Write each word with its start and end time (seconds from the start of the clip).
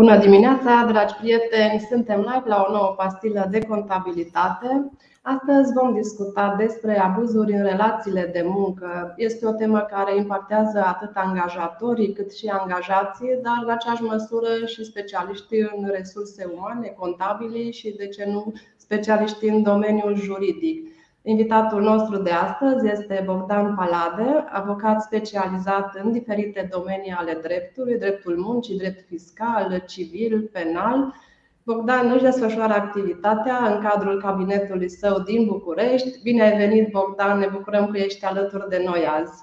Bună 0.00 0.16
dimineața, 0.18 0.84
dragi 0.88 1.14
prieteni! 1.14 1.86
Suntem 1.90 2.18
live 2.18 2.42
la 2.44 2.64
o 2.68 2.72
nouă 2.72 2.94
pastilă 2.96 3.48
de 3.50 3.58
contabilitate. 3.58 4.90
Astăzi 5.22 5.72
vom 5.72 5.94
discuta 5.94 6.54
despre 6.58 6.98
abuzuri 6.98 7.52
în 7.52 7.62
relațiile 7.62 8.30
de 8.32 8.42
muncă. 8.44 9.14
Este 9.16 9.46
o 9.46 9.52
temă 9.52 9.80
care 9.80 10.16
impactează 10.16 10.84
atât 10.86 11.10
angajatorii 11.14 12.12
cât 12.12 12.32
și 12.32 12.46
angajații, 12.46 13.38
dar 13.42 13.58
în 13.62 13.70
aceeași 13.70 14.02
măsură 14.02 14.48
și 14.66 14.84
specialiștii 14.84 15.70
în 15.76 15.88
resurse 15.90 16.50
umane, 16.56 16.94
contabili 16.98 17.72
și, 17.72 17.94
de 17.96 18.08
ce 18.08 18.24
nu, 18.32 18.52
specialiștii 18.76 19.48
în 19.48 19.62
domeniul 19.62 20.16
juridic. 20.16 20.93
Invitatul 21.26 21.82
nostru 21.82 22.16
de 22.16 22.30
astăzi 22.30 22.88
este 22.88 23.22
Bogdan 23.24 23.74
Palade, 23.74 24.44
avocat 24.48 25.02
specializat 25.02 25.94
în 26.02 26.12
diferite 26.12 26.68
domenii 26.72 27.10
ale 27.10 27.38
dreptului, 27.42 27.98
dreptul 27.98 28.36
muncii, 28.36 28.78
drept 28.78 29.06
fiscal, 29.06 29.84
civil, 29.86 30.50
penal. 30.52 31.14
Bogdan 31.62 32.10
își 32.10 32.22
desfășoară 32.22 32.72
activitatea 32.72 33.56
în 33.56 33.82
cadrul 33.82 34.20
cabinetului 34.20 34.88
său 34.88 35.20
din 35.20 35.46
București. 35.46 36.22
Bine 36.22 36.42
ai 36.42 36.56
venit, 36.56 36.90
Bogdan! 36.90 37.38
Ne 37.38 37.48
bucurăm 37.52 37.90
că 37.90 37.98
ești 37.98 38.24
alături 38.24 38.68
de 38.68 38.82
noi 38.86 39.06
azi. 39.06 39.42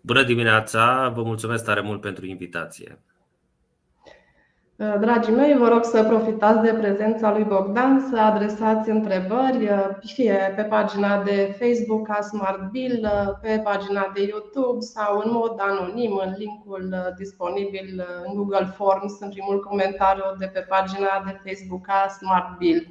Bună 0.00 0.22
dimineața! 0.22 1.12
Vă 1.14 1.22
mulțumesc 1.22 1.64
tare 1.64 1.80
mult 1.80 2.00
pentru 2.00 2.26
invitație. 2.26 2.98
Uh, 4.78 4.94
dragii 5.00 5.32
mei, 5.32 5.56
vă 5.56 5.68
rog 5.68 5.84
să 5.84 6.04
profitați 6.04 6.62
de 6.62 6.72
prezența 6.78 7.32
lui 7.32 7.44
Bogdan, 7.44 8.06
să 8.10 8.18
adresați 8.18 8.90
întrebări, 8.90 9.64
uh, 9.64 9.88
fie 10.04 10.52
pe 10.56 10.62
pagina 10.62 11.22
de 11.22 11.56
Facebook 11.58 12.08
a 12.08 12.20
Smart 12.20 12.70
Bill, 12.70 13.00
uh, 13.02 13.32
pe 13.40 13.60
pagina 13.64 14.10
de 14.14 14.22
YouTube 14.22 14.80
sau 14.80 15.22
în 15.24 15.30
mod 15.32 15.54
anonim 15.58 16.20
în 16.24 16.34
linkul 16.38 17.14
disponibil 17.18 18.06
în 18.26 18.34
Google 18.34 18.72
Forms, 18.76 19.20
în 19.20 19.28
primul 19.28 19.60
comentariu 19.60 20.24
de 20.38 20.46
pe 20.46 20.60
pagina 20.60 21.22
de 21.26 21.40
Facebook 21.44 21.88
a 21.88 22.08
Smart 22.08 22.58
Bill. 22.58 22.86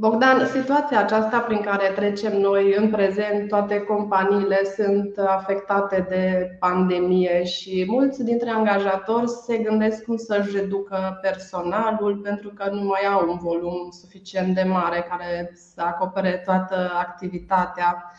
Bogdan, 0.00 0.46
situația 0.46 1.00
aceasta 1.00 1.38
prin 1.38 1.60
care 1.60 1.92
trecem 1.94 2.40
noi 2.40 2.74
în 2.76 2.90
prezent, 2.90 3.48
toate 3.48 3.80
companiile 3.80 4.60
sunt 4.76 5.18
afectate 5.18 6.06
de 6.08 6.56
pandemie 6.58 7.44
și 7.44 7.84
mulți 7.88 8.24
dintre 8.24 8.50
angajatori 8.50 9.28
se 9.28 9.56
gândesc 9.56 10.04
cum 10.04 10.16
să-și 10.16 10.56
reducă 10.56 11.18
personalul 11.22 12.16
pentru 12.16 12.48
că 12.48 12.70
nu 12.70 12.84
mai 12.84 13.00
au 13.12 13.28
un 13.30 13.38
volum 13.38 13.90
suficient 13.90 14.54
de 14.54 14.62
mare 14.62 15.06
care 15.08 15.50
să 15.54 15.82
acopere 15.82 16.42
toată 16.44 16.92
activitatea. 16.98 18.12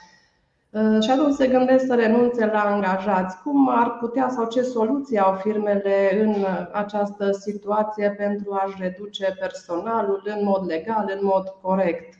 Uh, 0.71 1.03
și 1.03 1.09
atunci 1.09 1.33
se 1.33 1.47
gândesc 1.47 1.85
să 1.85 1.95
renunțe 1.95 2.45
la 2.45 2.63
angajați. 2.63 3.41
Cum 3.41 3.69
ar 3.69 3.97
putea 3.97 4.29
sau 4.29 4.49
ce 4.49 4.61
soluții 4.61 5.17
au 5.17 5.35
firmele 5.35 6.21
în 6.21 6.45
această 6.71 7.31
situație 7.31 8.09
pentru 8.17 8.53
a-și 8.53 8.75
reduce 8.79 9.35
personalul 9.39 10.21
în 10.25 10.43
mod 10.43 10.65
legal, 10.67 11.11
în 11.19 11.19
mod 11.21 11.47
corect? 11.61 12.19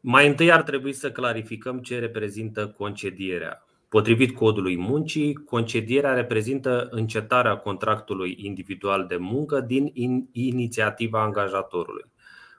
Mai 0.00 0.28
întâi 0.28 0.52
ar 0.52 0.62
trebui 0.62 0.92
să 0.92 1.10
clarificăm 1.10 1.78
ce 1.78 1.98
reprezintă 1.98 2.74
concedierea. 2.78 3.64
Potrivit 3.88 4.34
codului 4.34 4.78
muncii, 4.78 5.32
concedierea 5.32 6.12
reprezintă 6.12 6.88
încetarea 6.90 7.56
contractului 7.56 8.38
individual 8.42 9.06
de 9.06 9.16
muncă 9.16 9.60
din 9.60 9.92
inițiativa 10.32 11.22
angajatorului. 11.22 12.04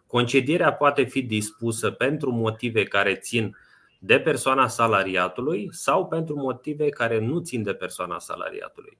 Concedierea 0.08 0.74
poate 0.74 1.04
fi 1.04 1.22
dispusă 1.22 1.92
pentru 1.92 2.32
motive 2.32 2.84
care 2.84 3.16
țin 3.16 3.56
de 4.00 4.20
persoana 4.20 4.68
salariatului 4.68 5.68
sau 5.72 6.08
pentru 6.08 6.36
motive 6.36 6.90
care 6.90 7.20
nu 7.20 7.40
țin 7.40 7.64
de 7.64 7.74
persoana 7.74 8.20
salariatului. 8.20 8.98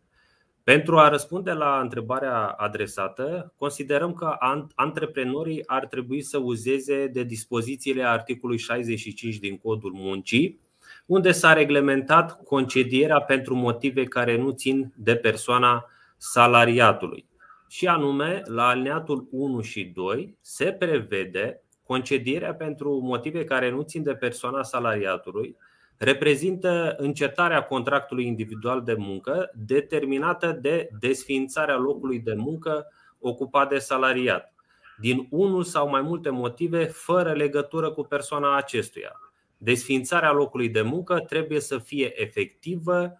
Pentru 0.64 0.98
a 0.98 1.10
răspunde 1.10 1.52
la 1.52 1.80
întrebarea 1.80 2.48
adresată, 2.48 3.54
considerăm 3.58 4.14
că 4.14 4.36
antreprenorii 4.76 5.68
ar 5.68 5.86
trebui 5.86 6.22
să 6.22 6.38
uzeze 6.38 7.08
de 7.08 7.24
dispozițiile 7.24 8.04
articolului 8.04 8.62
65 8.62 9.38
din 9.38 9.58
Codul 9.58 9.92
Muncii, 9.94 10.60
unde 11.06 11.32
s-a 11.32 11.54
reglementat 11.54 12.44
concedierea 12.44 13.22
pentru 13.22 13.56
motive 13.56 14.04
care 14.04 14.38
nu 14.38 14.52
țin 14.52 14.94
de 14.96 15.16
persoana 15.16 15.86
salariatului. 16.18 17.26
Și 17.68 17.88
anume, 17.88 18.42
la 18.46 18.68
alineatul 18.68 19.28
1 19.32 19.62
și 19.62 19.84
2 19.84 20.38
se 20.42 20.72
prevede 20.72 21.64
concedierea 21.90 22.54
pentru 22.54 23.00
motive 23.00 23.44
care 23.44 23.70
nu 23.70 23.82
țin 23.82 24.04
de 24.04 24.14
persoana 24.16 24.64
salariatului 24.64 25.58
reprezintă 25.98 26.96
încetarea 26.98 27.64
contractului 27.64 28.26
individual 28.26 28.84
de 28.84 28.94
muncă 28.94 29.52
determinată 29.66 30.52
de 30.62 30.90
desființarea 31.00 31.78
locului 31.78 32.20
de 32.20 32.34
muncă 32.34 32.88
ocupat 33.20 33.70
de 33.70 33.78
salariat, 33.78 34.54
din 35.00 35.28
unul 35.30 35.64
sau 35.64 35.90
mai 35.90 36.02
multe 36.02 36.30
motive 36.30 36.86
fără 36.86 37.32
legătură 37.34 37.92
cu 37.92 38.04
persoana 38.04 38.56
acestuia. 38.56 39.20
Desființarea 39.58 40.32
locului 40.32 40.70
de 40.70 40.82
muncă 40.82 41.20
trebuie 41.20 41.60
să 41.60 41.78
fie 41.78 42.22
efectivă 42.22 43.18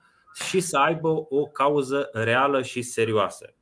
și 0.48 0.60
să 0.60 0.78
aibă 0.78 1.26
o 1.30 1.46
cauză 1.46 2.10
reală 2.14 2.62
și 2.62 2.82
serioasă. 2.82 3.54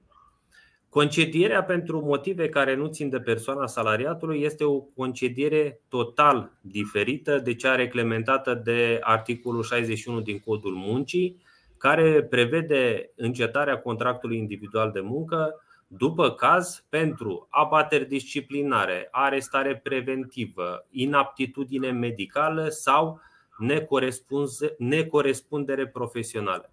Concedierea 0.97 1.63
pentru 1.63 1.99
motive 1.99 2.49
care 2.49 2.75
nu 2.75 2.87
țin 2.87 3.09
de 3.09 3.19
persoana 3.19 3.67
salariatului 3.67 4.41
este 4.41 4.63
o 4.63 4.79
concediere 4.79 5.81
total 5.89 6.51
diferită 6.61 7.37
de 7.37 7.55
cea 7.55 7.75
reglementată 7.75 8.53
de 8.53 8.99
articolul 9.01 9.63
61 9.63 10.21
din 10.21 10.39
Codul 10.39 10.73
Muncii, 10.73 11.41
care 11.77 12.23
prevede 12.23 13.11
încetarea 13.15 13.77
contractului 13.79 14.37
individual 14.37 14.91
de 14.91 14.99
muncă 14.99 15.61
după 15.87 16.31
caz 16.31 16.85
pentru 16.89 17.47
abateri 17.49 18.07
disciplinare, 18.07 19.07
arestare 19.11 19.79
preventivă, 19.83 20.85
inaptitudine 20.89 21.91
medicală 21.91 22.67
sau 22.69 23.19
necorespundere 24.77 25.87
profesională. 25.87 26.71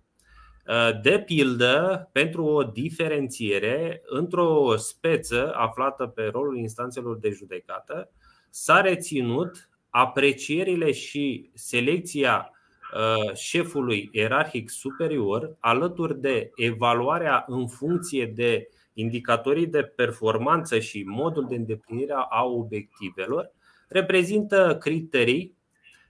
Uh, 0.69 1.01
de 1.03 1.23
pildă, 1.27 2.09
pentru 2.13 2.45
o 2.45 2.63
diferențiere, 2.63 4.03
într-o 4.07 4.77
speță 4.77 5.53
aflată 5.55 6.07
pe 6.07 6.29
rolul 6.33 6.57
instanțelor 6.57 7.19
de 7.19 7.31
judecată, 7.31 8.11
s-a 8.51 8.81
reținut 8.81 9.69
aprecierile 9.91 10.93
și 10.93 11.51
selecția 11.55 12.51
uh, 12.95 13.35
șefului 13.35 14.09
ierarhic 14.13 14.71
superior, 14.71 15.57
alături 15.61 16.21
de 16.21 16.51
evaluarea 16.55 17.45
în 17.47 17.67
funcție 17.69 18.27
de 18.27 18.69
indicatorii 18.93 19.67
de 19.67 19.83
performanță 19.83 20.79
și 20.79 21.03
modul 21.07 21.47
de 21.49 21.55
îndeplinire 21.55 22.15
a 22.29 22.45
obiectivelor, 22.45 23.53
reprezintă 23.89 24.77
criterii 24.81 25.57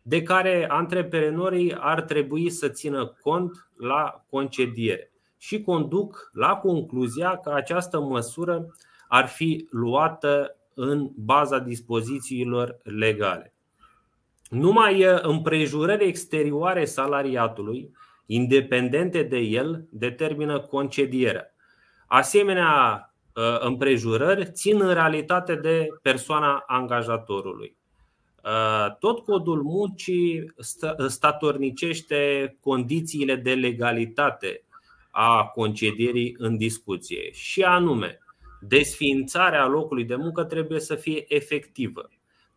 de 0.07 0.23
care 0.23 0.67
antreprenorii 0.69 1.75
ar 1.79 2.03
trebui 2.03 2.51
să 2.51 2.69
țină 2.69 3.07
cont 3.07 3.69
la 3.77 4.25
concediere 4.31 5.13
și 5.39 5.63
conduc 5.63 6.31
la 6.33 6.57
concluzia 6.57 7.37
că 7.37 7.51
această 7.51 8.01
măsură 8.01 8.67
ar 9.09 9.27
fi 9.27 9.67
luată 9.71 10.57
în 10.75 11.11
baza 11.15 11.59
dispozițiilor 11.59 12.79
legale. 12.83 13.55
Numai 14.49 15.05
împrejurări 15.23 16.05
exterioare 16.05 16.85
salariatului, 16.85 17.91
independente 18.27 19.23
de 19.23 19.39
el, 19.39 19.87
determină 19.91 20.61
concedierea. 20.61 21.55
Asemenea, 22.07 23.09
împrejurări 23.61 24.51
țin 24.53 24.81
în 24.81 24.93
realitate 24.93 25.55
de 25.55 25.87
persoana 26.03 26.65
angajatorului. 26.67 27.77
Uh, 28.45 28.97
tot 28.99 29.25
codul 29.25 29.63
muncii 29.63 30.53
statornicește 31.07 32.57
condițiile 32.61 33.37
de 33.37 33.55
legalitate 33.55 34.65
a 35.11 35.45
concedierii 35.45 36.35
în 36.39 36.57
discuție 36.57 37.31
și 37.33 37.63
anume 37.63 38.19
desființarea 38.61 39.67
locului 39.67 40.05
de 40.05 40.15
muncă 40.15 40.45
trebuie 40.45 40.81
să 40.81 40.95
fie 40.95 41.25
efectivă. 41.29 42.09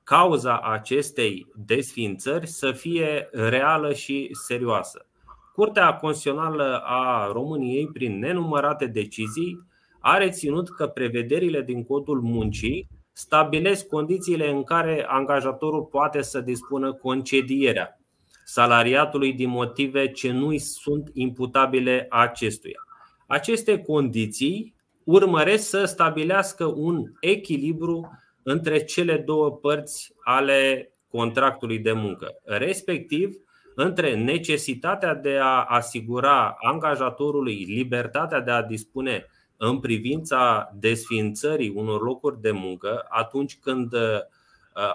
Cauza 0.03 0.59
acestei 0.59 1.47
desființări 1.65 2.47
să 2.47 2.71
fie 2.71 3.29
reală 3.31 3.93
și 3.93 4.29
serioasă. 4.31 5.05
Curtea 5.53 5.95
Constituțională 5.95 6.81
a 6.83 7.31
României, 7.31 7.87
prin 7.87 8.19
nenumărate 8.19 8.85
decizii, 8.85 9.67
a 9.99 10.17
reținut 10.17 10.69
că 10.69 10.87
prevederile 10.87 11.61
din 11.61 11.83
codul 11.83 12.21
muncii 12.21 12.87
stabilesc 13.17 13.87
condițiile 13.87 14.49
în 14.49 14.63
care 14.63 15.05
angajatorul 15.07 15.83
poate 15.83 16.21
să 16.21 16.39
dispună 16.41 16.93
concedierea 16.93 17.99
salariatului 18.43 19.33
din 19.33 19.49
motive 19.49 20.11
ce 20.11 20.31
nu 20.31 20.57
sunt 20.57 21.09
imputabile 21.13 22.05
acestuia. 22.09 22.79
Aceste 23.27 23.79
condiții 23.81 24.75
urmăresc 25.03 25.69
să 25.69 25.85
stabilească 25.85 26.65
un 26.65 27.03
echilibru 27.19 28.09
între 28.43 28.83
cele 28.83 29.17
două 29.17 29.51
părți 29.51 30.13
ale 30.23 30.91
contractului 31.09 31.79
de 31.79 31.91
muncă. 31.91 32.27
Respectiv, 32.43 33.35
între 33.75 34.15
necesitatea 34.15 35.15
de 35.15 35.37
a 35.41 35.63
asigura 35.63 36.55
angajatorului 36.61 37.65
libertatea 37.67 38.39
de 38.39 38.51
a 38.51 38.63
dispune 38.63 39.25
în 39.57 39.79
privința 39.79 40.71
desfințării 40.79 41.73
unor 41.75 42.01
locuri 42.01 42.41
de 42.41 42.51
muncă 42.51 43.05
atunci 43.09 43.57
când 43.61 43.93
uh, 43.93 44.19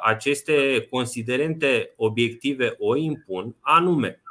aceste 0.03 0.87
considerente 0.91 1.93
obiective 1.97 2.75
o 2.79 2.97
impun, 2.97 3.56
anume. 3.61 4.23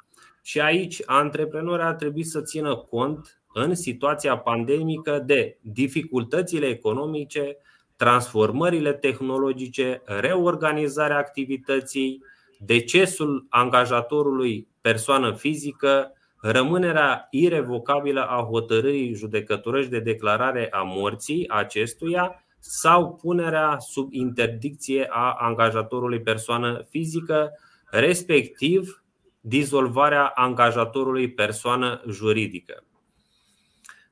Și 0.42 0.60
aici 0.60 1.02
antreprenorii 1.06 1.86
ar 1.86 1.94
trebui 1.94 2.24
să 2.24 2.42
țină 2.42 2.76
cont 2.76 3.42
în 3.54 3.76
situația 3.76 4.38
pandemică 4.38 5.24
de 5.26 5.58
dificultățile 5.62 6.66
economice, 6.66 7.58
transformările 7.96 8.94
tehnologice, 8.94 10.02
reorganizarea 10.06 11.18
activității, 11.18 12.24
decesul 12.60 13.46
angajatorului 13.50 14.68
persoană 14.82 15.34
fizică, 15.34 16.14
rămânerea 16.42 17.28
irevocabilă 17.30 18.26
a 18.28 18.46
hotărârii 18.50 19.14
judecătorești 19.14 19.92
de 19.92 20.00
declarare 20.00 20.70
a 20.72 20.82
morții 20.82 21.50
acestuia 21.50 22.44
sau 22.60 23.16
punerea 23.16 23.78
sub 23.80 24.14
interdicție 24.14 25.08
a 25.10 25.32
angajatorului 25.40 26.22
persoană 26.22 26.86
fizică, 26.90 27.52
respectiv 27.90 29.04
dizolvarea 29.40 30.26
angajatorului 30.36 31.32
persoană 31.32 32.02
juridică. 32.10 32.84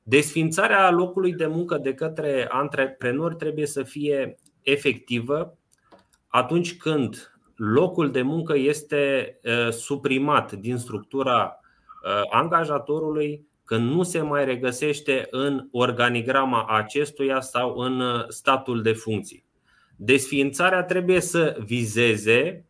Desfințarea 0.02 0.90
locului 0.90 1.32
de 1.32 1.46
muncă 1.46 1.78
de 1.78 1.94
către 1.94 2.46
antreprenori 2.50 3.36
trebuie 3.36 3.66
să 3.66 3.82
fie 3.82 4.38
efectivă 4.62 5.58
atunci 6.28 6.76
când 6.76 7.34
locul 7.56 8.10
de 8.10 8.22
muncă 8.22 8.56
este 8.56 9.38
suprimat 9.70 10.52
din 10.52 10.76
structura 10.76 11.60
angajatorului, 12.30 13.48
când 13.64 13.90
nu 13.90 14.02
se 14.02 14.20
mai 14.20 14.44
regăsește 14.44 15.26
în 15.30 15.68
organigrama 15.72 16.66
acestuia 16.68 17.40
sau 17.40 17.76
în 17.76 18.24
statul 18.28 18.82
de 18.82 18.92
funcții. 18.92 19.44
Desființarea 19.96 20.82
trebuie 20.82 21.20
să 21.20 21.56
vizeze 21.64 22.64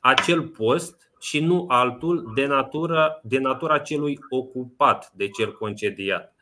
acel 0.00 0.42
post 0.42 1.10
și 1.20 1.40
nu 1.40 1.64
altul 1.68 2.32
de 2.34 2.46
natura, 2.46 3.20
de 3.22 3.38
natura 3.38 3.78
celui 3.78 4.18
ocupat 4.30 5.10
de 5.14 5.28
cel 5.28 5.52
concediat 5.52 6.36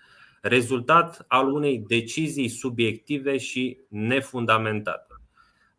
rezultat 0.45 1.25
al 1.29 1.53
unei 1.53 1.85
decizii 1.87 2.49
subiective 2.49 3.37
și 3.37 3.79
nefundamentate. 3.89 5.14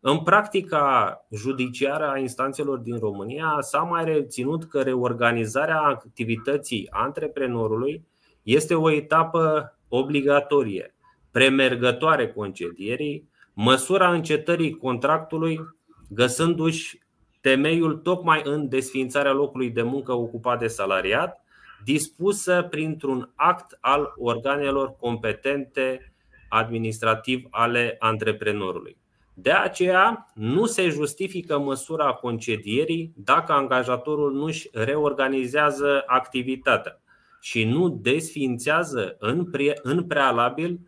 În 0.08 0.18
practica 0.18 1.16
judiciară 1.34 2.08
a 2.08 2.18
instanțelor 2.18 2.78
din 2.78 2.98
România 2.98 3.56
s-a 3.60 3.78
mai 3.78 4.04
reținut 4.04 4.64
că 4.64 4.82
reorganizarea 4.82 5.80
activității 5.80 6.88
antreprenorului 6.90 8.06
este 8.42 8.74
o 8.74 8.90
etapă 8.90 9.76
obligatorie, 9.88 10.94
premergătoare 11.30 12.32
concedierii, 12.32 13.28
măsura 13.52 14.12
încetării 14.12 14.76
contractului, 14.76 15.60
găsându-și 16.08 17.00
temeiul 17.40 17.96
tocmai 17.96 18.40
în 18.44 18.68
desfințarea 18.68 19.32
locului 19.32 19.70
de 19.70 19.82
muncă 19.82 20.12
ocupat 20.12 20.58
de 20.58 20.66
salariat, 20.66 21.44
dispusă 21.84 22.66
printr-un 22.70 23.32
act 23.34 23.78
al 23.80 24.12
organelor 24.16 24.96
competente 25.00 26.12
administrativ 26.48 27.46
ale 27.50 27.96
antreprenorului. 27.98 28.96
De 29.38 29.50
aceea, 29.50 30.32
nu 30.34 30.66
se 30.66 30.88
justifică 30.88 31.58
măsura 31.58 32.12
concedierii 32.12 33.12
dacă 33.16 33.52
angajatorul 33.52 34.32
nu 34.32 34.44
își 34.44 34.68
reorganizează 34.72 36.02
activitatea 36.06 37.00
și 37.40 37.64
nu 37.64 37.88
desființează 37.88 39.16
în, 39.18 39.50
pre- 39.50 39.78
în 39.82 40.04
prealabil 40.04 40.80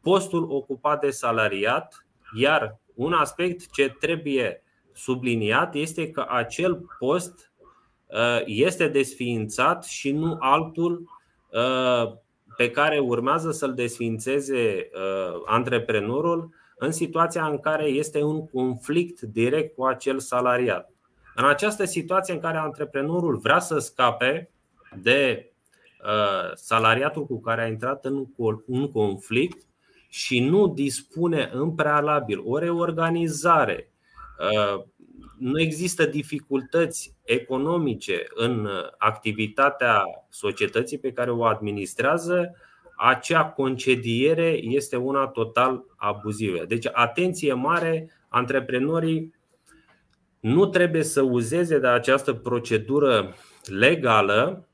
postul 0.00 0.50
ocupat 0.50 1.00
de 1.00 1.10
salariat, 1.10 2.06
iar 2.34 2.78
un 2.94 3.12
aspect 3.12 3.70
ce 3.72 3.96
trebuie 4.00 4.62
subliniat 4.92 5.74
este 5.74 6.10
că 6.10 6.26
acel 6.28 6.86
post 6.98 7.50
Uh, 8.08 8.42
este 8.44 8.88
desființat 8.88 9.84
și 9.84 10.12
nu 10.12 10.36
altul 10.40 11.10
uh, 11.50 12.12
pe 12.56 12.70
care 12.70 12.98
urmează 12.98 13.50
să-l 13.50 13.74
desființeze 13.74 14.90
uh, 14.92 15.42
antreprenorul 15.44 16.50
în 16.78 16.92
situația 16.92 17.46
în 17.46 17.58
care 17.58 17.84
este 17.84 18.22
un 18.22 18.46
conflict 18.46 19.20
direct 19.20 19.74
cu 19.74 19.84
acel 19.84 20.18
salariat. 20.18 20.90
În 21.34 21.44
această 21.44 21.84
situație 21.84 22.34
în 22.34 22.40
care 22.40 22.58
antreprenorul 22.58 23.36
vrea 23.36 23.58
să 23.58 23.78
scape 23.78 24.50
de 25.02 25.50
salariatul 26.54 27.26
cu 27.26 27.40
care 27.40 27.62
a 27.62 27.66
intrat 27.66 28.04
în 28.04 28.26
un 28.66 28.90
conflict 28.90 29.66
și 30.08 30.40
nu 30.40 30.68
dispune 30.68 31.50
în 31.52 31.74
prealabil 31.74 32.42
o 32.44 32.58
reorganizare 32.58 33.90
nu 35.38 35.60
există 35.60 36.06
dificultăți 36.06 37.14
economice 37.24 38.24
în 38.34 38.68
activitatea 38.98 40.02
societății 40.30 40.98
pe 40.98 41.12
care 41.12 41.30
o 41.30 41.44
administrează, 41.44 42.54
acea 42.96 43.44
concediere 43.44 44.58
este 44.62 44.96
una 44.96 45.26
total 45.26 45.84
abuzivă. 45.96 46.64
Deci, 46.64 46.86
atenție 46.92 47.52
mare, 47.52 48.10
antreprenorii 48.28 49.34
nu 50.40 50.66
trebuie 50.66 51.02
să 51.02 51.22
uzeze 51.22 51.78
de 51.78 51.86
această 51.86 52.32
procedură 52.32 53.34
legală, 53.64 54.68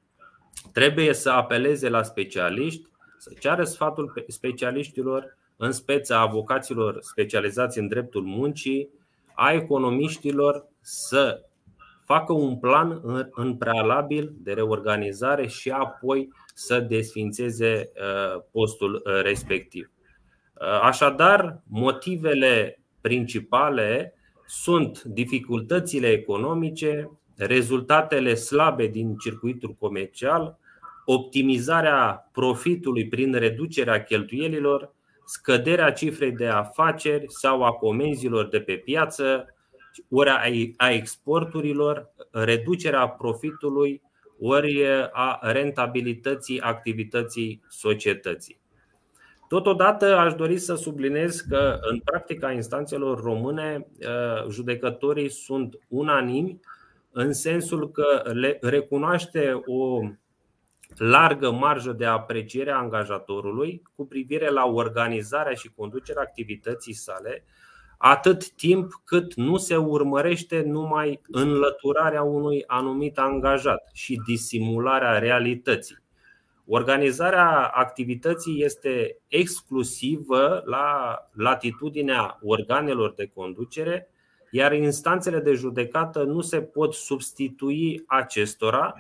trebuie 0.73 1.13
să 1.13 1.31
apeleze 1.31 1.89
la 1.89 2.03
specialiști, 2.03 2.87
să 3.19 3.33
ceară 3.41 3.65
sfatul 3.65 4.25
specialiștilor, 4.27 5.37
în 5.57 5.73
speța 5.73 6.21
avocaților 6.21 6.99
specializați 7.01 7.79
în 7.79 7.89
dreptul 7.89 8.23
muncii, 8.23 8.89
a 9.35 9.53
economiștilor 9.53 10.67
să 10.81 11.43
facă 12.05 12.33
un 12.33 12.59
plan 12.59 13.01
în 13.31 13.57
prealabil 13.57 14.33
de 14.37 14.53
reorganizare 14.53 15.47
și 15.47 15.71
apoi 15.71 16.29
să 16.53 16.81
desfințeze 16.81 17.91
uh, 17.95 18.43
postul 18.51 18.95
uh, 18.95 19.23
respectiv. 19.23 19.91
Uh, 20.55 20.81
așadar, 20.83 21.63
motivele 21.69 22.83
principale 23.01 24.15
sunt 24.47 25.03
dificultățile 25.03 26.11
economice, 26.11 27.11
rezultatele 27.37 28.35
slabe 28.35 28.87
din 28.87 29.17
circuitul 29.17 29.77
comercial, 29.79 30.59
optimizarea 31.05 32.29
profitului 32.33 33.09
prin 33.09 33.33
reducerea 33.33 34.03
cheltuielilor, 34.03 34.95
scăderea 35.25 35.93
cifrei 35.93 36.33
de 36.33 36.47
afaceri 36.47 37.25
sau 37.29 37.65
a 37.65 37.73
comenzilor 37.73 38.49
de 38.49 38.61
pe 38.61 38.77
piață, 38.77 39.55
ori 40.11 40.31
a 40.77 40.91
exporturilor, 40.91 42.11
reducerea 42.31 43.09
profitului, 43.09 44.03
ori 44.43 44.87
a 45.13 45.39
rentabilității 45.43 46.61
activității 46.61 47.63
societății. 47.69 48.61
Totodată 49.49 50.17
aș 50.17 50.35
dori 50.35 50.59
să 50.59 50.75
subliniez 50.75 51.41
că 51.41 51.79
în 51.81 52.01
practica 52.05 52.53
instanțelor 52.53 53.23
române 53.23 53.87
judecătorii 54.51 55.29
sunt 55.29 55.79
unanimi 55.89 56.61
în 57.11 57.33
sensul 57.33 57.91
că 57.91 58.23
le 58.33 58.59
recunoaște 58.61 59.63
o 59.67 60.01
largă 60.97 61.51
marjă 61.51 61.93
de 61.93 62.05
apreciere 62.05 62.71
a 62.71 62.77
angajatorului 62.77 63.83
cu 63.97 64.07
privire 64.07 64.51
la 64.51 64.65
organizarea 64.65 65.55
și 65.55 65.73
conducerea 65.77 66.23
activității 66.23 66.93
sale, 66.93 67.45
atât 68.05 68.51
timp 68.51 68.93
cât 69.05 69.35
nu 69.35 69.57
se 69.57 69.77
urmărește 69.77 70.63
numai 70.67 71.21
înlăturarea 71.31 72.23
unui 72.23 72.65
anumit 72.67 73.19
angajat 73.19 73.91
și 73.93 74.21
disimularea 74.27 75.19
realității. 75.19 75.99
Organizarea 76.67 77.71
activității 77.75 78.63
este 78.65 79.17
exclusivă 79.29 80.63
la 80.65 81.17
latitudinea 81.33 82.39
organelor 82.43 83.15
de 83.17 83.31
conducere, 83.35 84.09
iar 84.51 84.73
instanțele 84.73 85.41
de 85.41 85.53
judecată 85.53 86.23
nu 86.23 86.41
se 86.41 86.61
pot 86.61 86.95
substitui 86.95 88.03
acestora 88.07 88.95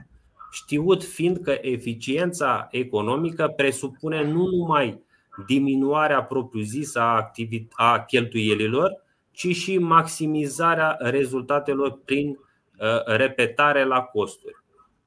știut 0.51 1.05
fiind 1.05 1.39
că 1.39 1.59
eficiența 1.61 2.69
economică 2.71 3.53
presupune 3.57 4.25
nu 4.25 4.47
numai 4.47 5.03
diminuarea 5.47 6.23
propriu-zisă 6.23 7.01
a, 7.01 7.31
a 7.71 8.01
cheltuielilor, 8.01 9.03
ci 9.31 9.47
și 9.57 9.79
maximizarea 9.79 10.97
rezultatelor 11.01 12.01
prin 12.05 12.29
uh, 12.29 13.05
repetare 13.05 13.85
la 13.85 14.01
costuri. 14.01 14.55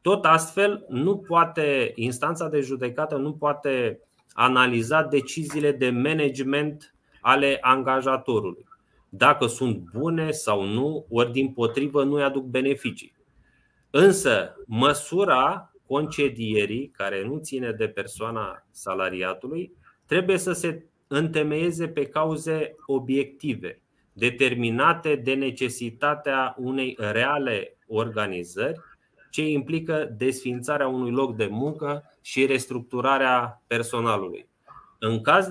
Tot 0.02 0.26
astfel, 0.26 0.86
nu 0.90 1.18
poate 1.18 1.92
instanța 1.96 2.48
de 2.48 2.62
judecată 2.62 3.16
nu 3.16 3.34
poate 3.34 4.00
analiza 4.34 5.04
deciziile 5.04 5.72
de 5.72 5.90
management 5.90 6.96
ale 7.22 7.58
angajatorului, 7.62 8.66
dacă 9.10 9.46
sunt 9.48 9.78
bune 9.78 10.32
sau 10.32 10.64
nu, 10.64 11.06
ori 11.10 11.32
din 11.32 11.54
potrivă 11.54 12.04
nu 12.04 12.14
îi 12.14 12.24
aduc 12.24 12.44
beneficii. 12.44 13.16
Însă, 13.90 14.56
măsura 14.66 15.72
concedierii, 15.88 16.88
care 16.88 17.26
nu 17.26 17.38
ține 17.38 17.72
de 17.72 17.88
persoana 17.88 18.66
salariatului, 18.72 19.72
trebuie 20.06 20.38
să 20.38 20.52
se 20.52 20.86
întemeieze 21.08 21.88
pe 21.88 22.06
cauze 22.06 22.76
obiective, 22.86 23.82
determinate 24.14 25.16
de 25.16 25.34
necesitatea 25.34 26.56
unei 26.58 26.96
reale 26.98 27.78
organizări, 27.88 28.80
ce 29.30 29.48
implică 29.48 30.16
desfințarea 30.18 30.88
unui 30.88 31.12
loc 31.12 31.36
de 31.36 31.48
muncă 31.52 32.04
și 32.22 32.46
restructurarea 32.46 33.64
personalului. 33.68 34.48
În 35.00 35.22
caz 35.22 35.48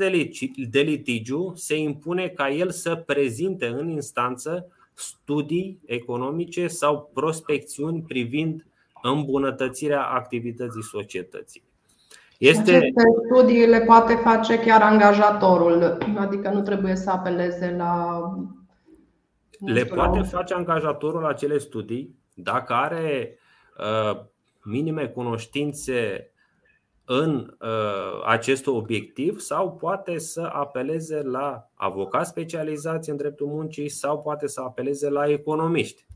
de 0.70 0.80
litigiu, 0.80 1.52
se 1.54 1.78
impune 1.78 2.28
ca 2.28 2.50
el 2.50 2.70
să 2.70 2.94
prezinte 2.94 3.66
în 3.66 3.88
instanță 3.88 4.66
studii 4.94 5.80
economice 5.87 6.66
sau 6.66 7.11
prospecțiuni 7.14 8.02
privind 8.02 8.66
îmbunătățirea 9.02 10.02
activității 10.02 10.82
societății. 10.82 11.62
Este... 12.44 12.74
Aceste 12.74 13.02
studii 13.26 13.66
le 13.66 13.80
poate 13.80 14.14
face 14.14 14.58
chiar 14.58 14.82
angajatorul, 14.82 15.98
adică 16.16 16.50
nu 16.50 16.62
trebuie 16.62 16.96
să 16.96 17.10
apeleze 17.10 17.74
la. 17.76 18.20
Le 19.58 19.84
poate 19.84 20.18
la... 20.18 20.24
face 20.24 20.54
angajatorul 20.54 21.26
acele 21.26 21.58
studii 21.58 22.18
dacă 22.34 22.72
are 22.72 23.38
uh, 23.78 24.20
minime 24.62 25.06
cunoștințe 25.06 26.30
în 27.04 27.56
uh, 27.60 28.22
acest 28.26 28.66
obiectiv 28.66 29.38
sau 29.38 29.72
poate 29.72 30.18
să 30.18 30.50
apeleze 30.52 31.22
la 31.22 31.70
avocați 31.74 32.30
specializați 32.30 33.10
în 33.10 33.16
dreptul 33.16 33.46
muncii 33.46 33.88
sau 33.88 34.20
poate 34.20 34.46
să 34.46 34.60
apeleze 34.60 35.08
la 35.08 35.28
economiști. 35.28 36.06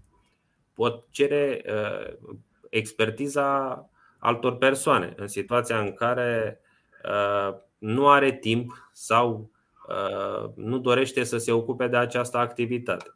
Pot 0.75 1.07
cere 1.11 1.63
uh, 1.67 2.33
expertiza 2.69 3.89
altor 4.19 4.57
persoane 4.57 5.13
în 5.17 5.27
situația 5.27 5.79
în 5.79 5.93
care 5.93 6.61
uh, 7.05 7.55
nu 7.79 8.09
are 8.09 8.33
timp 8.33 8.91
sau 8.93 9.51
uh, 9.89 10.51
nu 10.55 10.79
dorește 10.79 11.25
să 11.25 11.39
se 11.39 11.53
ocupe 11.53 11.87
de 11.87 11.97
această 11.97 12.39
activitate. 12.39 13.13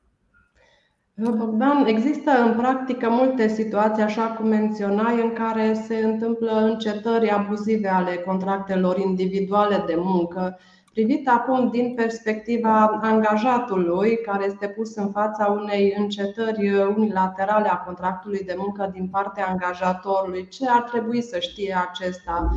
Bogdan, 1.15 1.87
există 1.87 2.31
în 2.31 2.55
practică 2.57 3.09
multe 3.09 3.49
situații, 3.49 4.03
așa 4.03 4.27
cum 4.27 4.49
menționai, 4.49 5.21
în 5.21 5.33
care 5.33 5.75
se 5.75 5.97
întâmplă 5.97 6.53
încetări 6.53 7.31
abuzive 7.31 7.89
ale 7.89 8.17
contractelor 8.17 8.99
individuale 8.99 9.85
de 9.87 9.95
muncă. 9.97 10.59
Privit 10.93 11.29
acum 11.29 11.71
din 11.71 11.95
perspectiva 11.95 12.99
angajatului, 13.03 14.21
care 14.21 14.45
este 14.45 14.69
pus 14.69 14.95
în 14.95 15.11
fața 15.11 15.47
unei 15.47 15.95
încetări 15.99 16.75
unilaterale 16.97 17.69
a 17.69 17.77
contractului 17.77 18.45
de 18.45 18.55
muncă 18.57 18.91
din 18.93 19.09
partea 19.09 19.47
angajatorului, 19.47 20.49
ce 20.49 20.69
ar 20.69 20.83
trebui 20.83 21.23
să 21.23 21.39
știe 21.39 21.77
acesta 21.91 22.51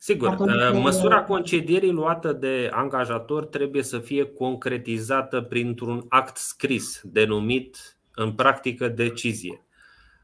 Sigur, 0.00 0.36
uh, 0.38 0.80
măsura 0.82 1.22
concedierii 1.22 1.90
luată 1.90 2.32
de 2.32 2.70
angajator 2.72 3.46
trebuie 3.46 3.82
să 3.82 3.98
fie 3.98 4.24
concretizată 4.24 5.40
printr-un 5.40 6.04
act 6.08 6.36
scris 6.36 7.00
denumit 7.04 7.98
în 8.14 8.32
practică 8.32 8.88
decizie. 8.88 9.62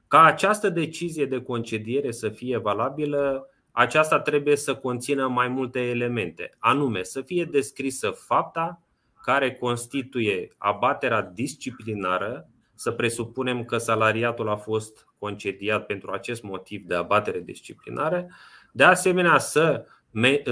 Ca 0.08 0.22
această 0.24 0.68
decizie 0.68 1.26
de 1.26 1.42
concediere 1.42 2.10
să 2.10 2.28
fie 2.28 2.58
valabilă, 2.58 3.48
aceasta 3.76 4.20
trebuie 4.20 4.56
să 4.56 4.74
conțină 4.74 5.28
mai 5.28 5.48
multe 5.48 5.80
elemente, 5.80 6.50
anume 6.58 7.02
să 7.02 7.20
fie 7.20 7.44
descrisă 7.44 8.10
fapta 8.10 8.82
care 9.22 9.52
constituie 9.52 10.48
abaterea 10.58 11.22
disciplinară, 11.22 12.48
să 12.74 12.90
presupunem 12.90 13.64
că 13.64 13.78
salariatul 13.78 14.48
a 14.48 14.56
fost 14.56 15.06
concediat 15.18 15.86
pentru 15.86 16.10
acest 16.10 16.42
motiv 16.42 16.84
de 16.84 16.94
abatere 16.94 17.40
disciplinară, 17.40 18.26
de 18.72 18.84
asemenea, 18.84 19.38
să, 19.38 19.86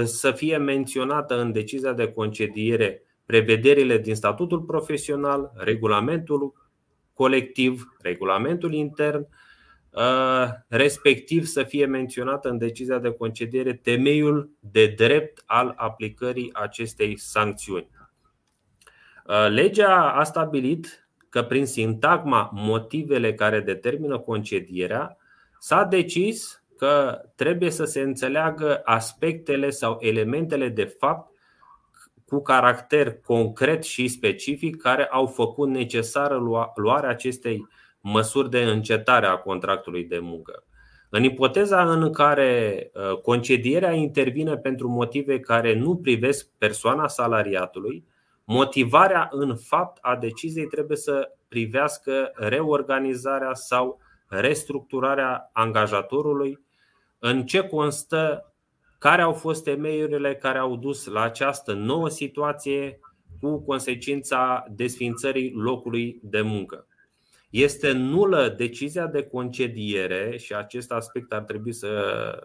să 0.03 0.31
fie 0.31 0.57
menționată 0.57 1.39
în 1.39 1.51
decizia 1.51 1.93
de 1.93 2.11
concediere 2.11 3.03
prevederile 3.25 3.97
din 3.97 4.15
statutul 4.15 4.61
profesional, 4.61 5.51
regulamentul 5.55 6.53
colectiv, 7.13 7.95
regulamentul 8.01 8.73
intern, 8.73 9.19
uh, 9.19 9.27
respectiv 10.67 11.45
să 11.45 11.63
fie 11.63 11.85
menționată 11.85 12.49
în 12.49 12.57
decizia 12.57 12.99
de 12.99 13.11
concediere 13.11 13.73
temeiul 13.73 14.49
de 14.59 14.87
drept 14.87 15.43
al 15.45 15.73
aplicării 15.75 16.49
acestei 16.53 17.17
sancțiuni. 17.17 17.89
Uh, 19.27 19.47
legea 19.49 20.11
a 20.11 20.23
stabilit 20.23 21.07
că 21.29 21.43
prin 21.43 21.65
sintagma 21.65 22.49
motivele 22.53 23.33
care 23.33 23.59
determină 23.59 24.19
concedierea 24.19 25.17
s-a 25.59 25.83
decis 25.83 26.63
că 26.77 27.21
trebuie 27.35 27.69
să 27.69 27.85
se 27.85 28.01
înțeleagă 28.01 28.81
aspectele 28.83 29.69
sau 29.69 29.97
elementele 29.99 30.69
de 30.69 30.83
fapt 30.83 31.31
cu 32.25 32.41
caracter 32.41 33.13
concret 33.13 33.83
și 33.83 34.07
specific 34.07 34.81
care 34.81 35.05
au 35.05 35.25
făcut 35.25 35.69
necesară 35.69 36.35
luarea 36.75 37.09
acestei 37.09 37.67
măsuri 38.03 38.49
de 38.49 38.63
încetare 38.63 39.25
a 39.25 39.35
contractului 39.35 40.03
de 40.03 40.19
muncă. 40.19 40.63
În 41.09 41.23
ipoteza 41.23 41.91
în 41.91 42.11
care 42.11 42.91
uh, 42.93 43.17
concedierea 43.17 43.91
intervine 43.93 44.57
pentru 44.57 44.87
motive 44.87 45.39
care 45.39 45.75
nu 45.75 45.95
privesc 45.95 46.49
persoana 46.57 47.07
salariatului, 47.07 48.05
motivarea 48.43 49.27
în 49.31 49.55
fapt 49.55 49.97
a 50.01 50.15
deciziei 50.15 50.65
trebuie 50.65 50.97
să 50.97 51.31
privească 51.47 52.31
reorganizarea 52.35 53.53
sau 53.53 53.99
restructurarea 54.27 55.49
angajatorului, 55.53 56.59
în 57.19 57.45
ce 57.45 57.67
constă, 57.67 58.53
care 58.97 59.21
au 59.21 59.33
fost 59.33 59.63
temeiurile 59.63 60.35
care 60.35 60.57
au 60.57 60.75
dus 60.75 61.05
la 61.05 61.21
această 61.21 61.73
nouă 61.73 62.09
situație 62.09 62.99
cu 63.41 63.63
consecința 63.65 64.65
desfințării 64.69 65.51
locului 65.55 66.19
de 66.23 66.41
muncă. 66.41 66.87
Este 67.53 67.91
nulă 67.91 68.53
decizia 68.57 69.07
de 69.07 69.23
concediere 69.23 70.37
și 70.37 70.55
acest 70.55 70.91
aspect 70.91 71.33
ar 71.33 71.41
trebui 71.41 71.73
să, 71.73 71.91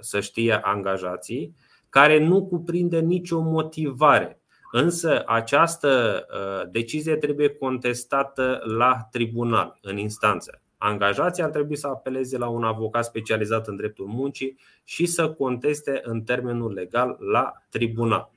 să 0.00 0.20
știe 0.20 0.52
angajații, 0.62 1.54
care 1.88 2.26
nu 2.26 2.46
cuprinde 2.46 3.00
nicio 3.00 3.40
motivare. 3.40 4.40
Însă 4.72 5.22
această 5.26 6.24
uh, 6.30 6.70
decizie 6.70 7.16
trebuie 7.16 7.48
contestată 7.48 8.60
la 8.76 9.08
tribunal, 9.10 9.78
în 9.82 9.96
instanță. 9.96 10.62
Angajații 10.76 11.42
ar 11.42 11.50
trebui 11.50 11.76
să 11.76 11.86
apeleze 11.86 12.38
la 12.38 12.48
un 12.48 12.64
avocat 12.64 13.04
specializat 13.04 13.68
în 13.68 13.76
dreptul 13.76 14.06
muncii 14.06 14.58
și 14.84 15.06
să 15.06 15.30
conteste 15.30 16.00
în 16.02 16.22
termenul 16.22 16.72
legal 16.72 17.16
la 17.32 17.52
tribunal. 17.68 18.30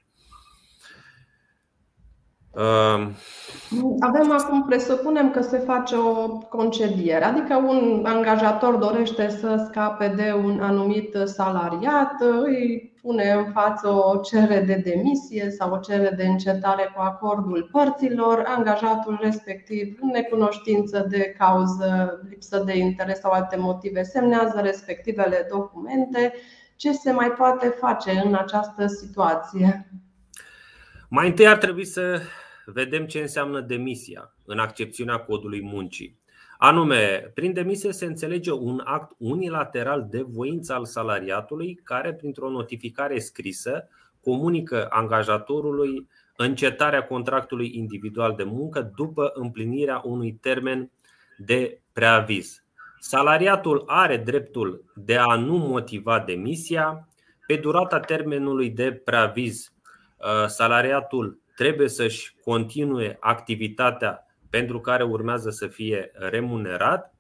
Avem 4.00 4.32
acum, 4.32 4.66
presupunem 4.68 5.32
că 5.32 5.42
se 5.42 5.58
face 5.58 5.96
o 5.96 6.28
concediere, 6.38 7.24
adică 7.24 7.56
un 7.56 8.06
angajator 8.06 8.76
dorește 8.76 9.30
să 9.30 9.66
scape 9.68 10.14
de 10.16 10.34
un 10.44 10.60
anumit 10.62 11.18
salariat, 11.26 12.14
îi 12.46 12.94
pune 13.02 13.32
în 13.32 13.52
față 13.52 13.88
o 13.88 14.18
cerere 14.18 14.60
de 14.60 14.82
demisie 14.86 15.50
sau 15.50 15.74
o 15.74 15.78
cerere 15.78 16.16
de 16.16 16.28
încetare 16.28 16.92
cu 16.96 17.02
acordul 17.02 17.70
părților, 17.72 18.44
angajatul 18.46 19.20
respectiv, 19.22 19.98
în 20.02 20.10
necunoștință 20.10 21.06
de 21.10 21.36
cauză, 21.38 22.20
lipsă 22.30 22.64
de 22.66 22.78
interes 22.78 23.20
sau 23.20 23.32
alte 23.32 23.56
motive, 23.58 24.04
semnează 24.04 24.60
respectivele 24.64 25.48
documente. 25.52 26.34
Ce 26.76 26.92
se 26.92 27.12
mai 27.12 27.32
poate 27.32 27.68
face 27.68 28.22
în 28.26 28.36
această 28.36 28.88
situație? 28.88 29.92
Mai 31.10 31.28
întâi 31.28 31.48
ar 31.48 31.58
trebui 31.58 31.86
să 31.86 32.20
vedem 32.66 33.06
ce 33.06 33.20
înseamnă 33.20 33.60
demisia 33.60 34.36
în 34.46 34.60
accepțiunea 34.60 35.18
codului 35.18 35.62
muncii. 35.62 36.20
Anume, 36.58 37.32
prin 37.34 37.54
demisie 37.54 37.92
se 37.92 38.06
înțelege 38.06 38.52
un 38.52 38.82
act 38.84 39.16
unilateral 39.18 40.08
de 40.10 40.22
voință 40.22 40.74
al 40.74 40.86
salariatului 40.86 41.80
care, 41.84 42.14
printr-o 42.14 42.50
notificare 42.50 43.20
scrisă, 43.20 43.88
comunică 44.24 44.88
angajatorului 44.90 46.08
încetarea 46.36 47.04
contractului 47.04 47.72
individual 47.76 48.34
de 48.36 48.44
muncă 48.44 48.92
după 48.96 49.32
împlinirea 49.34 50.02
unui 50.04 50.34
termen 50.34 50.92
de 51.38 51.82
preaviz. 51.94 52.64
Salariatul 53.00 53.84
are 53.88 54.18
dreptul 54.18 54.84
de 54.96 55.18
a 55.18 55.36
nu 55.36 55.58
motiva 55.58 56.20
demisia. 56.20 57.08
Pe 57.48 57.56
durata 57.56 58.00
termenului 58.00 58.70
de 58.70 58.92
preaviz, 58.92 59.74
uh, 60.18 60.48
salariatul 60.48 61.41
trebuie 61.62 61.90
să-și 61.90 62.36
continue 62.44 63.18
activitatea 63.20 64.28
pentru 64.50 64.80
care 64.80 65.04
urmează 65.04 65.50
să 65.50 65.68
fie 65.68 66.12
remunerat. 66.14 67.14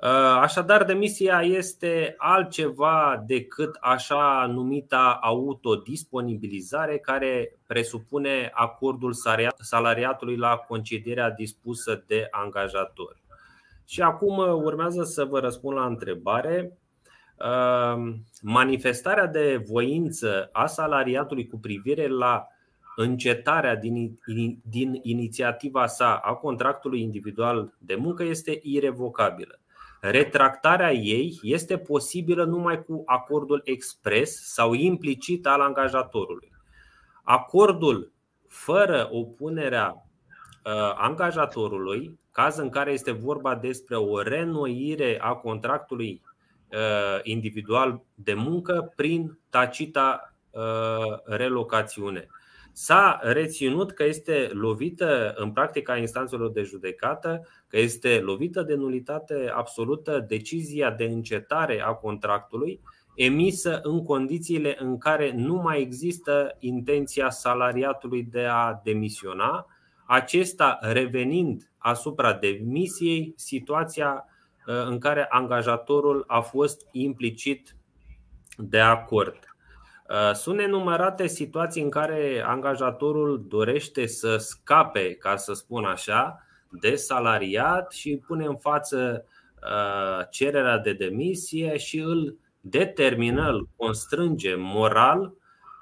Uh, 0.00 0.08
așadar, 0.40 0.84
demisia 0.84 1.40
este 1.42 2.14
altceva 2.18 3.22
decât 3.26 3.76
așa 3.80 4.46
numita 4.52 5.18
autodisponibilizare, 5.22 6.98
care 6.98 7.58
presupune 7.66 8.50
acordul 8.54 9.12
salariatului 9.58 10.36
la 10.36 10.56
concedierea 10.56 11.30
dispusă 11.30 12.04
de 12.06 12.26
angajator. 12.30 13.16
Și 13.86 14.02
acum 14.02 14.38
urmează 14.64 15.02
să 15.02 15.24
vă 15.24 15.38
răspund 15.38 15.76
la 15.76 15.86
întrebare. 15.86 16.78
Manifestarea 18.42 19.26
de 19.26 19.64
voință 19.68 20.48
a 20.52 20.66
salariatului 20.66 21.46
cu 21.46 21.58
privire 21.58 22.08
la 22.08 22.48
încetarea 23.00 23.76
din, 23.76 24.18
din 24.62 24.98
inițiativa 25.02 25.86
sa 25.86 26.16
a 26.16 26.32
contractului 26.34 27.02
individual 27.02 27.74
de 27.78 27.94
muncă 27.94 28.22
este 28.22 28.60
irevocabilă. 28.62 29.60
Retractarea 30.00 30.92
ei 30.92 31.38
este 31.42 31.78
posibilă 31.78 32.44
numai 32.44 32.84
cu 32.84 33.02
acordul 33.06 33.60
expres 33.64 34.52
sau 34.52 34.72
implicit 34.72 35.46
al 35.46 35.60
angajatorului. 35.60 36.52
Acordul 37.22 38.12
fără 38.46 39.08
opunerea 39.10 39.94
uh, 39.94 40.72
angajatorului, 40.96 42.18
caz 42.32 42.56
în 42.56 42.68
care 42.68 42.92
este 42.92 43.10
vorba 43.10 43.54
despre 43.54 43.96
o 43.96 44.22
renoire 44.22 45.18
a 45.20 45.34
contractului 45.34 46.22
uh, 46.72 47.20
individual 47.22 48.02
de 48.14 48.34
muncă 48.34 48.92
prin 48.96 49.38
tacita 49.50 50.34
uh, 50.50 51.18
relocațiune. 51.24 52.28
S-a 52.80 53.20
reținut 53.22 53.92
că 53.92 54.04
este 54.04 54.50
lovită 54.52 55.32
în 55.36 55.52
practica 55.52 55.96
instanțelor 55.96 56.50
de 56.50 56.62
judecată, 56.62 57.46
că 57.68 57.78
este 57.78 58.18
lovită 58.18 58.62
de 58.62 58.74
nulitate 58.74 59.50
absolută 59.54 60.24
decizia 60.28 60.90
de 60.90 61.04
încetare 61.04 61.82
a 61.82 61.92
contractului 61.92 62.80
emisă 63.14 63.80
în 63.82 64.04
condițiile 64.04 64.76
în 64.80 64.98
care 64.98 65.32
nu 65.32 65.54
mai 65.54 65.80
există 65.80 66.56
intenția 66.58 67.30
salariatului 67.30 68.22
de 68.22 68.44
a 68.44 68.80
demisiona, 68.84 69.66
acesta 70.06 70.78
revenind 70.80 71.70
asupra 71.78 72.32
demisiei, 72.32 73.32
situația 73.36 74.24
uh, 74.66 74.74
în 74.88 74.98
care 74.98 75.26
angajatorul 75.28 76.24
a 76.26 76.40
fost 76.40 76.86
implicit 76.92 77.76
de 78.56 78.80
acord. 78.80 79.47
Uh, 80.08 80.34
sunt 80.34 80.60
enumărate 80.60 81.26
situații 81.26 81.82
în 81.82 81.90
care 81.90 82.42
angajatorul 82.46 83.44
dorește 83.48 84.06
să 84.06 84.36
scape, 84.36 85.14
ca 85.14 85.36
să 85.36 85.52
spun 85.52 85.84
așa, 85.84 86.42
de 86.80 86.94
salariat 86.94 87.92
și 87.92 88.22
pune 88.26 88.44
în 88.44 88.56
față 88.56 89.24
uh, 89.62 90.26
cererea 90.30 90.78
de 90.78 90.92
demisie 90.92 91.76
și 91.76 91.98
îl 91.98 92.36
determină, 92.60 93.48
îl 93.50 93.68
constrânge 93.76 94.54
moral, 94.54 95.32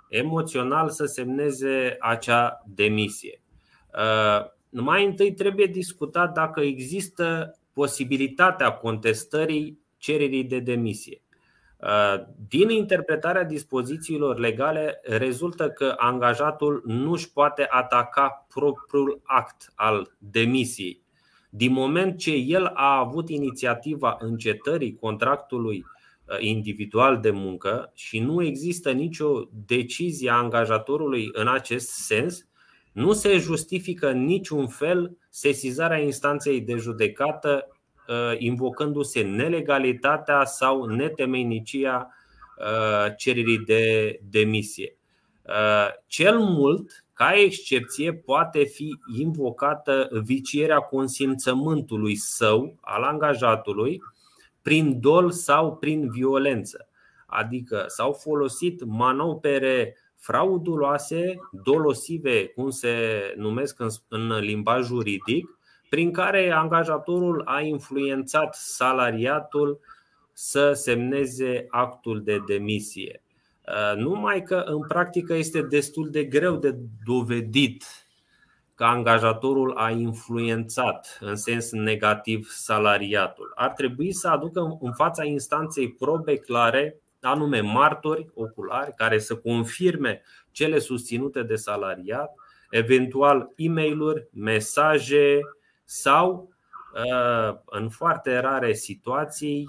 emoțional 0.08 0.88
să 0.88 1.04
semneze 1.04 1.96
acea 2.00 2.62
demisie. 2.66 3.42
Uh, 3.94 4.46
mai 4.68 5.04
întâi 5.04 5.32
trebuie 5.32 5.66
discutat 5.66 6.32
dacă 6.32 6.60
există 6.60 7.58
posibilitatea 7.72 8.72
contestării 8.72 9.78
cererii 9.96 10.44
de 10.44 10.58
demisie. 10.58 11.20
Uh, 11.80 12.24
din 12.48 12.68
interpretarea 12.68 13.44
dispozițiilor 13.44 14.38
legale 14.38 15.00
rezultă 15.02 15.70
că 15.70 15.94
angajatul 15.96 16.82
nu 16.86 17.12
își 17.12 17.32
poate 17.32 17.66
ataca 17.70 18.46
propriul 18.54 19.20
act 19.24 19.72
al 19.74 20.16
demisiei. 20.18 21.02
Din 21.50 21.72
moment 21.72 22.18
ce 22.18 22.30
el 22.30 22.66
a 22.66 22.98
avut 22.98 23.28
inițiativa 23.28 24.16
încetării 24.20 24.94
contractului 25.00 25.84
uh, 26.24 26.36
individual 26.38 27.20
de 27.20 27.30
muncă 27.30 27.90
și 27.94 28.18
nu 28.18 28.42
există 28.42 28.92
nicio 28.92 29.48
decizie 29.66 30.30
a 30.30 30.34
angajatorului 30.34 31.28
în 31.32 31.48
acest 31.48 31.88
sens, 31.88 32.46
nu 32.92 33.12
se 33.12 33.38
justifică 33.38 34.12
niciun 34.12 34.66
fel 34.66 35.16
sesizarea 35.28 35.98
instanței 35.98 36.60
de 36.60 36.76
judecată 36.76 37.68
Uh, 37.68 37.75
invocându-se 38.38 39.22
nelegalitatea 39.22 40.44
sau 40.44 40.84
netemeinicia 40.84 42.14
uh, 42.58 43.14
cererii 43.16 43.58
de 43.58 44.18
demisie. 44.30 44.96
Uh, 45.42 45.88
cel 46.06 46.38
mult, 46.38 47.04
ca 47.12 47.32
excepție, 47.32 48.14
poate 48.14 48.64
fi 48.64 48.98
invocată 49.18 50.08
vicierea 50.24 50.78
consimțământului 50.78 52.16
său, 52.16 52.76
al 52.80 53.02
angajatului, 53.02 54.02
prin 54.62 55.00
dol 55.00 55.30
sau 55.30 55.76
prin 55.76 56.10
violență. 56.10 56.88
Adică 57.26 57.84
s-au 57.86 58.12
folosit 58.12 58.84
manopere 58.84 59.96
frauduloase, 60.16 61.34
dolosive, 61.50 62.46
cum 62.46 62.70
se 62.70 62.94
numesc 63.36 63.80
în 64.08 64.38
limbaj 64.38 64.86
juridic, 64.86 65.55
prin 65.88 66.12
care 66.12 66.50
angajatorul 66.50 67.42
a 67.44 67.60
influențat 67.60 68.54
salariatul 68.54 69.80
să 70.32 70.72
semneze 70.72 71.66
actul 71.68 72.22
de 72.22 72.38
demisie. 72.46 73.22
Uh, 73.66 73.96
numai 73.96 74.42
că 74.42 74.62
în 74.66 74.86
practică 74.86 75.34
este 75.34 75.62
destul 75.62 76.10
de 76.10 76.24
greu 76.24 76.56
de 76.56 76.76
dovedit 77.04 77.84
că 78.74 78.84
angajatorul 78.84 79.76
a 79.76 79.90
influențat 79.90 81.18
în 81.20 81.36
sens 81.36 81.70
negativ 81.70 82.48
salariatul. 82.50 83.52
Ar 83.54 83.70
trebui 83.70 84.12
să 84.12 84.28
aducă 84.28 84.78
în 84.80 84.92
fața 84.92 85.24
instanței 85.24 85.92
probe 85.92 86.36
clare, 86.36 87.00
anume 87.20 87.60
martori 87.60 88.30
oculari, 88.34 88.94
care 88.94 89.18
să 89.18 89.36
confirme 89.36 90.22
cele 90.50 90.78
susținute 90.78 91.42
de 91.42 91.54
salariat, 91.54 92.34
eventual 92.70 93.52
e 93.56 93.68
mail 93.68 94.28
mesaje, 94.32 95.40
sau, 95.88 96.48
uh, 96.94 97.58
în 97.64 97.88
foarte 97.88 98.38
rare 98.38 98.72
situații, 98.72 99.68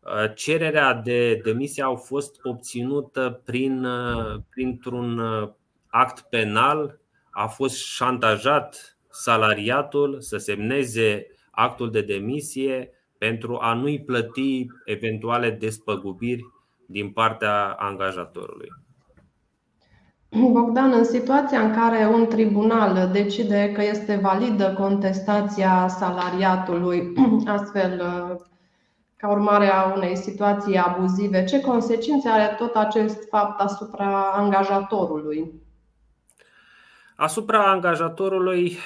uh, 0.00 0.34
cererea 0.34 0.94
de 0.94 1.34
demisie 1.34 1.82
au 1.82 1.96
fost 1.96 2.40
obținută 2.42 3.40
prin, 3.44 3.84
uh, 3.84 4.40
printr-un 4.50 5.20
act 5.86 6.20
penal, 6.20 6.98
a 7.30 7.46
fost 7.46 7.76
șantajat 7.76 8.98
salariatul 9.08 10.20
să 10.20 10.36
semneze 10.36 11.26
actul 11.50 11.90
de 11.90 12.00
demisie 12.00 12.90
pentru 13.18 13.58
a 13.58 13.74
nu-i 13.74 14.00
plăti 14.00 14.66
eventuale 14.84 15.50
despăgubiri 15.50 16.44
din 16.86 17.10
partea 17.10 17.72
angajatorului. 17.72 18.68
Bogdan, 20.52 20.92
în 20.92 21.04
situația 21.04 21.60
în 21.60 21.72
care 21.72 22.06
un 22.06 22.26
tribunal 22.26 23.10
decide 23.12 23.72
că 23.74 23.82
este 23.82 24.16
validă 24.22 24.74
contestația 24.78 25.88
salariatului, 25.88 27.12
astfel 27.56 28.02
ca 29.16 29.30
urmare 29.30 29.66
a 29.66 29.94
unei 29.94 30.16
situații 30.16 30.76
abuzive, 30.76 31.44
ce 31.44 31.60
consecințe 31.60 32.28
are 32.28 32.54
tot 32.58 32.74
acest 32.74 33.28
fapt 33.28 33.60
asupra 33.60 34.30
angajatorului? 34.32 35.52
Asupra 37.16 37.70
angajatorului 37.70 38.76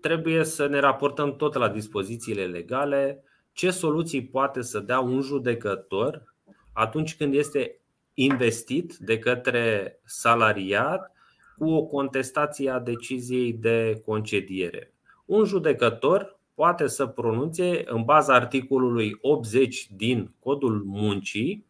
trebuie 0.00 0.44
să 0.44 0.66
ne 0.66 0.78
raportăm 0.78 1.36
tot 1.36 1.54
la 1.54 1.68
dispozițiile 1.68 2.44
legale, 2.44 3.24
ce 3.52 3.70
soluții 3.70 4.26
poate 4.26 4.62
să 4.62 4.80
dea 4.80 5.00
un 5.00 5.20
judecător 5.20 6.34
atunci 6.72 7.16
când 7.16 7.34
este 7.34 7.80
investit 8.18 8.96
de 8.96 9.18
către 9.18 9.98
salariat 10.04 11.12
cu 11.58 11.70
o 11.70 11.84
contestație 11.84 12.70
a 12.70 12.78
deciziei 12.78 13.52
de 13.52 14.02
concediere. 14.04 14.92
Un 15.24 15.44
judecător 15.44 16.38
poate 16.54 16.86
să 16.86 17.06
pronunțe 17.06 17.82
în 17.86 18.02
baza 18.02 18.34
articolului 18.34 19.18
80 19.20 19.86
din 19.90 20.34
Codul 20.38 20.82
Muncii 20.84 21.66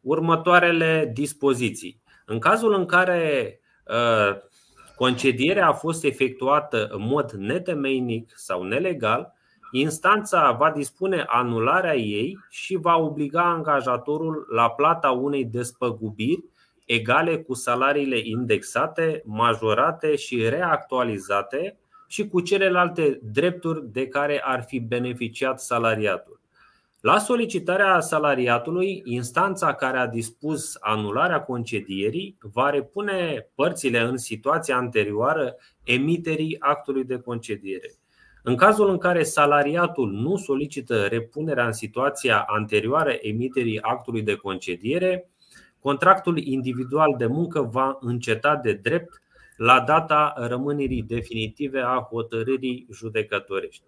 următoarele 0.00 1.10
dispoziții. 1.14 2.02
În 2.26 2.38
cazul 2.38 2.74
în 2.74 2.86
care 2.86 3.60
uh, 3.86 4.36
concedierea 4.96 5.68
a 5.68 5.72
fost 5.72 6.04
efectuată 6.04 6.88
în 6.90 7.06
mod 7.06 7.30
netemeinic 7.30 8.32
sau 8.34 8.62
nelegal, 8.62 9.34
Instanța 9.70 10.52
va 10.52 10.70
dispune 10.70 11.24
anularea 11.26 11.96
ei 11.96 12.38
și 12.48 12.76
va 12.76 12.96
obliga 12.96 13.42
angajatorul 13.42 14.46
la 14.50 14.70
plata 14.70 15.10
unei 15.10 15.44
despăgubiri 15.44 16.44
egale 16.86 17.38
cu 17.38 17.54
salariile 17.54 18.18
indexate, 18.18 19.22
majorate 19.24 20.16
și 20.16 20.48
reactualizate 20.48 21.78
și 22.06 22.28
cu 22.28 22.40
celelalte 22.40 23.20
drepturi 23.22 23.92
de 23.92 24.06
care 24.06 24.40
ar 24.44 24.62
fi 24.62 24.80
beneficiat 24.80 25.60
salariatul. 25.60 26.40
La 27.00 27.18
solicitarea 27.18 28.00
salariatului, 28.00 29.02
instanța 29.04 29.74
care 29.74 29.98
a 29.98 30.06
dispus 30.06 30.76
anularea 30.80 31.42
concedierii 31.42 32.38
va 32.40 32.70
repune 32.70 33.48
părțile 33.54 34.00
în 34.00 34.16
situația 34.16 34.76
anterioară 34.76 35.56
emiterii 35.84 36.56
actului 36.60 37.04
de 37.04 37.18
concediere. 37.18 37.99
În 38.42 38.56
cazul 38.56 38.88
în 38.90 38.98
care 38.98 39.22
salariatul 39.22 40.10
nu 40.10 40.36
solicită 40.36 41.06
repunerea 41.06 41.66
în 41.66 41.72
situația 41.72 42.44
anterioară 42.46 43.10
emiterii 43.20 43.80
actului 43.80 44.22
de 44.22 44.34
concediere, 44.34 45.30
contractul 45.80 46.38
individual 46.38 47.14
de 47.18 47.26
muncă 47.26 47.62
va 47.62 47.98
înceta 48.00 48.56
de 48.56 48.72
drept 48.72 49.22
la 49.56 49.80
data 49.80 50.34
rămânerii 50.36 51.02
definitive 51.02 51.80
a 51.80 52.06
hotărârii 52.10 52.86
judecătorești. 52.92 53.82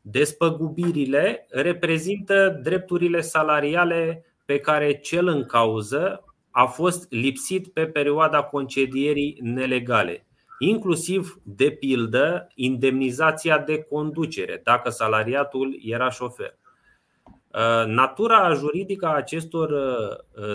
Despăgubirile 0.00 1.46
reprezintă 1.50 2.60
drepturile 2.62 3.20
salariale 3.20 4.24
pe 4.44 4.58
care 4.58 4.98
cel 4.98 5.26
în 5.26 5.44
cauză 5.44 6.24
a 6.50 6.64
fost 6.64 7.06
lipsit 7.12 7.68
pe 7.68 7.86
perioada 7.86 8.42
concedierii 8.42 9.38
nelegale, 9.42 10.26
inclusiv, 10.58 11.40
de 11.42 11.70
pildă, 11.70 12.48
indemnizația 12.54 13.58
de 13.58 13.82
conducere, 13.82 14.60
dacă 14.64 14.90
salariatul 14.90 15.78
era 15.82 16.10
șofer. 16.10 16.58
Uh, 17.26 17.86
natura 17.86 18.52
juridică 18.52 19.06
a 19.06 19.14
acestor 19.14 19.70
uh, 19.70 20.54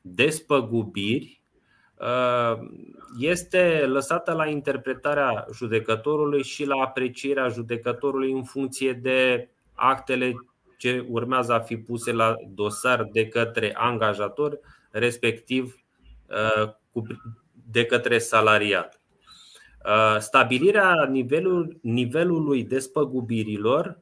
despăgubiri 0.00 1.42
este 3.18 3.84
lăsată 3.86 4.32
la 4.32 4.46
interpretarea 4.46 5.46
judecătorului 5.54 6.42
și 6.42 6.64
la 6.64 6.82
aprecierea 6.82 7.48
judecătorului 7.48 8.32
în 8.32 8.44
funcție 8.44 8.92
de 8.92 9.48
actele 9.74 10.34
ce 10.76 11.06
urmează 11.08 11.52
a 11.52 11.58
fi 11.58 11.76
puse 11.76 12.12
la 12.12 12.34
dosar 12.48 13.08
de 13.12 13.28
către 13.28 13.72
angajator, 13.76 14.58
respectiv 14.90 15.76
de 17.70 17.84
către 17.84 18.18
salariat. 18.18 19.00
Stabilirea 20.18 21.06
nivelul, 21.10 21.78
nivelului 21.82 22.64
despăgubirilor 22.64 24.00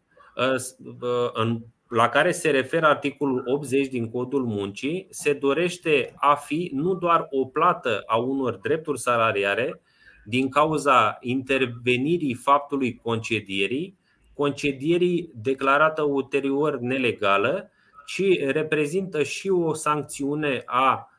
în 1.33 1.61
la 1.88 2.09
care 2.09 2.33
se 2.33 2.50
referă 2.50 2.87
articolul 2.87 3.42
80 3.46 3.88
din 3.88 4.11
Codul 4.11 4.44
Muncii 4.44 5.07
se 5.11 5.33
dorește 5.33 6.14
a 6.16 6.35
fi 6.35 6.70
nu 6.74 6.94
doar 6.94 7.26
o 7.31 7.44
plată 7.44 8.02
a 8.07 8.16
unor 8.16 8.55
drepturi 8.55 9.00
salariare 9.00 9.81
din 10.24 10.48
cauza 10.48 11.16
intervenirii 11.20 12.35
faptului 12.35 13.00
concedierii, 13.02 13.98
concedierii 14.35 15.31
declarată 15.35 16.02
ulterior 16.02 16.79
nelegală, 16.79 17.70
ci 18.07 18.22
reprezintă 18.46 19.22
și 19.22 19.48
o 19.48 19.74
sancțiune 19.74 20.62
a 20.64 21.11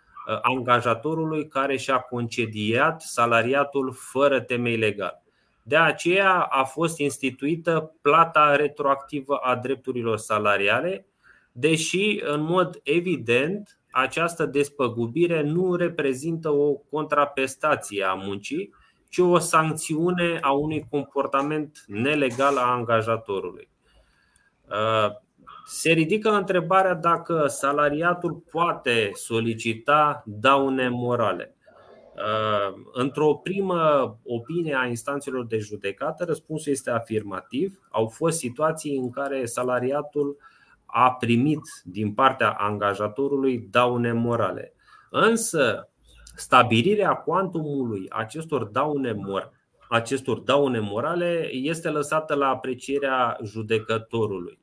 angajatorului 0.41 1.47
care 1.47 1.77
și-a 1.77 1.97
concediat 1.97 3.01
salariatul 3.01 3.93
fără 3.93 4.41
temei 4.41 4.77
legal. 4.77 5.21
De 5.63 5.77
aceea 5.77 6.33
a 6.33 6.63
fost 6.63 6.99
instituită 6.99 7.95
plata 8.01 8.55
retroactivă 8.55 9.35
a 9.35 9.55
drepturilor 9.55 10.17
salariale, 10.17 11.05
deși, 11.51 12.19
în 12.23 12.41
mod 12.41 12.79
evident, 12.83 13.79
această 13.91 14.45
despăgubire 14.45 15.41
nu 15.41 15.75
reprezintă 15.75 16.49
o 16.49 16.73
contrapestație 16.73 18.03
a 18.03 18.13
muncii, 18.13 18.73
ci 19.09 19.17
o 19.17 19.37
sancțiune 19.37 20.39
a 20.41 20.51
unui 20.51 20.87
comportament 20.89 21.83
nelegal 21.87 22.57
a 22.57 22.71
angajatorului. 22.71 23.69
Uh, 25.67 25.73
se 25.73 25.91
ridică 25.91 26.29
întrebarea 26.29 26.93
dacă 26.93 27.47
salariatul 27.47 28.33
poate 28.51 29.09
solicita 29.13 30.23
daune 30.25 30.89
morale. 30.89 31.55
Uh, 32.15 32.81
într-o 32.93 33.33
primă 33.33 34.17
opinie 34.23 34.75
a 34.75 34.85
instanțelor 34.85 35.45
de 35.45 35.57
judecată, 35.57 36.23
răspunsul 36.23 36.71
este 36.71 36.89
afirmativ. 36.89 37.79
Au 37.89 38.07
fost 38.07 38.37
situații 38.37 38.97
în 38.97 39.09
care 39.09 39.45
salariatul 39.45 40.37
a 40.85 41.11
primit 41.11 41.61
din 41.83 42.13
partea 42.13 42.49
angajatorului 42.49 43.67
daune 43.71 44.11
morale. 44.11 44.73
Însă, 45.09 45.89
stabilirea 46.35 47.13
cuantumului 47.13 48.05
acestor 48.09 48.63
daune, 48.63 49.13
mor- 49.13 49.51
acestor 49.89 50.39
daune 50.39 50.79
morale 50.79 51.49
este 51.51 51.89
lăsată 51.89 52.33
la 52.35 52.47
aprecierea 52.47 53.37
judecătorului. 53.43 54.59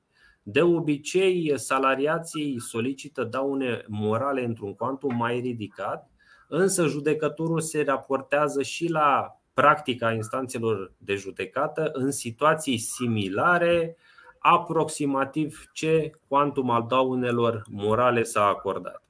De 0.46 0.62
obicei, 0.62 1.52
salariații 1.56 2.60
solicită 2.60 3.24
daune 3.24 3.84
morale 3.88 4.44
într-un 4.44 4.74
cuantum 4.74 5.16
mai 5.16 5.40
ridicat, 5.40 6.10
însă 6.48 6.86
judecătorul 6.86 7.60
se 7.60 7.82
raportează 7.82 8.62
și 8.62 8.88
la 8.90 9.40
practica 9.54 10.12
instanțelor 10.12 10.92
de 10.96 11.14
judecată 11.14 11.90
în 11.92 12.10
situații 12.10 12.78
similare, 12.78 13.96
aproximativ 14.38 15.64
ce 15.72 16.10
cuantum 16.28 16.70
al 16.70 16.86
daunelor 16.88 17.62
morale 17.70 18.22
s-a 18.22 18.44
acordat. 18.44 19.02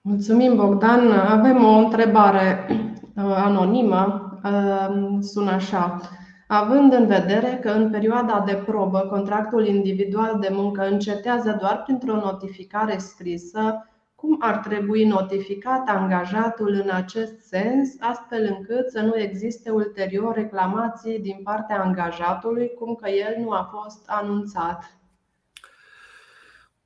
Mulțumim, 0.00 0.56
Bogdan. 0.56 1.12
Avem 1.12 1.64
o 1.64 1.76
întrebare 1.76 2.66
uh, 3.16 3.24
anonimă. 3.24 4.38
Uh, 4.44 5.18
sună 5.20 5.50
așa. 5.50 6.00
Având 6.46 6.92
în 6.92 7.06
vedere 7.06 7.58
că 7.62 7.70
în 7.70 7.90
perioada 7.90 8.40
de 8.46 8.54
probă 8.54 9.00
contractul 9.00 9.66
individual 9.66 10.38
de 10.40 10.48
muncă 10.50 10.86
încetează 10.86 11.56
doar 11.60 11.82
printr-o 11.82 12.14
notificare 12.14 12.98
scrisă, 12.98 13.88
cum 14.14 14.36
ar 14.40 14.56
trebui 14.58 15.04
notificat 15.04 15.88
angajatul 15.88 16.68
în 16.84 16.90
acest 16.90 17.38
sens, 17.38 17.96
astfel 18.00 18.56
încât 18.56 18.90
să 18.90 19.00
nu 19.00 19.18
existe 19.18 19.70
ulterior 19.70 20.34
reclamații 20.34 21.18
din 21.18 21.40
partea 21.42 21.82
angajatului, 21.82 22.74
cum 22.78 22.94
că 22.94 23.08
el 23.08 23.34
nu 23.38 23.50
a 23.50 23.70
fost 23.72 24.02
anunțat? 24.06 24.98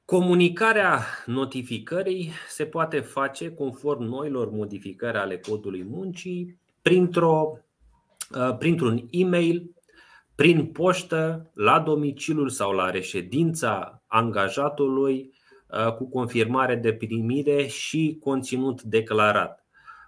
Comunicarea 0.04 0.98
notificării 1.26 2.30
se 2.48 2.64
poate 2.64 3.00
face 3.00 3.54
conform 3.54 4.02
noilor 4.02 4.50
modificări 4.50 5.16
ale 5.16 5.38
codului 5.38 5.84
muncii 5.84 6.60
printr-o, 6.82 7.50
uh, 7.52 7.58
printr-un 8.58 9.06
e-mail, 9.10 9.70
prin 10.34 10.66
poștă, 10.66 11.50
la 11.54 11.80
domiciliul 11.80 12.48
sau 12.48 12.72
la 12.72 12.90
reședința 12.90 14.02
angajatului 14.06 15.32
Uh, 15.68 15.94
cu 15.94 16.08
confirmare 16.08 16.74
de 16.74 16.92
primire 16.92 17.66
și 17.66 18.18
conținut 18.20 18.82
declarat. 18.82 19.66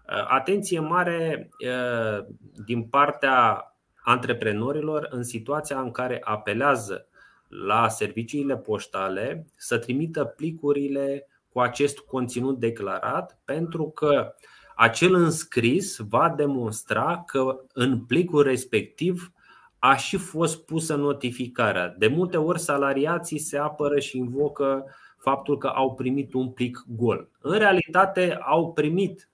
Uh, 0.09 0.25
atenție 0.29 0.81
mare 0.81 1.49
uh, 1.67 2.25
din 2.65 2.83
partea 2.83 3.65
antreprenorilor 4.03 5.07
în 5.11 5.23
situația 5.23 5.81
în 5.81 5.91
care 5.91 6.21
apelează 6.25 7.07
la 7.49 7.89
serviciile 7.89 8.57
poștale 8.57 9.47
să 9.57 9.79
trimită 9.79 10.25
plicurile 10.25 11.27
cu 11.49 11.61
acest 11.61 11.99
conținut 11.99 12.59
declarat, 12.59 13.41
pentru 13.45 13.91
că 13.91 14.35
acel 14.81 15.15
înscris 15.15 15.97
va 15.99 16.29
demonstra 16.37 17.23
că 17.27 17.61
în 17.73 18.05
plicul 18.05 18.43
respectiv 18.43 19.33
a 19.79 19.97
și 19.97 20.17
fost 20.17 20.65
pusă 20.65 20.95
notificarea. 20.97 21.95
De 21.99 22.07
multe 22.07 22.37
ori 22.37 22.61
salariații 22.61 23.39
se 23.39 23.59
apără 23.59 23.99
și 23.99 24.17
invocă 24.17 24.85
faptul 25.19 25.59
că 25.59 25.67
au 25.67 25.95
primit 25.95 26.35
un 26.35 26.51
plic 26.51 26.85
gol. 26.89 27.29
În 27.41 27.59
realitate 27.59 28.39
au 28.43 28.73
primit 28.73 29.31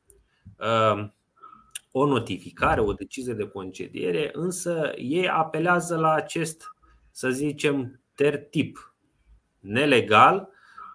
uh, 0.59 1.09
o 1.90 2.06
notificare, 2.06 2.80
o 2.80 2.92
decizie 2.92 3.32
de 3.32 3.48
concediere, 3.48 4.30
însă 4.32 4.92
ei 4.96 5.28
apelează 5.28 5.96
la 5.96 6.12
acest, 6.12 6.74
să 7.11 7.30
zicem, 7.30 8.00
tertip 8.14 8.94
nelegal 9.61 10.48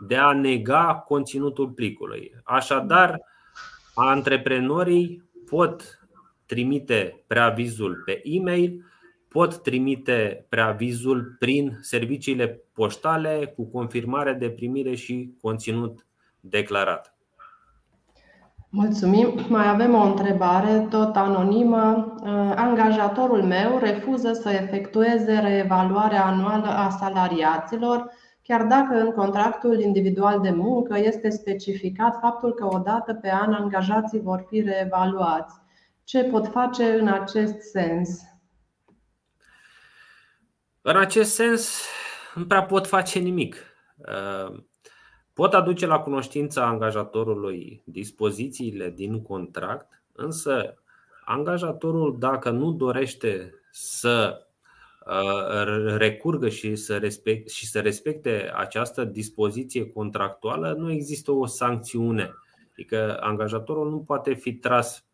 de 0.08 0.16
a 0.16 0.32
nega 0.32 1.04
conținutul 1.06 1.70
plicului. 1.70 2.32
Așadar, 2.44 3.30
antreprenorii 4.10 5.30
pot 5.46 6.00
trimite 6.46 7.24
preavizul 7.28 8.02
pe 8.06 8.22
e-mail, 8.24 8.86
pot 9.28 9.58
trimite 9.58 10.46
preavizul 10.50 11.36
prin 11.40 11.78
serviciile 11.82 12.64
poștale 12.74 13.54
cu 13.56 13.66
confirmare 13.66 14.34
de 14.34 14.50
primire 14.50 14.96
și 14.96 15.34
conținut 15.42 16.06
declarat. 16.40 17.16
Mulțumim. 18.74 19.46
Mai 19.50 19.70
avem 19.70 19.94
o 19.94 20.04
întrebare, 20.04 20.88
tot 20.90 21.16
anonimă. 21.16 22.14
Angajatorul 22.56 23.44
meu 23.44 23.78
refuză 23.78 24.34
să 24.34 24.50
efectueze 24.50 25.40
reevaluarea 25.40 26.26
anuală 26.26 26.68
a 26.68 26.90
salariaților, 26.90 28.12
chiar 28.44 28.66
dacă 28.66 28.94
în 28.94 29.12
contractul 29.12 29.80
individual 29.80 30.42
de 30.42 30.50
muncă 30.50 30.98
este 30.98 31.30
specificat 31.30 32.18
faptul 32.22 32.54
că 32.54 32.66
odată 32.66 33.14
pe 33.14 33.30
an 33.30 33.54
angajații 33.54 34.22
vor 34.22 34.46
fi 34.50 34.62
reevaluați. 34.62 35.60
Ce 36.04 36.24
pot 36.24 36.48
face 36.48 36.84
în 36.84 37.08
acest 37.08 37.60
sens? 37.60 38.20
În 40.82 40.98
acest 40.98 41.34
sens, 41.34 41.86
nu 42.36 42.46
prea 42.46 42.64
pot 42.64 42.88
face 42.88 43.20
nimic. 43.20 43.56
Uh, 43.98 44.60
pot 45.34 45.54
aduce 45.54 45.86
la 45.86 46.00
cunoștința 46.00 46.66
angajatorului 46.66 47.84
dispozițiile 47.86 48.90
din 48.90 49.22
contract, 49.22 50.04
însă 50.12 50.82
angajatorul, 51.26 52.16
dacă 52.20 52.50
nu 52.50 52.72
dorește 52.72 53.54
să 53.72 54.38
uh, 54.38 54.51
recurgă 55.98 56.50
și 56.50 56.76
să, 56.76 56.98
respect, 56.98 57.50
și 57.50 57.68
să 57.68 57.80
respecte 57.80 58.52
această 58.56 59.04
dispoziție 59.04 59.92
contractuală, 59.92 60.76
nu 60.78 60.92
există 60.92 61.32
o 61.32 61.46
sancțiune. 61.46 62.34
Adică 62.72 63.18
angajatorul 63.22 63.90
nu 63.90 64.00
poate 64.00 64.34
fi 64.34 64.54
tras 64.54 65.06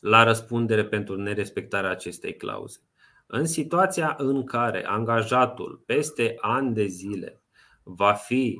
la 0.00 0.22
răspundere 0.22 0.84
pentru 0.84 1.16
nerespectarea 1.16 1.90
acestei 1.90 2.36
clauze. 2.36 2.78
În 3.26 3.46
situația 3.46 4.14
în 4.18 4.44
care 4.44 4.84
angajatul 4.86 5.82
peste 5.86 6.34
ani 6.40 6.74
de 6.74 6.86
zile 6.86 7.40
va 7.82 8.12
fi 8.12 8.58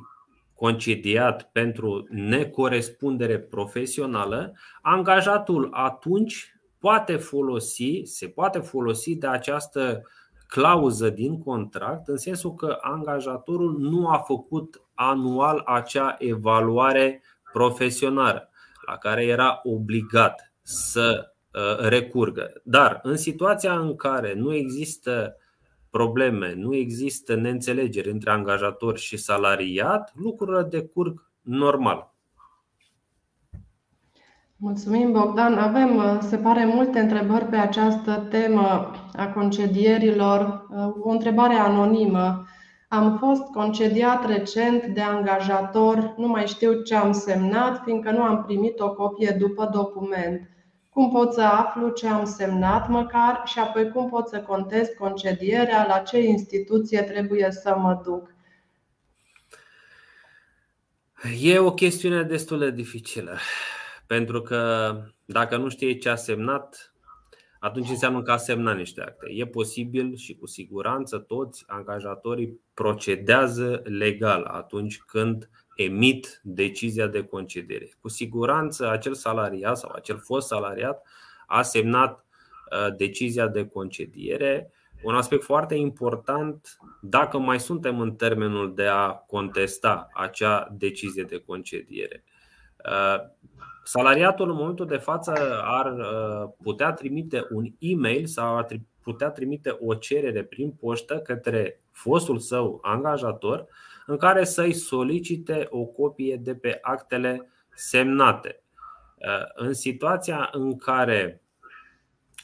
concediat 0.53 1.51
pentru 1.51 2.07
necorespundere 2.09 3.39
profesională, 3.39 4.53
angajatul 4.81 5.69
atunci 5.71 6.56
poate 6.79 7.15
folosi, 7.15 8.01
se 8.03 8.27
poate 8.27 8.59
folosi 8.59 9.15
de 9.15 9.27
această 9.27 10.01
clauză 10.47 11.09
din 11.09 11.39
contract, 11.39 12.07
în 12.07 12.17
sensul 12.17 12.53
că 12.53 12.77
angajatorul 12.81 13.79
nu 13.79 14.07
a 14.07 14.17
făcut 14.17 14.81
anual 14.93 15.61
acea 15.65 16.15
evaluare 16.19 17.21
profesională 17.51 18.49
la 18.87 18.97
care 18.97 19.25
era 19.25 19.59
obligat 19.63 20.53
să 20.61 21.33
uh, 21.53 21.87
recurgă. 21.87 22.53
Dar 22.63 22.99
în 23.03 23.17
situația 23.17 23.79
în 23.79 23.95
care 23.95 24.33
nu 24.33 24.53
există 24.53 25.35
probleme, 25.89 26.53
nu 26.53 26.75
există 26.75 27.35
neînțelegeri 27.35 28.09
între 28.09 28.29
angajator 28.29 28.97
și 28.97 29.17
salariat, 29.17 30.11
lucrurile 30.15 30.63
decurg 30.63 31.31
normal. 31.41 32.15
Mulțumim, 34.59 35.11
Bogdan. 35.11 35.57
Avem, 35.57 35.95
uh, 35.95 36.17
se 36.21 36.37
pare, 36.37 36.65
multe 36.65 36.99
întrebări 36.99 37.45
pe 37.45 37.55
această 37.55 38.27
temă 38.29 38.91
a 39.13 39.27
concedierilor. 39.27 40.65
Uh, 40.69 40.93
o 40.99 41.09
întrebare 41.09 41.53
anonimă. 41.53 42.47
Am 42.87 43.17
fost 43.17 43.41
concediat 43.41 44.27
recent 44.27 44.85
de 44.85 45.01
angajator, 45.01 46.13
nu 46.17 46.27
mai 46.27 46.47
știu 46.47 46.81
ce 46.81 46.95
am 46.95 47.11
semnat, 47.11 47.81
fiindcă 47.83 48.11
nu 48.11 48.21
am 48.21 48.43
primit 48.43 48.79
o 48.79 48.93
copie 48.93 49.35
după 49.39 49.69
document. 49.73 50.49
Cum 50.89 51.11
pot 51.11 51.33
să 51.33 51.41
aflu 51.41 51.89
ce 51.89 52.07
am 52.07 52.25
semnat 52.25 52.89
măcar 52.89 53.41
și 53.45 53.59
apoi 53.59 53.91
cum 53.91 54.09
pot 54.09 54.27
să 54.27 54.39
contest 54.39 54.95
concedierea, 54.95 55.85
la 55.87 55.97
ce 55.97 56.19
instituție 56.19 57.01
trebuie 57.01 57.51
să 57.51 57.75
mă 57.79 58.01
duc? 58.03 58.35
E 61.41 61.57
o 61.57 61.73
chestiune 61.73 62.23
destul 62.23 62.59
de 62.59 62.71
dificilă. 62.71 63.37
Pentru 64.07 64.41
că 64.41 64.93
dacă 65.25 65.57
nu 65.57 65.69
știe 65.69 65.97
ce 65.97 66.09
a 66.09 66.15
semnat, 66.15 66.93
atunci 67.59 67.89
înseamnă 67.89 68.21
că 68.21 68.31
a 68.31 68.37
semnat 68.37 68.77
niște 68.77 69.01
acte. 69.01 69.27
E 69.29 69.45
posibil 69.45 70.15
și 70.15 70.35
cu 70.35 70.47
siguranță 70.47 71.17
toți 71.17 71.63
angajatorii 71.67 72.59
procedează 72.73 73.81
legal 73.83 74.43
atunci 74.43 75.01
când 75.01 75.49
emit 75.75 76.39
decizia 76.43 77.07
de 77.07 77.23
concediere. 77.23 77.89
Cu 78.01 78.07
siguranță 78.07 78.89
acel 78.89 79.13
salariat 79.13 79.77
sau 79.77 79.91
acel 79.95 80.19
fost 80.19 80.47
salariat 80.47 81.07
a 81.47 81.61
semnat 81.61 82.25
uh, 82.71 82.95
decizia 82.95 83.47
de 83.47 83.67
concediere. 83.67 84.71
Un 85.03 85.15
aspect 85.15 85.43
foarte 85.43 85.75
important, 85.75 86.77
dacă 87.01 87.37
mai 87.37 87.59
suntem 87.59 87.99
în 87.99 88.15
termenul 88.15 88.75
de 88.75 88.85
a 88.85 89.09
contesta 89.09 90.07
acea 90.13 90.67
decizie 90.77 91.23
de 91.23 91.37
concediere. 91.37 92.23
Uh, 93.87 93.93
salariatul 93.93 94.49
în 94.49 94.55
momentul 94.55 94.85
de 94.85 94.97
față 94.97 95.61
ar 95.63 95.93
uh, 95.97 96.49
putea 96.63 96.91
trimite 96.91 97.47
un 97.49 97.65
e-mail 97.79 98.25
sau 98.25 98.57
ar 98.57 98.67
putea 99.03 99.29
trimite 99.29 99.77
o 99.79 99.93
cerere 99.93 100.43
prin 100.43 100.71
poștă 100.71 101.19
către 101.19 101.81
fostul 101.91 102.39
său 102.39 102.79
angajator 102.81 103.65
în 104.05 104.17
care 104.17 104.43
să-i 104.43 104.73
solicite 104.73 105.67
o 105.69 105.83
copie 105.83 106.35
de 106.35 106.55
pe 106.55 106.77
actele 106.81 107.49
semnate. 107.75 108.61
Uh, 109.17 109.65
în 109.65 109.73
situația 109.73 110.49
în 110.51 110.77
care 110.77 111.41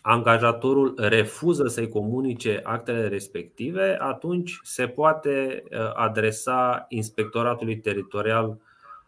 angajatorul 0.01 0.93
refuză 0.97 1.67
să-i 1.67 1.89
comunice 1.89 2.59
actele 2.63 3.07
respective, 3.07 3.97
atunci 3.99 4.59
se 4.61 4.87
poate 4.87 5.63
adresa 5.93 6.85
inspectoratului 6.89 7.79
teritorial 7.79 8.57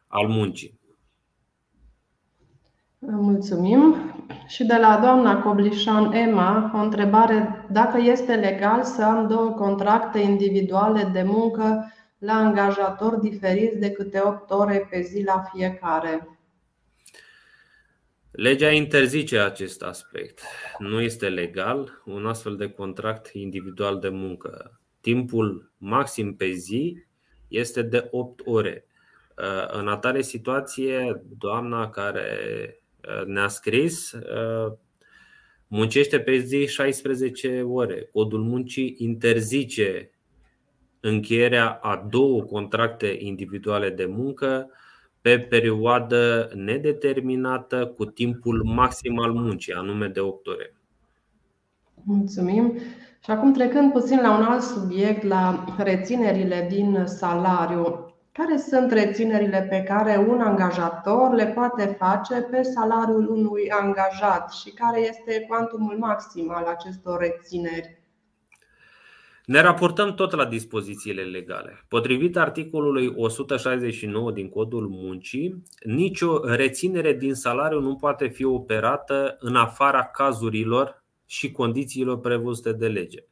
al 0.07 0.27
muncii. 0.27 0.79
Mulțumim. 3.07 3.95
Și 4.47 4.63
de 4.63 4.75
la 4.75 4.99
doamna 5.01 5.41
Coblișan 5.41 6.11
Emma, 6.11 6.71
o 6.75 6.77
întrebare 6.77 7.65
dacă 7.71 7.97
este 8.01 8.35
legal 8.35 8.83
să 8.83 9.03
am 9.03 9.27
două 9.27 9.49
contracte 9.49 10.19
individuale 10.19 11.09
de 11.13 11.23
muncă 11.23 11.93
la 12.17 12.33
angajator 12.33 13.15
diferiți 13.15 13.77
de 13.77 13.91
câte 13.91 14.21
8 14.25 14.51
ore 14.51 14.87
pe 14.89 15.01
zi 15.01 15.23
la 15.23 15.43
fiecare. 15.53 16.39
Legea 18.31 18.71
interzice 18.71 19.39
acest 19.39 19.81
aspect. 19.81 20.41
Nu 20.77 21.01
este 21.01 21.29
legal 21.29 22.01
un 22.05 22.25
astfel 22.25 22.55
de 22.55 22.69
contract 22.69 23.27
individual 23.33 23.99
de 23.99 24.09
muncă. 24.09 24.79
Timpul 25.01 25.71
maxim 25.77 26.35
pe 26.35 26.51
zi 26.51 27.05
este 27.47 27.81
de 27.81 28.07
8 28.11 28.41
ore. 28.45 28.85
În 29.67 29.87
atare 29.87 30.21
situație, 30.21 31.23
doamna 31.37 31.89
care 31.89 32.39
ne-a 33.25 33.47
scris 33.47 34.11
uh, 34.11 34.73
muncește 35.67 36.19
pe 36.19 36.37
zi 36.37 36.67
16 36.67 37.61
ore. 37.61 38.09
Codul 38.11 38.43
muncii 38.43 38.95
interzice 38.97 40.09
încheierea 40.99 41.69
a 41.81 42.07
două 42.09 42.41
contracte 42.41 43.17
individuale 43.19 43.89
de 43.89 44.05
muncă 44.05 44.69
pe 45.21 45.39
perioadă 45.39 46.51
nedeterminată 46.53 47.93
cu 47.97 48.05
timpul 48.05 48.63
maxim 48.63 49.19
al 49.19 49.31
muncii, 49.31 49.73
anume 49.73 50.07
de 50.07 50.19
8 50.19 50.47
ore. 50.47 50.75
Mulțumim. 52.03 52.77
Și 53.23 53.31
acum 53.31 53.53
trecând 53.53 53.91
puțin 53.91 54.19
la 54.21 54.37
un 54.37 54.43
alt 54.43 54.61
subiect, 54.61 55.23
la 55.23 55.65
reținerile 55.77 56.67
din 56.69 57.03
salariu. 57.05 58.04
Care 58.37 58.57
sunt 58.57 58.91
reținerile 58.91 59.67
pe 59.69 59.83
care 59.83 60.17
un 60.17 60.41
angajator 60.41 61.33
le 61.33 61.45
poate 61.45 61.95
face 61.99 62.41
pe 62.41 62.61
salariul 62.61 63.27
unui 63.29 63.69
angajat 63.69 64.53
și 64.53 64.69
care 64.69 64.99
este 64.99 65.45
cuantumul 65.47 65.97
maxim 65.97 66.51
al 66.51 66.65
acestor 66.65 67.19
rețineri? 67.19 68.01
Ne 69.45 69.61
raportăm 69.61 70.13
tot 70.13 70.31
la 70.31 70.45
dispozițiile 70.45 71.21
legale. 71.21 71.85
Potrivit 71.87 72.37
articolului 72.37 73.13
169 73.15 74.31
din 74.31 74.49
Codul 74.49 74.87
Muncii, 74.87 75.63
nicio 75.83 76.39
reținere 76.45 77.13
din 77.13 77.33
salariu 77.33 77.79
nu 77.79 77.95
poate 77.95 78.27
fi 78.27 78.45
operată 78.45 79.37
în 79.39 79.55
afara 79.55 80.03
cazurilor 80.03 81.03
și 81.25 81.51
condițiilor 81.51 82.19
prevăzute 82.19 82.71
de 82.71 82.87
lege. 82.87 83.23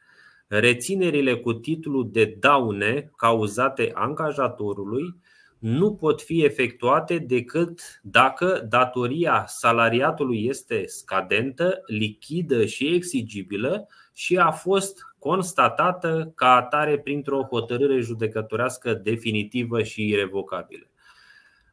Reținerile 0.48 1.36
cu 1.36 1.54
titlu 1.54 2.04
de 2.04 2.36
daune 2.40 3.12
cauzate 3.16 3.92
angajatorului 3.94 5.16
nu 5.60 5.96
pot 5.96 6.22
fi 6.22 6.44
efectuate 6.44 7.18
decât 7.18 7.82
dacă 8.02 8.66
datoria 8.70 9.46
salariatului 9.48 10.46
este 10.46 10.86
scadentă, 10.86 11.82
lichidă 11.86 12.66
și 12.66 12.94
exigibilă 12.94 13.88
și 14.14 14.38
a 14.38 14.52
fost 14.52 15.02
constatată 15.20 16.32
ca 16.36 16.56
atare 16.56 17.00
printr-o 17.00 17.48
hotărâre 17.50 18.00
judecătorească 18.00 18.94
definitivă 18.94 19.84
și 19.84 20.08
irrevocabilă. 20.08 20.88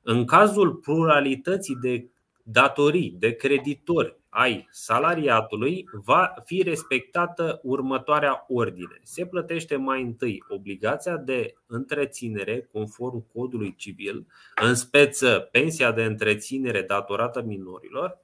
În 0.02 0.24
cazul 0.24 0.74
pluralității 0.74 1.78
de 1.80 2.06
datorii, 2.42 3.16
de 3.18 3.30
creditori 3.30 4.19
ai 4.30 4.68
salariatului 4.70 5.84
va 5.92 6.34
fi 6.44 6.62
respectată 6.62 7.60
următoarea 7.62 8.44
ordine. 8.48 9.00
Se 9.02 9.26
plătește 9.26 9.76
mai 9.76 10.02
întâi 10.02 10.42
obligația 10.48 11.16
de 11.16 11.54
întreținere 11.66 12.68
conform 12.72 13.26
codului 13.32 13.74
civil, 13.76 14.26
în 14.62 14.74
speță 14.74 15.48
pensia 15.50 15.92
de 15.92 16.04
întreținere 16.04 16.82
datorată 16.82 17.42
minorilor. 17.42 18.18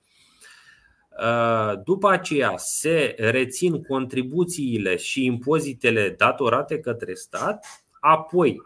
După 1.85 2.09
aceea 2.09 2.53
se 2.57 3.15
rețin 3.19 3.83
contribuțiile 3.83 4.97
și 4.97 5.25
impozitele 5.25 6.15
datorate 6.19 6.81
către 6.81 7.15
stat, 7.15 7.67
apoi 8.01 8.63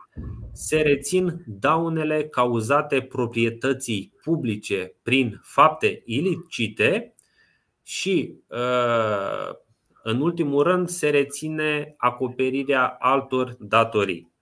se 0.53 0.77
rețin 0.77 1.45
daunele 1.47 2.29
cauzate 2.29 3.01
proprietății 3.03 4.13
publice 4.23 4.95
prin 5.03 5.41
fapte 5.43 6.03
ilicite 6.05 7.15
și, 7.83 8.35
uh, 8.49 9.55
în 10.03 10.21
ultimul 10.21 10.63
rând, 10.63 10.89
se 10.89 11.11
reține 11.11 11.95
acoperirea 11.97 12.97
altor 12.99 13.57
datorii. 13.59 14.33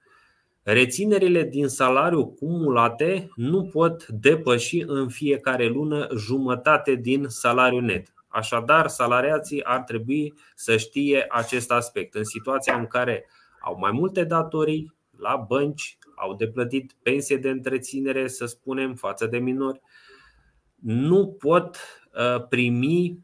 Reținerile 0.63 1.43
din 1.43 1.69
salariu 1.69 2.27
cumulate 2.27 3.31
nu 3.35 3.65
pot 3.65 4.07
depăși 4.07 4.83
în 4.87 5.09
fiecare 5.09 5.67
lună 5.67 6.07
jumătate 6.17 6.95
din 6.95 7.25
salariul 7.29 7.83
net. 7.83 8.13
Așadar, 8.29 8.89
salariații 8.89 9.65
ar 9.65 9.81
trebui 9.81 10.35
să 10.55 10.77
știe 10.77 11.27
acest 11.29 11.71
aspect. 11.71 12.15
În 12.15 12.25
situația 12.25 12.77
în 12.77 12.87
care 12.87 13.27
au 13.61 13.79
mai 13.79 13.91
multe 13.91 14.25
datorii 14.25 14.95
la 15.19 15.45
bănci, 15.49 15.99
au 16.17 16.35
de 16.35 16.49
plătit 16.49 16.97
pensie 17.03 17.37
de 17.37 17.49
întreținere, 17.49 18.29
să 18.29 18.47
spunem, 18.47 18.95
față 18.95 19.27
de 19.27 19.39
minori, 19.39 19.81
nu 20.83 21.27
pot 21.27 21.77
uh, 22.13 22.47
primi 22.49 23.19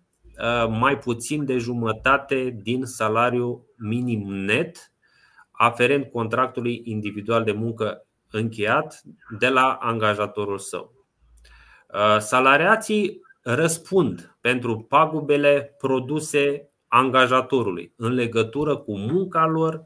mai 0.68 0.98
puțin 0.98 1.44
de 1.44 1.58
jumătate 1.58 2.58
din 2.62 2.84
salariul 2.84 3.64
minim 3.76 4.34
net 4.34 4.92
aferent 5.50 6.10
contractului 6.10 6.80
individual 6.84 7.44
de 7.44 7.52
muncă 7.52 8.06
încheiat 8.30 9.02
de 9.38 9.48
la 9.48 9.72
angajatorul 9.72 10.58
său. 10.58 10.92
Salariații 12.18 13.20
răspund 13.42 14.36
pentru 14.40 14.80
pagubele 14.80 15.74
produse 15.78 16.68
angajatorului 16.88 17.92
în 17.96 18.12
legătură 18.12 18.76
cu 18.76 18.98
munca 18.98 19.46
lor, 19.46 19.82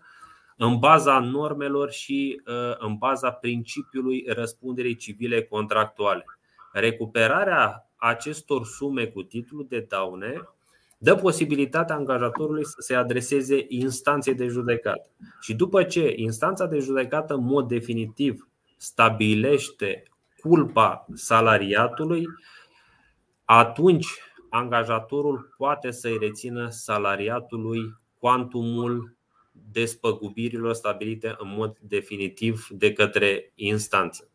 în 0.56 0.78
baza 0.78 1.18
normelor 1.18 1.90
și 1.90 2.40
în 2.78 2.96
baza 2.96 3.30
principiului 3.30 4.24
răspunderii 4.28 4.96
civile 4.96 5.42
contractuale. 5.42 6.24
Recuperarea 6.72 7.87
acestor 7.98 8.66
sume 8.66 9.06
cu 9.06 9.22
titlu 9.22 9.62
de 9.62 9.86
daune 9.88 10.42
dă 10.98 11.14
posibilitatea 11.14 11.94
angajatorului 11.94 12.64
să 12.64 12.76
se 12.78 12.94
adreseze 12.94 13.64
instanței 13.68 14.34
de 14.34 14.46
judecată. 14.46 15.10
Și 15.40 15.54
după 15.54 15.82
ce 15.82 16.12
instanța 16.16 16.66
de 16.66 16.78
judecată 16.78 17.34
în 17.34 17.44
mod 17.44 17.68
definitiv 17.68 18.48
stabilește 18.76 20.02
culpa 20.40 21.06
salariatului, 21.14 22.26
atunci 23.44 24.06
angajatorul 24.50 25.54
poate 25.56 25.90
să-i 25.90 26.18
rețină 26.18 26.68
salariatului 26.68 27.96
cuantumul 28.18 29.16
despăgubirilor 29.72 30.74
stabilite 30.74 31.34
în 31.38 31.54
mod 31.56 31.78
definitiv 31.78 32.66
de 32.70 32.92
către 32.92 33.52
instanță. 33.54 34.27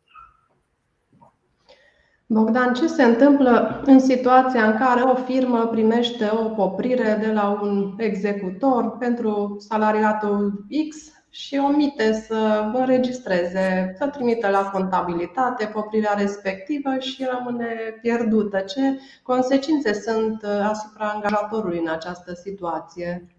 Bogdan, 2.26 2.74
ce 2.74 2.86
se 2.86 3.02
întâmplă 3.02 3.82
în 3.86 4.00
situația 4.00 4.66
în 4.66 4.76
care 4.76 5.02
o 5.02 5.14
firmă 5.14 5.66
primește 5.66 6.30
o 6.32 6.48
poprire 6.48 7.18
de 7.20 7.32
la 7.32 7.60
un 7.62 7.94
executor 7.98 8.96
pentru 8.98 9.56
salariatul 9.58 10.64
X 10.88 10.96
și 11.30 11.60
omite 11.64 12.12
să 12.12 12.70
înregistreze, 12.74 13.94
să 13.98 14.06
trimită 14.06 14.48
la 14.48 14.70
contabilitate 14.70 15.66
poprirea 15.66 16.14
respectivă 16.14 16.98
și 16.98 17.26
rămâne 17.30 17.74
pierdută? 18.00 18.58
Ce 18.58 18.98
consecințe 19.22 19.92
sunt 19.92 20.44
asupra 20.44 21.06
angajatorului 21.06 21.78
în 21.78 21.88
această 21.88 22.32
situație? 22.34 23.33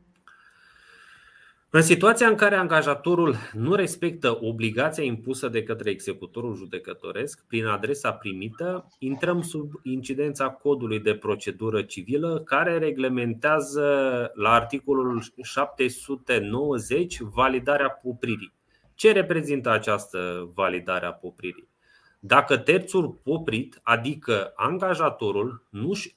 În 1.76 1.82
situația 1.82 2.28
în 2.28 2.36
care 2.36 2.56
angajatorul 2.56 3.36
nu 3.54 3.74
respectă 3.76 4.38
obligația 4.42 5.04
impusă 5.04 5.48
de 5.48 5.64
către 5.64 5.90
executorul 5.90 6.56
judecătoresc 6.56 7.46
prin 7.48 7.66
adresa 7.66 8.12
primită, 8.12 8.88
intrăm 9.00 9.42
sub 9.42 9.72
incidența 9.84 10.50
codului 10.50 11.00
de 11.00 11.16
procedură 11.16 11.82
civilă 11.82 12.42
care 12.46 12.78
reglementează 12.78 13.82
la 14.36 14.50
articolul 14.50 15.24
790 15.42 17.20
validarea 17.20 17.90
popririi. 17.90 18.54
Ce 18.94 19.12
reprezintă 19.12 19.70
această 19.70 20.52
validare 20.54 21.06
a 21.06 21.12
popririi? 21.12 21.68
Dacă 22.20 22.58
terțul 22.58 23.20
poprit, 23.24 23.80
adică 23.84 24.54
angajatorul, 24.56 25.64
nu-și, 25.70 26.16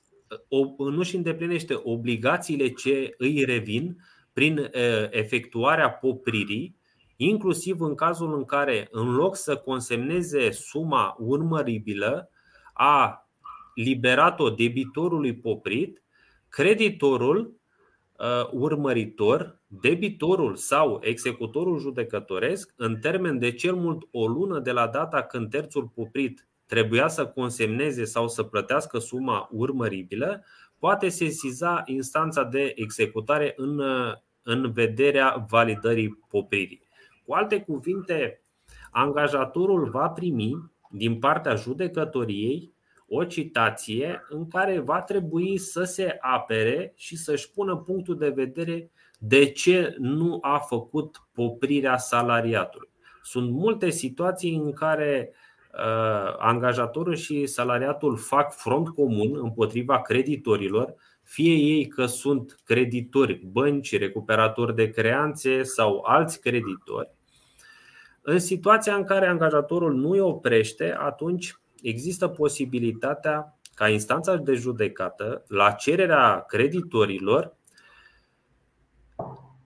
nu-și 0.79 1.17
îndeplinește 1.17 1.81
obligațiile 1.83 2.69
ce 2.69 3.15
îi 3.17 3.45
revin, 3.45 3.97
prin 4.39 4.71
efectuarea 5.11 5.91
popririi, 5.91 6.77
inclusiv 7.17 7.81
în 7.81 7.95
cazul 7.95 8.37
în 8.37 8.45
care, 8.45 8.89
în 8.91 9.15
loc 9.15 9.37
să 9.37 9.57
consemneze 9.57 10.51
suma 10.51 11.17
urmăribilă, 11.19 12.31
a 12.73 13.29
liberat-o 13.75 14.51
debitorului 14.51 15.37
poprit, 15.37 16.03
creditorul 16.49 17.61
urmăritor, 18.51 19.61
debitorul 19.67 20.57
sau 20.57 21.01
executorul 21.03 21.79
judecătoresc, 21.79 22.73
în 22.77 22.97
termen 22.97 23.39
de 23.39 23.53
cel 23.53 23.75
mult 23.75 24.09
o 24.11 24.27
lună 24.27 24.59
de 24.59 24.73
la 24.73 24.87
data 24.87 25.23
când 25.23 25.51
terțul 25.51 25.91
poprit 25.95 26.49
trebuia 26.67 27.09
să 27.09 27.27
consemneze 27.27 28.05
sau 28.05 28.29
să 28.29 28.43
plătească 28.43 28.99
suma 28.99 29.49
urmăribilă, 29.53 30.45
poate 30.79 31.09
sesiza 31.09 31.83
instanța 31.87 32.45
de 32.45 32.73
executare 32.77 33.53
în 33.57 33.81
în 34.51 34.73
vederea 34.73 35.47
validării 35.49 36.19
popririi. 36.29 36.83
Cu 37.25 37.33
alte 37.33 37.61
cuvinte, 37.61 38.41
angajatorul 38.91 39.89
va 39.89 40.09
primi 40.09 40.71
din 40.91 41.19
partea 41.19 41.55
judecătoriei 41.55 42.73
o 43.09 43.25
citație 43.25 44.27
în 44.29 44.49
care 44.49 44.79
va 44.79 45.03
trebui 45.03 45.59
să 45.59 45.85
se 45.85 46.17
apere 46.21 46.93
și 46.97 47.17
să-și 47.17 47.51
pună 47.51 47.77
punctul 47.77 48.19
de 48.19 48.29
vedere 48.29 48.91
de 49.19 49.45
ce 49.45 49.95
nu 49.99 50.39
a 50.41 50.59
făcut 50.59 51.23
poprirea 51.33 51.97
salariatului. 51.97 52.89
Sunt 53.23 53.51
multe 53.51 53.91
situații 53.91 54.55
în 54.55 54.73
care 54.73 55.33
uh, 55.73 56.35
angajatorul 56.39 57.15
și 57.15 57.47
salariatul 57.47 58.17
fac 58.17 58.53
front 58.53 58.89
comun 58.89 59.39
împotriva 59.43 60.01
creditorilor 60.01 60.95
fie 61.29 61.53
ei 61.53 61.87
că 61.87 62.07
sunt 62.07 62.61
creditori, 62.65 63.41
bănci, 63.47 63.99
recuperatori 63.99 64.75
de 64.75 64.91
creanțe 64.91 65.63
sau 65.63 66.01
alți 66.07 66.41
creditori, 66.41 67.11
în 68.23 68.39
situația 68.39 68.95
în 68.95 69.05
care 69.05 69.27
angajatorul 69.27 69.95
nu 69.95 70.11
îi 70.11 70.21
oprește, 70.21 70.95
atunci 70.99 71.59
există 71.83 72.29
posibilitatea 72.29 73.59
ca 73.75 73.89
instanța 73.89 74.37
de 74.37 74.55
judecată, 74.55 75.45
la 75.49 75.71
cererea 75.71 76.45
creditorilor, 76.47 77.57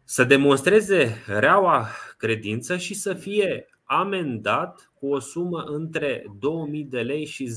să 0.04 0.24
demonstreze 0.24 1.22
reaua 1.26 1.86
credință 2.16 2.76
și 2.76 2.94
să 2.94 3.14
fie 3.14 3.66
amendat 3.84 4.92
cu 4.94 5.06
o 5.06 5.18
sumă 5.18 5.62
între 5.62 6.24
2000 6.38 6.84
de 6.84 7.00
lei 7.00 7.24
și 7.24 7.50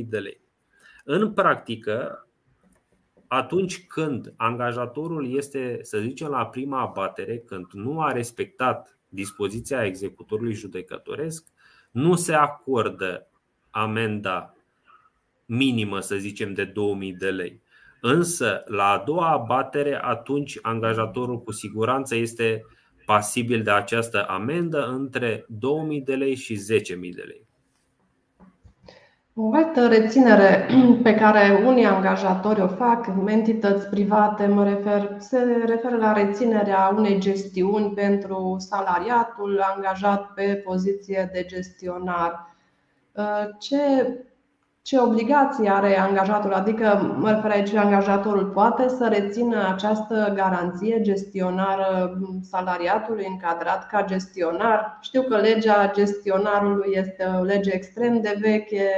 10.000 0.00 0.04
de 0.04 0.18
lei. 0.18 0.40
În 1.04 1.32
practică, 1.32 2.28
atunci 3.28 3.86
când 3.86 4.32
angajatorul 4.36 5.34
este, 5.34 5.78
să 5.82 5.98
zicem, 5.98 6.28
la 6.28 6.46
prima 6.46 6.80
abatere, 6.80 7.38
când 7.38 7.66
nu 7.72 8.00
a 8.00 8.12
respectat 8.12 8.98
dispoziția 9.08 9.84
executorului 9.84 10.54
judecătoresc, 10.54 11.46
nu 11.90 12.14
se 12.14 12.34
acordă 12.34 13.26
amenda 13.70 14.54
minimă, 15.46 16.00
să 16.00 16.16
zicem, 16.16 16.54
de 16.54 16.64
2000 16.64 17.12
de 17.12 17.30
lei. 17.30 17.62
Însă, 18.00 18.62
la 18.66 18.84
a 18.84 18.98
doua 18.98 19.30
abatere, 19.30 20.02
atunci 20.02 20.58
angajatorul 20.62 21.42
cu 21.42 21.52
siguranță 21.52 22.14
este 22.14 22.64
pasibil 23.04 23.62
de 23.62 23.70
această 23.70 24.28
amendă 24.28 24.86
între 24.86 25.44
2000 25.48 26.00
de 26.00 26.14
lei 26.14 26.34
și 26.34 26.54
10.000 26.54 27.14
de 27.14 27.22
lei. 27.22 27.45
O 29.38 29.54
altă 29.54 29.86
reținere 29.86 30.66
pe 31.02 31.14
care 31.14 31.62
unii 31.66 31.84
angajatori 31.84 32.60
o 32.60 32.68
fac, 32.68 33.06
entități 33.26 33.88
private, 33.88 34.46
mă 34.46 34.64
refer, 34.64 35.16
se 35.18 35.38
referă 35.66 35.96
la 35.96 36.12
reținerea 36.12 36.92
unei 36.96 37.18
gestiuni 37.18 37.90
pentru 37.94 38.56
salariatul 38.58 39.60
angajat 39.74 40.32
pe 40.34 40.62
poziție 40.64 41.30
de 41.32 41.44
gestionar. 41.44 42.56
Ce, 43.58 43.78
ce 44.86 45.00
obligații 45.00 45.68
are 45.68 45.98
angajatul? 45.98 46.52
Adică, 46.52 47.14
mă 47.18 47.30
refer 47.30 47.50
aici, 47.50 47.74
angajatorul 47.74 48.46
poate 48.46 48.88
să 48.88 49.08
rețină 49.08 49.68
această 49.72 50.32
garanție 50.34 51.00
gestionară 51.00 52.18
salariatului 52.40 53.26
încadrat 53.28 53.88
ca 53.88 54.04
gestionar. 54.04 54.98
Știu 55.00 55.22
că 55.22 55.36
legea 55.36 55.90
gestionarului 55.94 56.88
este 56.90 57.24
o 57.38 57.42
lege 57.42 57.70
extrem 57.72 58.20
de 58.20 58.36
veche, 58.40 58.90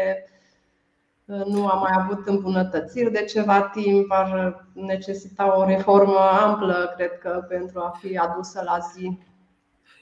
nu 1.24 1.66
a 1.66 1.74
mai 1.74 1.92
avut 1.94 2.26
îmbunătățiri 2.26 3.12
de 3.12 3.24
ceva 3.24 3.60
timp, 3.62 4.10
ar 4.10 4.64
necesita 4.72 5.58
o 5.58 5.64
reformă 5.64 6.20
amplă, 6.44 6.92
cred 6.96 7.18
că, 7.18 7.44
pentru 7.48 7.78
a 7.78 7.98
fi 8.00 8.16
adusă 8.16 8.62
la 8.64 8.78
zi. 8.94 9.18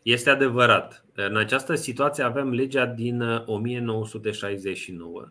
Este 0.03 0.31
adevărat. 0.31 1.05
În 1.15 1.37
această 1.37 1.75
situație 1.75 2.25
avem 2.25 2.51
legea 2.51 2.87
din 2.87 3.23
1969, 3.47 5.25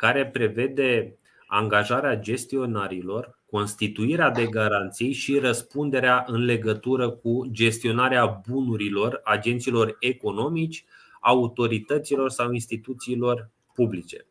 care 0.00 0.26
prevede 0.26 1.16
angajarea 1.46 2.16
gestionarilor, 2.16 3.38
constituirea 3.50 4.30
de 4.30 4.46
garanții 4.46 5.12
și 5.12 5.38
răspunderea 5.38 6.24
în 6.26 6.44
legătură 6.44 7.10
cu 7.10 7.48
gestionarea 7.50 8.42
bunurilor 8.48 9.20
agenților 9.24 9.96
economici, 9.98 10.84
autorităților 11.20 12.30
sau 12.30 12.52
instituțiilor 12.52 13.50
publice. 13.74 14.26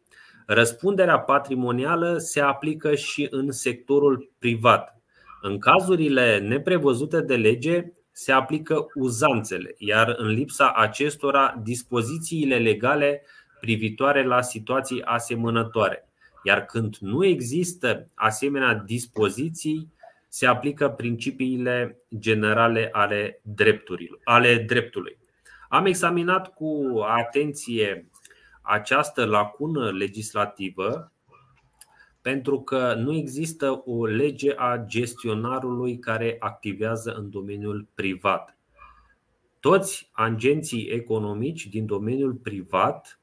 Răspunderea 0.45 1.19
patrimonială 1.19 2.17
se 2.17 2.39
aplică 2.39 2.95
și 2.95 3.27
în 3.29 3.51
sectorul 3.51 4.31
privat. 4.39 5.01
În 5.41 5.59
cazurile 5.59 6.39
neprevăzute 6.39 7.21
de 7.21 7.35
lege 7.35 7.83
se 8.11 8.31
aplică 8.31 8.85
uzanțele, 8.93 9.75
iar 9.77 10.15
în 10.17 10.27
lipsa 10.27 10.73
acestora 10.75 11.59
dispozițiile 11.63 12.57
legale 12.57 13.21
privitoare 13.59 14.23
la 14.23 14.41
situații 14.41 15.03
asemănătoare. 15.03 16.09
Iar 16.43 16.65
când 16.65 16.95
nu 16.99 17.25
există 17.25 18.07
asemenea 18.13 18.73
dispoziții, 18.73 19.93
se 20.27 20.45
aplică 20.45 20.89
principiile 20.89 21.97
generale 22.19 22.89
ale, 22.91 23.41
drepturilor, 23.43 24.19
ale 24.23 24.55
dreptului. 24.55 25.17
Am 25.69 25.85
examinat 25.85 26.53
cu 26.53 26.99
atenție 27.07 28.09
această 28.61 29.25
lacună 29.25 29.91
legislativă 29.91 31.11
pentru 32.21 32.61
că 32.61 32.93
nu 32.97 33.13
există 33.13 33.81
o 33.85 34.05
lege 34.05 34.53
a 34.55 34.77
gestionarului 34.77 35.99
care 35.99 36.35
activează 36.39 37.13
în 37.13 37.29
domeniul 37.29 37.87
privat. 37.93 38.57
Toți 39.59 40.09
agenții 40.11 40.87
economici 40.87 41.67
din 41.67 41.85
domeniul 41.85 42.33
privat 42.33 43.18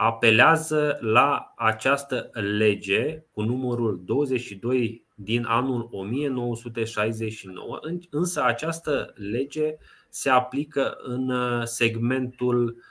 apelează 0.00 0.98
la 1.00 1.52
această 1.56 2.30
lege 2.32 3.22
cu 3.32 3.42
numărul 3.42 4.02
22 4.04 5.06
din 5.14 5.44
anul 5.44 5.88
1969, 5.90 7.80
însă 8.10 8.42
această 8.42 9.12
lege 9.14 9.74
se 10.08 10.30
aplică 10.30 10.96
în 11.02 11.32
segmentul 11.64 12.82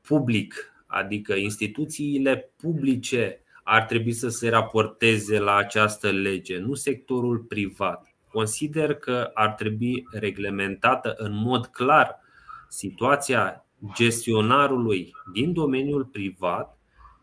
public, 0.00 0.72
adică 0.86 1.34
instituțiile 1.34 2.52
publice 2.56 3.44
ar 3.62 3.82
trebui 3.82 4.12
să 4.12 4.28
se 4.28 4.48
raporteze 4.48 5.38
la 5.38 5.54
această 5.54 6.10
lege, 6.10 6.58
nu 6.58 6.74
sectorul 6.74 7.38
privat. 7.38 8.14
Consider 8.28 8.94
că 8.94 9.30
ar 9.34 9.50
trebui 9.50 10.06
reglementată 10.10 11.14
în 11.16 11.32
mod 11.34 11.66
clar 11.66 12.20
situația 12.68 13.66
gestionarului 13.94 15.12
din 15.32 15.52
domeniul 15.52 16.04
privat 16.04 16.78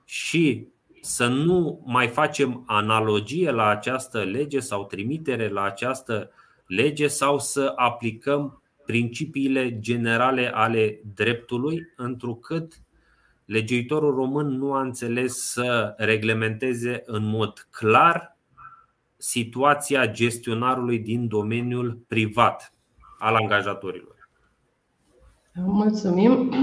și 0.06 0.68
să 1.02 1.28
nu 1.28 1.84
mai 1.86 2.08
facem 2.08 2.64
analogie 2.66 3.52
la 3.52 3.68
această 3.68 4.24
lege 4.24 4.60
sau 4.60 4.86
trimitere 4.86 5.48
la 5.48 5.62
această 5.62 6.30
lege 6.66 7.08
sau 7.08 7.40
să 7.40 7.74
aplicăm 7.76 8.62
principiile 8.86 9.80
generale 9.80 10.52
ale 10.54 11.02
dreptului, 11.16 11.94
întrucât 11.96 12.82
legiuitorul 13.46 14.16
român 14.16 14.48
nu 14.48 14.74
a 14.74 14.82
înțeles 14.82 15.52
să 15.52 15.94
reglementeze 15.98 17.02
în 17.06 17.24
mod 17.30 17.68
clar 17.70 18.38
situația 19.18 20.08
gestionarului 20.08 21.00
din 21.00 21.28
domeniul 21.28 22.04
privat 22.08 22.74
al 23.20 23.36
angajatorilor. 23.36 24.19
Mulțumim. 25.66 26.54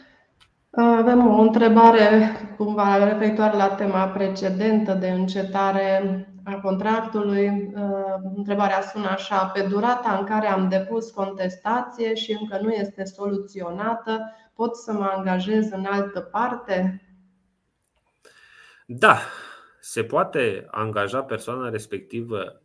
Avem 0.70 1.26
o 1.26 1.40
întrebare 1.40 2.32
cumva 2.56 3.04
referitoare 3.04 3.56
la 3.56 3.68
tema 3.68 4.08
precedentă 4.08 4.92
de 4.92 5.10
încetare 5.10 6.24
a 6.44 6.54
contractului. 6.54 7.72
Întrebarea 8.36 8.80
sună 8.80 9.08
așa: 9.08 9.46
pe 9.46 9.62
durata 9.62 10.16
în 10.18 10.24
care 10.24 10.46
am 10.46 10.68
depus 10.68 11.10
contestație 11.10 12.14
și 12.14 12.36
încă 12.40 12.58
nu 12.62 12.70
este 12.70 13.04
soluționată, 13.04 14.34
pot 14.54 14.76
să 14.76 14.92
mă 14.92 15.12
angajez 15.16 15.70
în 15.70 15.84
altă 15.84 16.20
parte? 16.20 17.04
Da, 18.86 19.18
se 19.80 20.04
poate 20.04 20.66
angaja 20.70 21.22
persoana 21.22 21.68
respectivă 21.68 22.62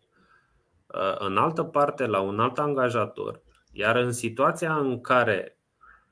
uh, 0.88 1.15
în 1.19 1.38
altă 1.38 1.63
parte 1.63 2.05
la 2.05 2.19
un 2.19 2.39
alt 2.39 2.59
angajator, 2.59 3.41
iar 3.71 3.95
în 3.95 4.11
situația 4.11 4.77
în 4.77 5.01
care 5.01 5.54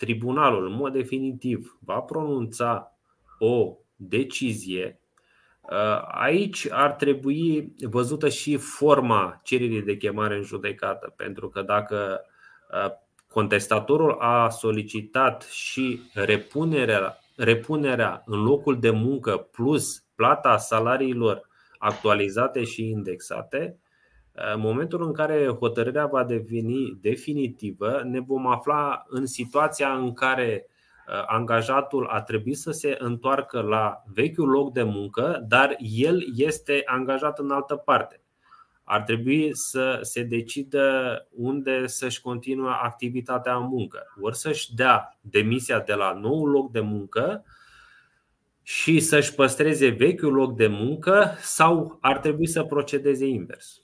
tribunalul, 0.04 0.66
în 0.66 0.74
mod 0.74 0.94
definitiv, 0.94 1.78
va 1.80 2.00
pronunța 2.00 2.98
o 3.40 3.78
decizie, 3.96 5.00
uh, 5.62 6.02
aici 6.08 6.68
ar 6.72 6.92
trebui 6.92 7.74
văzută 7.82 8.30
și 8.30 8.58
forma 8.58 9.40
cererii 9.44 9.82
de 9.82 9.98
chemare 9.98 10.36
în 10.36 10.44
judecată, 10.44 11.14
pentru 11.16 11.50
că 11.50 11.62
dacă 11.62 12.22
uh, 12.72 12.92
contestatorul 13.28 14.12
a 14.20 14.50
solicitat 14.50 15.42
și 15.42 16.02
repunerea, 16.14 17.18
repunerea 17.36 18.24
în 18.26 18.44
locul 18.44 18.80
de 18.80 18.90
muncă 18.90 19.38
plus 19.38 20.04
plata 20.16 20.58
salariilor 20.58 21.50
actualizate 21.78 22.64
și 22.64 22.90
indexate, 22.90 23.80
în 24.54 24.60
momentul 24.60 25.04
în 25.04 25.14
care 25.14 25.48
hotărârea 25.60 26.06
va 26.06 26.24
deveni 26.24 26.98
definitivă, 27.02 28.02
ne 28.04 28.20
vom 28.20 28.48
afla 28.48 29.04
în 29.08 29.26
situația 29.26 29.94
în 29.94 30.14
care 30.14 30.68
uh, 30.68 31.24
angajatul 31.28 32.08
a 32.08 32.22
trebuit 32.22 32.58
să 32.58 32.72
se 32.72 32.96
întoarcă 33.00 33.62
la 33.62 34.04
vechiul 34.14 34.50
loc 34.50 34.74
de 34.74 34.84
muncă, 34.84 35.46
dar 35.48 35.76
el 35.80 36.24
este 36.36 36.82
angajat 36.86 37.40
în 37.40 37.52
altă 37.52 37.76
parte 37.76 38.24
ar 38.84 39.02
trebui 39.02 39.56
să 39.56 40.00
se 40.02 40.24
decidă 40.24 41.28
unde 41.32 41.88
să-și 41.88 42.22
continue 42.22 42.72
activitatea 42.82 43.56
în 43.56 43.68
muncă. 43.68 44.06
Ori 44.22 44.38
să-și 44.38 44.76
dea 44.76 45.18
demisia 45.22 45.80
de 45.80 45.94
la 45.94 46.14
nou 46.14 46.46
loc 46.46 46.72
de 46.72 46.80
muncă 46.80 47.46
și 48.62 49.00
să-și 49.00 49.34
păstreze 49.34 49.90
vechiul 49.90 50.34
loc 50.34 50.56
de 50.56 50.68
muncă 50.68 51.36
sau 51.40 51.98
ar 52.02 52.18
trebui 52.18 52.48
să 52.48 52.64
procedeze 52.64 53.26
invers. 53.26 53.83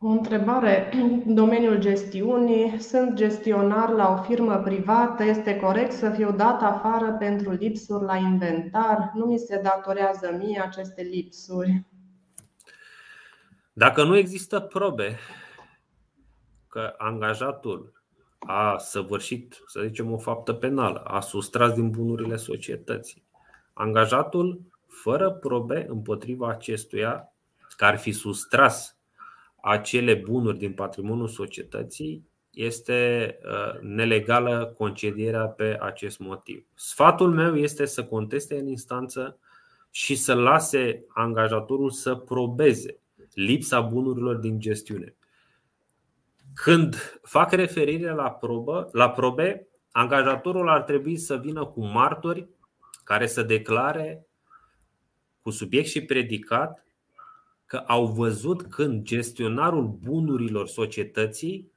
O 0.00 0.06
întrebare 0.06 0.90
în 0.92 1.22
domeniul 1.34 1.78
gestiunii. 1.78 2.80
Sunt 2.80 3.14
gestionar 3.14 3.90
la 3.90 4.12
o 4.12 4.22
firmă 4.22 4.56
privată. 4.56 5.24
Este 5.24 5.56
corect 5.56 5.92
să 5.92 6.10
fiu 6.10 6.32
dat 6.32 6.62
afară 6.62 7.16
pentru 7.18 7.50
lipsuri 7.50 8.04
la 8.04 8.16
inventar? 8.16 9.10
Nu 9.14 9.24
mi 9.24 9.38
se 9.38 9.60
datorează 9.62 10.36
mie 10.38 10.60
aceste 10.60 11.02
lipsuri. 11.02 11.82
Dacă 13.72 14.04
nu 14.04 14.16
există 14.16 14.60
probe 14.60 15.18
că 16.68 16.94
angajatul 16.98 17.92
a 18.38 18.76
săvârșit, 18.78 19.62
să 19.66 19.80
zicem, 19.86 20.12
o 20.12 20.18
faptă 20.18 20.52
penală, 20.52 20.98
a 20.98 21.20
sustras 21.20 21.72
din 21.72 21.90
bunurile 21.90 22.36
societății, 22.36 23.22
angajatul, 23.72 24.60
fără 24.86 25.30
probe 25.30 25.86
împotriva 25.88 26.48
acestuia, 26.48 27.32
că 27.76 27.84
ar 27.84 27.98
fi 27.98 28.12
sustras 28.12 28.97
acele 29.60 30.14
bunuri 30.14 30.58
din 30.58 30.72
patrimoniul 30.72 31.28
societății, 31.28 32.26
este 32.50 33.38
uh, 33.44 33.80
nelegală 33.80 34.74
concedierea 34.76 35.46
pe 35.46 35.78
acest 35.80 36.18
motiv. 36.18 36.66
Sfatul 36.74 37.32
meu 37.32 37.56
este 37.56 37.84
să 37.84 38.04
conteste 38.04 38.58
în 38.58 38.66
instanță 38.66 39.38
și 39.90 40.14
să 40.14 40.34
lase 40.34 41.04
angajatorul 41.08 41.90
să 41.90 42.14
probeze 42.14 43.00
lipsa 43.34 43.80
bunurilor 43.80 44.36
din 44.36 44.60
gestiune. 44.60 45.14
Când 46.54 47.20
fac 47.22 47.52
referire 47.52 48.10
la, 48.10 48.30
probă, 48.30 48.88
la 48.92 49.10
probe, 49.10 49.68
angajatorul 49.90 50.68
ar 50.68 50.82
trebui 50.82 51.16
să 51.16 51.36
vină 51.36 51.64
cu 51.64 51.84
martori 51.84 52.48
care 53.04 53.26
să 53.26 53.42
declare 53.42 54.26
cu 55.42 55.50
subiect 55.50 55.88
și 55.88 56.04
predicat 56.04 56.84
că 57.68 57.76
au 57.76 58.06
văzut 58.06 58.62
când 58.62 59.02
gestionarul 59.02 59.98
bunurilor 60.02 60.68
societății 60.68 61.72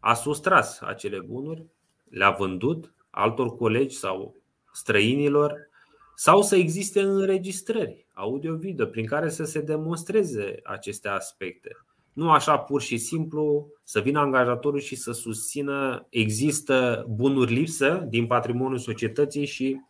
a 0.00 0.14
sustras 0.14 0.80
acele 0.80 1.20
bunuri, 1.20 1.66
le-a 2.10 2.30
vândut 2.30 2.94
altor 3.10 3.56
colegi 3.56 3.96
sau 3.96 4.36
străinilor 4.72 5.68
sau 6.14 6.42
să 6.42 6.56
existe 6.56 7.00
înregistrări 7.00 8.06
audio-video 8.12 8.86
prin 8.86 9.06
care 9.06 9.28
să 9.28 9.44
se 9.44 9.60
demonstreze 9.60 10.60
aceste 10.62 11.08
aspecte. 11.08 11.70
Nu 12.12 12.30
așa 12.30 12.58
pur 12.58 12.80
și 12.80 12.98
simplu 12.98 13.68
să 13.82 14.00
vină 14.00 14.18
angajatorul 14.18 14.80
și 14.80 14.96
să 14.96 15.12
susțină 15.12 16.06
există 16.10 17.06
bunuri 17.08 17.52
lipsă 17.52 18.06
din 18.08 18.26
patrimoniul 18.26 18.78
societății 18.78 19.46
și 19.46 19.80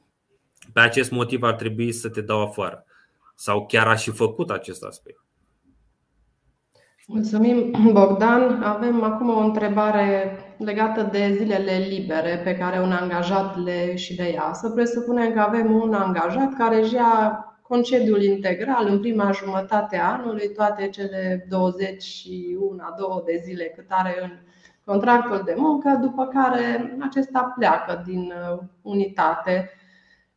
pe 0.72 0.80
acest 0.80 1.10
motiv 1.10 1.42
ar 1.42 1.54
trebui 1.54 1.92
să 1.92 2.08
te 2.08 2.20
dau 2.20 2.40
afară. 2.40 2.84
Sau 3.34 3.66
chiar 3.66 3.88
a 3.88 3.94
și 3.94 4.10
făcut 4.10 4.50
acest 4.50 4.82
aspect. 4.82 5.23
Mulțumim, 7.06 7.74
Bogdan. 7.92 8.62
Avem 8.62 9.02
acum 9.02 9.28
o 9.28 9.38
întrebare 9.38 10.38
legată 10.58 11.02
de 11.02 11.34
zilele 11.36 11.86
libere 11.88 12.40
pe 12.44 12.56
care 12.56 12.80
un 12.80 12.92
angajat 12.92 13.58
le 13.64 13.96
și 13.96 14.14
le 14.14 14.30
ia. 14.30 14.50
Să 14.52 14.70
presupunem 14.70 15.32
că 15.32 15.40
avem 15.40 15.74
un 15.74 15.94
angajat 15.94 16.54
care 16.56 16.76
își 16.76 16.94
ia 16.94 17.44
concediul 17.62 18.22
integral 18.22 18.86
în 18.88 19.00
prima 19.00 19.30
jumătate 19.30 19.96
a 19.96 20.12
anului, 20.12 20.52
toate 20.52 20.88
cele 20.88 21.46
21 21.48 22.76
două 22.98 23.22
de 23.26 23.40
zile 23.44 23.72
cât 23.76 23.86
are 23.88 24.14
în 24.22 24.30
contractul 24.84 25.42
de 25.44 25.54
muncă, 25.56 25.98
după 26.02 26.26
care 26.26 26.96
acesta 27.08 27.54
pleacă 27.58 28.02
din 28.06 28.32
uh, 28.52 28.58
unitate. 28.82 29.70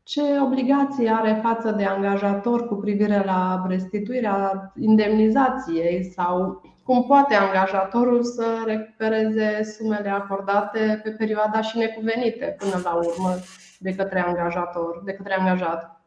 Ce 0.07 0.21
obligații 0.39 1.09
are 1.09 1.39
față 1.43 1.71
de 1.71 1.83
angajator 1.83 2.67
cu 2.67 2.75
privire 2.75 3.23
la 3.25 3.65
restituirea 3.67 4.71
indemnizației 4.79 6.03
sau 6.03 6.61
cum 6.83 7.03
poate 7.03 7.35
angajatorul 7.35 8.23
să 8.23 8.63
recupereze 8.65 9.63
sumele 9.63 10.09
acordate 10.09 10.99
pe 11.03 11.09
perioada 11.09 11.61
și 11.61 11.77
necuvenite 11.77 12.55
până 12.59 12.81
la 12.83 12.95
urmă 12.95 13.35
de 13.79 13.95
către 13.95 14.19
angajator, 14.19 15.01
de 15.05 15.13
către 15.13 15.33
angajat? 15.33 16.01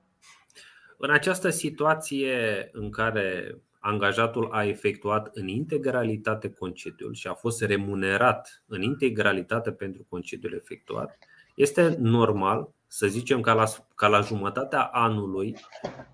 În 0.99 1.11
această 1.11 1.51
situație 1.51 2.69
în 2.73 2.91
care 2.91 3.59
angajatul 3.81 4.49
a 4.53 4.65
efectuat 4.65 5.31
în 5.33 5.49
integralitate 5.49 6.51
concediul 6.51 7.15
și 7.15 7.27
a 7.27 7.35
fost 7.35 7.63
remunerat 7.63 8.63
în 8.67 8.83
integralitate 8.83 9.73
pentru 9.73 10.07
concediul 10.09 10.53
efectuat, 10.55 11.19
este 11.55 11.97
normal 11.99 12.75
să 12.93 13.07
zicem 13.07 13.41
ca 13.41 13.53
la, 13.53 13.65
ca 13.95 14.09
la 14.09 14.21
jumătatea 14.21 14.83
anului 14.83 15.57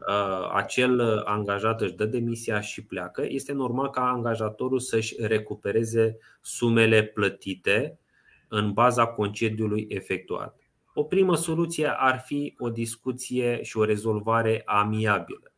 uh, 0.09 0.51
acel 0.53 1.22
angajat 1.24 1.81
își 1.81 1.95
dă 1.95 2.05
demisia 2.05 2.61
și 2.61 2.85
pleacă, 2.85 3.24
este 3.29 3.53
normal 3.53 3.91
ca 3.91 4.09
angajatorul 4.09 4.79
să-și 4.79 5.14
recupereze 5.18 6.18
sumele 6.41 7.03
plătite 7.03 7.99
în 8.49 8.72
baza 8.72 9.07
concediului 9.07 9.87
efectuat. 9.89 10.57
O 10.95 11.03
primă 11.03 11.37
soluție 11.37 11.87
ar 11.97 12.22
fi 12.24 12.55
o 12.59 12.70
discuție 12.70 13.62
și 13.62 13.77
o 13.77 13.85
rezolvare 13.85 14.62
amiabilă. 14.64 15.53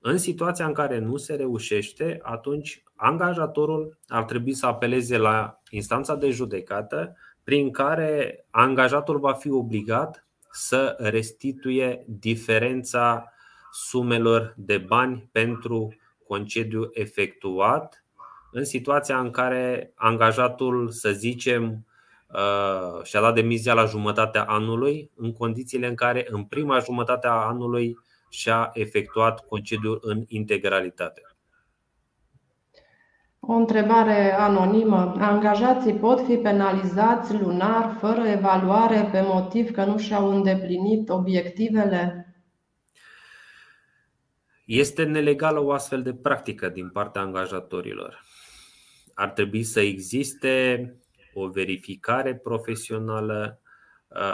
În 0.00 0.18
situația 0.18 0.66
în 0.66 0.72
care 0.72 0.98
nu 0.98 1.16
se 1.16 1.34
reușește, 1.34 2.18
atunci 2.22 2.82
angajatorul 2.94 3.98
ar 4.06 4.24
trebui 4.24 4.54
să 4.54 4.66
apeleze 4.66 5.16
la 5.16 5.60
instanța 5.70 6.14
de 6.14 6.30
judecată, 6.30 7.16
prin 7.44 7.70
care 7.70 8.46
angajatul 8.50 9.18
va 9.18 9.32
fi 9.32 9.50
obligat 9.50 10.25
să 10.56 10.96
restituie 10.98 12.04
diferența 12.06 13.32
sumelor 13.72 14.54
de 14.56 14.78
bani 14.78 15.28
pentru 15.32 15.96
concediu 16.26 16.88
efectuat 16.92 18.04
în 18.52 18.64
situația 18.64 19.18
în 19.18 19.30
care 19.30 19.92
angajatul, 19.94 20.90
să 20.90 21.10
zicem, 21.10 21.86
uh, 22.28 23.02
și-a 23.02 23.20
dat 23.20 23.34
demisia 23.34 23.74
la 23.74 23.84
jumătatea 23.84 24.44
anului, 24.44 25.10
în 25.16 25.32
condițiile 25.32 25.86
în 25.86 25.94
care 25.94 26.26
în 26.28 26.44
prima 26.44 26.78
jumătate 26.78 27.26
a 27.26 27.30
anului 27.30 27.98
și-a 28.28 28.70
efectuat 28.72 29.46
concediul 29.46 29.98
în 30.02 30.24
integralitate. 30.28 31.22
O 33.48 33.52
întrebare 33.52 34.32
anonimă. 34.32 35.14
Angajații 35.18 35.94
pot 35.94 36.24
fi 36.24 36.36
penalizați 36.36 37.34
lunar 37.40 37.96
fără 38.00 38.26
evaluare 38.26 39.08
pe 39.12 39.20
motiv 39.24 39.70
că 39.70 39.84
nu 39.84 39.98
și-au 39.98 40.36
îndeplinit 40.36 41.08
obiectivele? 41.08 42.26
Este 44.64 45.04
nelegală 45.04 45.64
o 45.64 45.72
astfel 45.72 46.02
de 46.02 46.14
practică 46.14 46.68
din 46.68 46.88
partea 46.88 47.20
angajatorilor. 47.20 48.20
Ar 49.14 49.30
trebui 49.30 49.62
să 49.62 49.80
existe 49.80 50.94
o 51.34 51.48
verificare 51.48 52.34
profesională, 52.34 53.60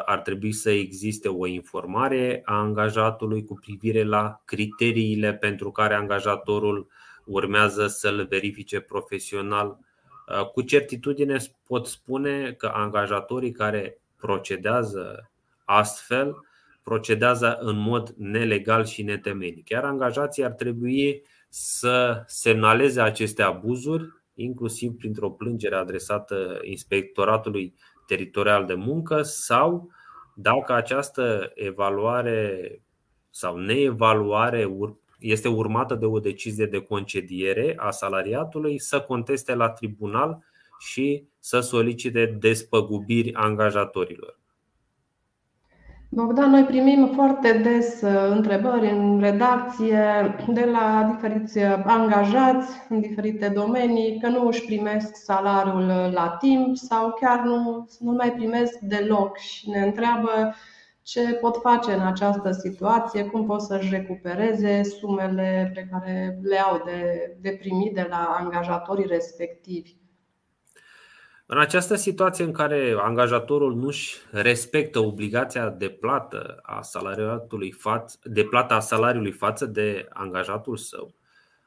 ar 0.04 0.20
trebui 0.20 0.52
să 0.52 0.70
existe 0.70 1.28
o 1.28 1.46
informare 1.46 2.42
a 2.44 2.54
angajatului 2.54 3.44
cu 3.44 3.54
privire 3.54 4.02
la 4.02 4.42
criteriile 4.44 5.34
pentru 5.34 5.70
care 5.70 5.94
angajatorul 5.94 6.88
urmează 7.24 7.86
să-l 7.86 8.26
verifice 8.28 8.80
profesional. 8.80 9.78
Uh, 10.28 10.46
cu 10.46 10.62
certitudine 10.62 11.38
pot 11.66 11.86
spune 11.86 12.52
că 12.52 12.70
angajatorii 12.74 13.52
care 13.52 14.00
procedează 14.16 15.30
astfel 15.64 16.36
procedează 16.82 17.56
în 17.60 17.78
mod 17.78 18.14
nelegal 18.16 18.84
și 18.84 19.02
netemenic. 19.02 19.64
Chiar 19.64 19.84
angajații 19.84 20.44
ar 20.44 20.50
trebui 20.50 21.22
să 21.48 22.22
semnaleze 22.26 23.00
aceste 23.00 23.42
abuzuri, 23.42 24.08
inclusiv 24.34 24.96
printr-o 24.96 25.30
plângere 25.30 25.74
adresată 25.74 26.58
Inspectoratului 26.62 27.74
Teritorial 28.06 28.66
de 28.66 28.74
Muncă 28.74 29.22
sau 29.22 29.90
dacă 30.34 30.72
această 30.72 31.50
evaluare 31.54 32.80
sau 33.30 33.56
neevaluare 33.56 34.64
este 35.22 35.48
urmată 35.48 35.94
de 35.94 36.04
o 36.04 36.18
decizie 36.18 36.66
de 36.66 36.80
concediere 36.80 37.74
a 37.76 37.90
salariatului, 37.90 38.78
să 38.78 39.00
conteste 39.00 39.54
la 39.54 39.68
tribunal 39.68 40.44
și 40.78 41.24
să 41.38 41.60
solicite 41.60 42.36
despăgubiri 42.40 43.34
angajatorilor. 43.34 44.40
Bogdan, 46.14 46.50
noi 46.50 46.64
primim 46.64 47.10
foarte 47.14 47.52
des 47.52 48.02
uh, 48.02 48.28
întrebări 48.30 48.90
în 48.90 49.20
redacție 49.20 50.36
de 50.48 50.64
la 50.64 51.10
diferiți 51.14 51.58
angajați 51.84 52.72
în 52.88 53.00
diferite 53.00 53.48
domenii 53.48 54.18
că 54.20 54.28
nu 54.28 54.46
își 54.46 54.64
primesc 54.64 55.16
salariul 55.16 55.86
la 56.12 56.36
timp 56.40 56.76
sau 56.76 57.16
chiar 57.20 57.40
nu, 57.40 57.88
nu 57.98 58.12
mai 58.12 58.32
primesc 58.32 58.78
deloc 58.78 59.38
și 59.38 59.70
ne 59.70 59.78
întreabă 59.78 60.54
ce 61.02 61.32
pot 61.32 61.56
face 61.56 61.92
în 61.92 62.00
această 62.00 62.50
situație, 62.50 63.24
cum 63.24 63.46
pot 63.46 63.60
să-și 63.60 63.90
recupereze 63.90 64.82
sumele 64.82 65.70
pe 65.74 65.88
care 65.90 66.38
le 66.42 66.58
au 66.58 66.82
de, 66.84 67.36
de 67.40 67.56
primit 67.60 67.94
de 67.94 68.06
la 68.10 68.36
angajatorii 68.38 69.06
respectivi. 69.06 69.96
În 71.46 71.58
această 71.58 71.94
situație 71.94 72.44
în 72.44 72.52
care 72.52 72.94
angajatorul 72.98 73.74
nu-și 73.74 74.16
respectă 74.30 74.98
obligația 74.98 75.70
de 75.70 75.88
plată 75.88 76.58
a 76.62 76.82
salariatului 76.82 77.72
față, 77.72 78.18
de 78.24 78.44
plata 78.44 78.74
a 78.74 78.80
salariului 78.80 79.32
față 79.32 79.66
de 79.66 80.06
angajatul 80.08 80.76
său, 80.76 81.14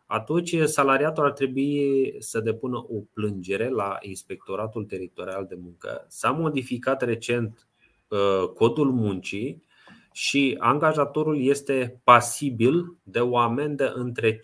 atunci 0.05 0.61
salariatul 0.63 1.25
ar 1.25 1.31
trebui 1.31 2.15
să 2.19 2.39
depună 2.39 2.77
o 2.77 2.99
plângere 3.13 3.69
la 3.69 3.97
Inspectoratul 4.01 4.85
Teritorial 4.85 5.45
de 5.45 5.57
Muncă. 5.61 6.05
S-a 6.07 6.31
modificat 6.31 7.01
recent 7.01 7.67
Uh, 7.74 7.74
codul 8.53 8.91
muncii 8.91 9.63
și 10.11 10.55
angajatorul 10.59 11.41
este 11.41 12.01
pasibil 12.03 12.97
de 13.03 13.19
o 13.19 13.37
amendă 13.37 13.93
între 13.93 14.33
5.000 14.33 14.39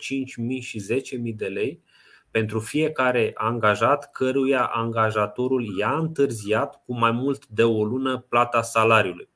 și 0.60 0.82
10.000 1.24 1.34
de 1.36 1.46
lei 1.46 1.82
pentru 2.30 2.60
fiecare 2.60 3.30
angajat 3.34 4.10
căruia 4.10 4.64
angajatorul 4.64 5.76
i-a 5.78 5.96
întârziat 5.96 6.82
cu 6.84 6.98
mai 6.98 7.10
mult 7.10 7.46
de 7.46 7.64
o 7.64 7.84
lună 7.84 8.18
plata 8.28 8.62
salariului. 8.62 9.28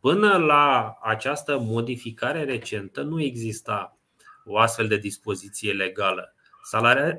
Până 0.00 0.36
la 0.36 0.96
această 1.02 1.58
modificare 1.60 2.44
recentă 2.44 3.02
nu 3.02 3.22
exista 3.22 3.98
o 4.44 4.58
astfel 4.58 4.88
de 4.88 4.96
dispoziție 4.96 5.72
legală. 5.72 6.34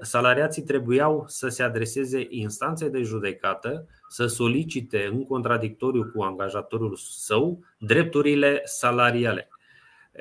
Salariații 0.01 0.63
trebuiau 0.63 1.23
să 1.27 1.47
se 1.47 1.63
adreseze 1.63 2.25
instanței 2.29 2.89
de 2.89 3.01
judecată 3.01 3.87
să 4.07 4.25
solicite 4.25 5.09
în 5.11 5.25
contradictoriu 5.25 6.11
cu 6.15 6.21
angajatorul 6.21 6.95
său 6.95 7.59
drepturile 7.79 8.61
salariale. 8.63 9.49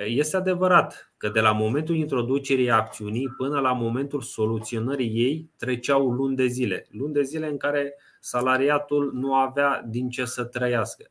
Este 0.06 0.36
adevărat 0.36 1.12
că 1.16 1.28
de 1.28 1.40
la 1.40 1.52
momentul 1.52 1.94
introducerii 1.94 2.70
acțiunii 2.70 3.28
până 3.36 3.60
la 3.60 3.72
momentul 3.72 4.20
soluționării 4.20 5.10
ei 5.10 5.50
treceau 5.56 6.10
luni 6.10 6.36
de 6.36 6.46
zile, 6.46 6.86
luni 6.90 7.12
de 7.12 7.22
zile 7.22 7.48
în 7.48 7.56
care 7.56 7.94
salariatul 8.20 9.12
nu 9.14 9.34
avea 9.34 9.84
din 9.88 10.08
ce 10.08 10.24
să 10.24 10.44
trăiască. 10.44 11.10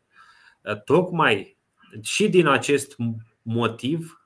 Tocmai 0.86 1.58
și 2.02 2.30
din 2.30 2.48
acest 2.48 2.96
motiv, 3.42 4.20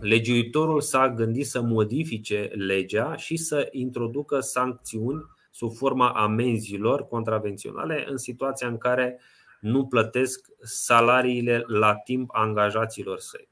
legiuitorul 0.00 0.80
s-a 0.80 1.08
gândit 1.08 1.46
să 1.46 1.60
modifice 1.60 2.50
legea 2.54 3.16
și 3.16 3.36
să 3.36 3.68
introducă 3.70 4.40
sancțiuni 4.40 5.24
sub 5.56 5.72
forma 5.72 6.08
amenzilor 6.08 7.06
contravenționale 7.06 8.04
în 8.08 8.16
situația 8.16 8.68
în 8.68 8.78
care 8.78 9.20
nu 9.60 9.86
plătesc 9.86 10.46
salariile 10.62 11.62
la 11.66 11.94
timp 11.94 12.30
angajaților 12.32 13.18
săi. 13.18 13.48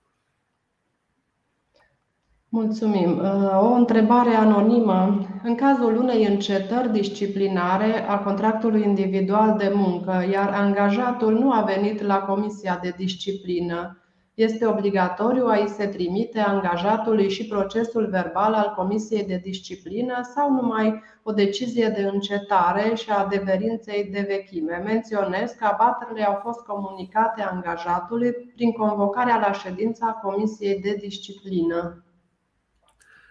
Mulțumim. 2.48 3.20
O 3.60 3.72
întrebare 3.72 4.34
anonimă. 4.34 5.26
În 5.42 5.54
cazul 5.54 5.96
unei 5.96 6.24
încetări 6.24 6.92
disciplinare 6.92 8.08
a 8.08 8.18
contractului 8.18 8.82
individual 8.82 9.56
de 9.58 9.72
muncă, 9.74 10.26
iar 10.32 10.48
angajatul 10.48 11.32
nu 11.32 11.52
a 11.52 11.62
venit 11.62 12.00
la 12.00 12.18
comisia 12.18 12.78
de 12.82 12.94
disciplină, 12.96 14.03
este 14.34 14.66
obligatoriu 14.66 15.46
a 15.46 15.56
i 15.56 15.68
se 15.68 15.86
trimite 15.86 16.40
angajatului 16.40 17.30
și 17.30 17.46
procesul 17.46 18.06
verbal 18.06 18.54
al 18.54 18.72
Comisiei 18.76 19.24
de 19.24 19.36
Disciplină 19.36 20.20
sau 20.34 20.50
numai 20.50 21.02
o 21.22 21.32
decizie 21.32 21.88
de 21.88 22.02
încetare 22.02 22.94
și 22.94 23.10
a 23.10 23.18
adeverinței 23.18 24.04
de 24.04 24.24
vechime. 24.28 24.76
Menționez 24.76 25.50
că 25.50 25.64
abaterile 25.64 26.24
au 26.24 26.40
fost 26.42 26.60
comunicate 26.60 27.42
angajatului 27.42 28.32
prin 28.32 28.72
convocarea 28.72 29.38
la 29.38 29.52
ședința 29.52 30.06
Comisiei 30.06 30.80
de 30.80 30.94
Disciplină. 30.94 32.04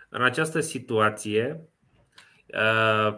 În 0.09 0.23
această 0.23 0.59
situație, 0.59 1.69
uh, 2.53 3.15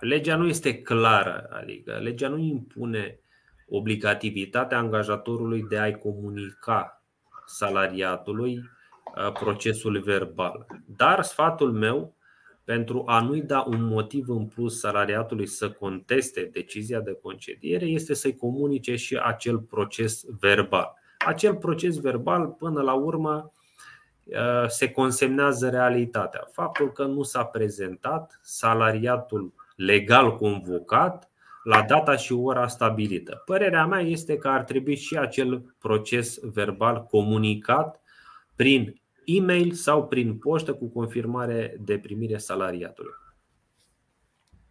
legea 0.00 0.36
nu 0.36 0.46
este 0.46 0.82
clară, 0.82 1.48
adică 1.50 1.98
legea 2.02 2.28
nu 2.28 2.38
impune 2.38 3.20
obligativitatea 3.68 4.78
angajatorului 4.78 5.62
de 5.68 5.78
a-i 5.78 5.98
comunica 5.98 6.95
salariatului 7.46 8.56
uh, 8.56 9.32
procesul 9.32 10.02
verbal. 10.02 10.66
Dar 10.96 11.22
sfatul 11.22 11.72
meu 11.72 12.14
pentru 12.64 13.02
a 13.06 13.20
nu-i 13.20 13.42
da 13.42 13.64
un 13.68 13.82
motiv 13.82 14.28
în 14.28 14.46
plus 14.46 14.78
salariatului 14.78 15.46
să 15.46 15.70
conteste 15.70 16.48
decizia 16.52 17.00
de 17.00 17.18
concediere 17.22 17.84
este 17.84 18.14
să-i 18.14 18.36
comunice 18.36 18.96
și 18.96 19.16
acel 19.22 19.58
proces 19.58 20.24
verbal. 20.40 20.94
acel 21.26 21.54
proces 21.54 22.00
verbal, 22.00 22.46
până 22.46 22.82
la 22.82 22.92
urmă, 22.92 23.52
se 24.68 24.90
consemnează 24.90 25.68
realitatea. 25.68 26.48
Faptul 26.52 26.92
că 26.92 27.04
nu 27.04 27.22
s-a 27.22 27.44
prezentat 27.44 28.40
salariatul 28.42 29.52
legal 29.76 30.36
convocat 30.36 31.30
la 31.66 31.82
data 31.82 32.16
și 32.16 32.32
ora 32.32 32.66
stabilită. 32.66 33.42
Părerea 33.44 33.86
mea 33.86 34.00
este 34.00 34.36
că 34.36 34.48
ar 34.48 34.64
trebui 34.64 34.96
și 34.96 35.16
acel 35.16 35.74
proces 35.78 36.38
verbal 36.42 37.06
comunicat 37.10 38.00
prin 38.56 39.00
e-mail 39.24 39.72
sau 39.72 40.06
prin 40.06 40.36
poștă 40.36 40.74
cu 40.74 40.86
confirmare 40.86 41.76
de 41.80 41.98
primire 41.98 42.36
salariatului. 42.36 43.12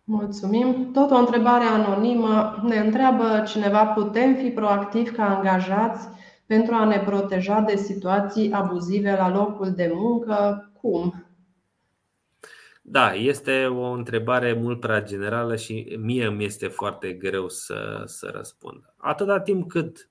Mulțumim. 0.03 0.91
Tot 0.93 1.11
o 1.11 1.15
întrebare 1.15 1.63
anonimă. 1.63 2.61
Ne 2.63 2.77
întreabă 2.77 3.43
cineva, 3.47 3.85
putem 3.85 4.35
fi 4.35 4.49
proactivi 4.49 5.11
ca 5.11 5.35
angajați 5.35 6.07
pentru 6.45 6.73
a 6.73 6.85
ne 6.85 6.99
proteja 7.05 7.59
de 7.59 7.75
situații 7.75 8.51
abuzive 8.51 9.11
la 9.11 9.29
locul 9.29 9.71
de 9.71 9.91
muncă? 9.93 10.69
Cum? 10.81 11.24
Da, 12.87 13.13
este 13.13 13.65
o 13.65 13.91
întrebare 13.91 14.53
mult 14.53 14.79
prea 14.79 15.03
generală 15.03 15.55
și 15.55 15.95
mie 15.99 16.25
îmi 16.25 16.45
este 16.45 16.67
foarte 16.67 17.13
greu 17.13 17.49
să, 17.49 18.03
să 18.05 18.31
răspund. 18.33 18.93
Atâta 18.97 19.39
timp 19.39 19.69
cât 19.69 20.09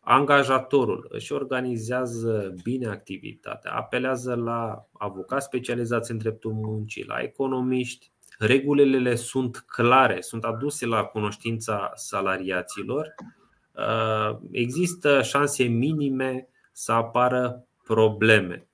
angajatorul 0.00 1.06
își 1.10 1.32
organizează 1.32 2.54
bine 2.62 2.86
activitatea, 2.86 3.72
apelează 3.72 4.34
la 4.34 4.88
avocați 4.92 5.44
specializați 5.44 6.10
în 6.10 6.18
dreptul 6.18 6.52
muncii, 6.52 7.04
la 7.04 7.18
economiști, 7.18 8.12
regulile 8.38 9.14
sunt 9.14 9.64
clare, 9.66 10.20
sunt 10.20 10.44
aduse 10.44 10.86
la 10.86 11.02
cunoștința 11.04 11.92
salariaților, 11.94 13.14
uh, 13.72 14.38
există 14.50 15.22
șanse 15.22 15.64
minime 15.64 16.48
să 16.72 16.92
apară 16.92 17.66
probleme. 17.84 18.66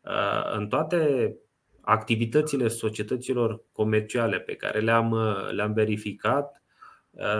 Uh, 0.00 0.52
în 0.56 0.68
toate 0.68 1.34
activitățile 1.82 2.68
societăților 2.68 3.60
comerciale 3.72 4.38
pe 4.38 4.54
care 4.54 4.80
le-am, 4.80 5.14
le-am 5.50 5.72
verificat, 5.72 6.62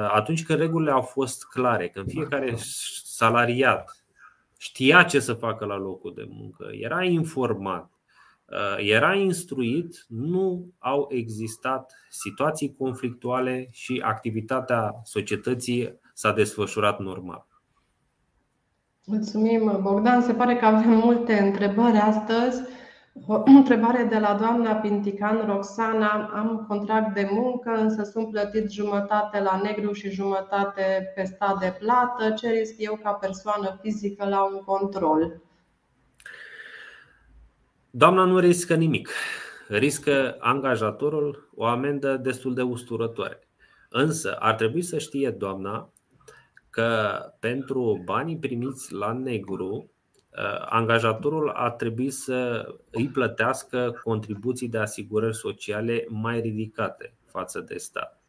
atunci 0.09 0.45
când 0.45 0.59
regulile 0.59 0.91
au 0.91 1.01
fost 1.01 1.47
clare, 1.47 1.89
când 1.89 2.11
fiecare 2.11 2.55
salariat 3.05 4.05
știa 4.59 5.03
ce 5.03 5.21
să 5.21 5.33
facă 5.33 5.65
la 5.65 5.77
locul 5.77 6.13
de 6.15 6.27
muncă, 6.29 6.69
era 6.73 7.05
informat, 7.05 7.91
era 8.77 9.15
instruit, 9.15 10.05
nu 10.09 10.67
au 10.79 11.09
existat 11.11 11.95
situații 12.09 12.75
conflictuale 12.79 13.69
și 13.71 14.03
activitatea 14.05 15.01
societății 15.05 16.01
s-a 16.13 16.33
desfășurat 16.33 16.99
normal. 16.99 17.47
Mulțumim, 19.05 19.79
Bogdan. 19.83 20.23
Se 20.23 20.33
pare 20.33 20.57
că 20.57 20.65
avem 20.65 20.91
multe 20.91 21.39
întrebări 21.39 21.97
astăzi. 21.97 22.63
O 23.27 23.43
întrebare 23.45 24.05
de 24.05 24.19
la 24.19 24.35
doamna 24.35 24.75
Pintican 24.75 25.47
Roxana. 25.47 26.31
Am 26.35 26.65
contract 26.69 27.15
de 27.15 27.29
muncă, 27.31 27.71
însă 27.71 28.03
sunt 28.03 28.31
plătit 28.31 28.71
jumătate 28.71 29.41
la 29.41 29.61
negru 29.63 29.93
și 29.93 30.11
jumătate 30.11 31.13
pe 31.15 31.25
stat 31.25 31.59
de 31.59 31.77
plată. 31.79 32.31
Ce 32.31 32.51
risc 32.51 32.75
eu 32.77 33.01
ca 33.03 33.13
persoană 33.13 33.79
fizică 33.81 34.29
la 34.29 34.45
un 34.45 34.61
control? 34.65 35.41
Doamna 37.91 38.25
nu 38.25 38.39
riscă 38.39 38.75
nimic. 38.75 39.09
Riscă 39.69 40.37
angajatorul 40.39 41.51
o 41.57 41.65
amendă 41.65 42.17
destul 42.17 42.55
de 42.55 42.63
usturătoare. 42.63 43.49
Însă 43.89 44.37
ar 44.39 44.55
trebui 44.55 44.83
să 44.83 44.99
știe 44.99 45.31
doamna 45.31 45.93
că 46.71 47.21
pentru 47.41 48.03
banii 48.05 48.39
primiți 48.39 48.93
la 48.93 49.13
negru 49.13 49.92
Uh, 49.92 49.92
angajatorul 50.69 51.51
ar 51.51 51.71
trebui 51.71 52.11
să 52.11 52.67
îi 52.91 53.09
plătească 53.09 54.01
contribuții 54.05 54.69
de 54.69 54.79
asigurări 54.79 55.37
sociale 55.37 56.05
mai 56.09 56.41
ridicate 56.41 57.15
față 57.25 57.61
de 57.61 57.77
stat. 57.77 58.21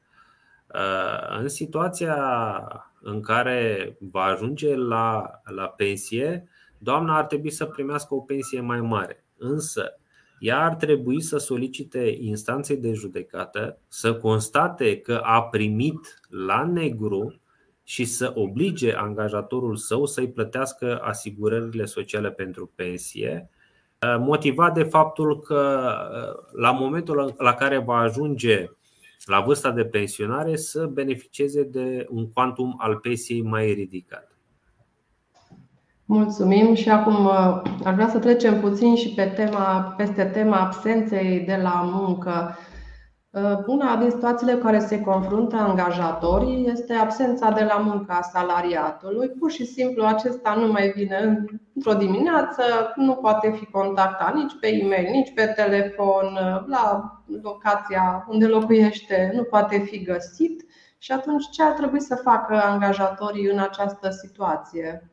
Uh, 0.73 1.37
în 1.39 1.47
situația 1.47 2.17
în 3.01 3.21
care 3.21 3.95
va 3.99 4.23
ajunge 4.23 4.75
la, 4.75 5.41
la 5.43 5.67
pensie, 5.67 6.47
doamna 6.77 7.17
ar 7.17 7.25
trebui 7.25 7.51
să 7.51 7.65
primească 7.65 8.13
o 8.13 8.19
pensie 8.19 8.61
mai 8.61 8.81
mare. 8.81 9.23
Însă, 9.37 9.97
ea 10.39 10.63
ar 10.63 10.75
trebui 10.75 11.21
să 11.21 11.37
solicite 11.37 12.17
instanței 12.19 12.77
de 12.77 12.93
judecată 12.93 13.77
să 13.87 14.15
constate 14.15 14.99
că 14.99 15.21
a 15.23 15.43
primit 15.43 16.19
la 16.29 16.65
negru 16.65 17.41
și 17.83 18.05
să 18.05 18.31
oblige 18.35 18.95
angajatorul 18.95 19.75
său 19.75 20.05
să-i 20.05 20.29
plătească 20.29 20.99
asigurările 21.03 21.85
sociale 21.85 22.31
pentru 22.31 22.71
pensie, 22.75 23.49
uh, 24.01 24.15
motivat 24.19 24.73
de 24.73 24.83
faptul 24.83 25.39
că 25.39 25.91
uh, 26.11 26.59
la 26.59 26.71
momentul 26.71 27.35
la 27.37 27.53
care 27.53 27.77
va 27.77 27.97
ajunge 27.97 28.69
la 29.25 29.39
vârsta 29.39 29.71
de 29.71 29.85
pensionare 29.85 30.55
să 30.55 30.85
beneficieze 30.85 31.63
de 31.63 32.07
un 32.09 32.31
quantum 32.31 32.75
al 32.77 32.95
pensiei 32.95 33.41
mai 33.41 33.73
ridicat. 33.73 34.27
Mulțumim 36.05 36.73
și 36.73 36.89
acum 36.89 37.25
uh, 37.25 37.61
aș 37.83 37.93
vrea 37.93 38.09
să 38.09 38.19
trecem 38.19 38.59
puțin 38.59 38.95
și 38.95 39.09
pe 39.09 39.23
tema, 39.23 39.93
peste 39.97 40.23
tema 40.23 40.59
absenței 40.59 41.39
de 41.39 41.59
la 41.61 41.81
muncă. 41.93 42.57
Uh, 43.33 43.57
una 43.65 43.95
din 43.95 44.09
situațiile 44.09 44.53
cu 44.53 44.63
care 44.63 44.79
se 44.79 45.01
confruntă 45.01 45.55
angajatorii 45.55 46.67
este 46.67 46.93
absența 46.93 47.51
de 47.51 47.63
la 47.63 47.77
munca 47.77 48.21
salariatului. 48.21 49.29
Pur 49.29 49.51
și 49.51 49.65
simplu 49.65 50.03
acesta 50.03 50.53
nu 50.53 50.71
mai 50.71 50.89
vine 50.89 51.47
într-o 51.75 51.93
dimineață, 51.93 52.63
nu 52.95 53.15
poate 53.15 53.51
fi 53.51 53.65
contactat 53.65 54.33
nici 54.33 54.57
pe 54.59 54.67
e-mail, 54.67 55.09
nici 55.11 55.33
pe 55.33 55.45
telefon, 55.45 56.25
uh, 56.25 56.63
la 56.65 57.13
locația 57.41 58.25
unde 58.29 58.45
locuiește 58.45 59.31
nu 59.35 59.43
poate 59.43 59.77
fi 59.77 60.03
găsit. 60.03 60.65
Și 60.97 61.11
atunci 61.11 61.49
ce 61.49 61.63
ar 61.63 61.71
trebui 61.71 62.01
să 62.01 62.15
facă 62.15 62.63
angajatorii 62.63 63.49
în 63.49 63.59
această 63.59 64.09
situație? 64.09 65.12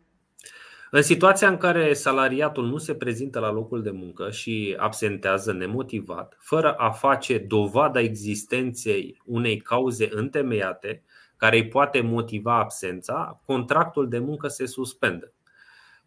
În 0.92 1.02
situația 1.02 1.48
în 1.48 1.56
care 1.56 1.92
salariatul 1.92 2.66
nu 2.66 2.78
se 2.78 2.94
prezintă 2.94 3.38
la 3.38 3.50
locul 3.50 3.82
de 3.82 3.90
muncă 3.90 4.30
și 4.30 4.76
absentează 4.78 5.52
nemotivat, 5.52 6.36
fără 6.40 6.72
a 6.72 6.90
face 6.90 7.38
dovada 7.38 8.00
existenței 8.00 9.22
unei 9.24 9.56
cauze 9.56 10.08
întemeiate 10.12 11.02
care 11.36 11.56
îi 11.56 11.68
poate 11.68 12.00
motiva 12.00 12.58
absența, 12.58 13.40
contractul 13.46 14.08
de 14.08 14.18
muncă 14.18 14.48
se 14.48 14.66
suspendă. 14.66 15.32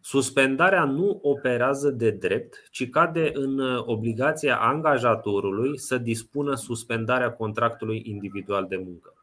Suspendarea 0.00 0.84
nu 0.84 1.18
operează 1.22 1.90
de 1.90 2.10
drept, 2.10 2.68
ci 2.70 2.90
cade 2.90 3.30
în 3.32 3.60
obligația 3.84 4.58
angajatorului 4.60 5.78
să 5.78 5.98
dispună 5.98 6.54
suspendarea 6.54 7.32
contractului 7.32 8.02
individual 8.06 8.66
de 8.68 8.76
muncă. 8.76 9.14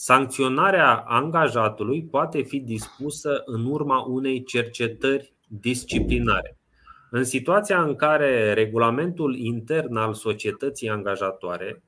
Sancționarea 0.00 1.04
angajatului 1.06 2.04
poate 2.04 2.42
fi 2.42 2.60
dispusă 2.60 3.42
în 3.44 3.66
urma 3.66 3.98
unei 4.00 4.42
cercetări 4.42 5.32
disciplinare. 5.48 6.58
În 7.10 7.24
situația 7.24 7.82
în 7.82 7.94
care 7.94 8.52
regulamentul 8.52 9.36
intern 9.36 9.96
al 9.96 10.14
societății 10.14 10.88
angajatoare, 10.88 11.82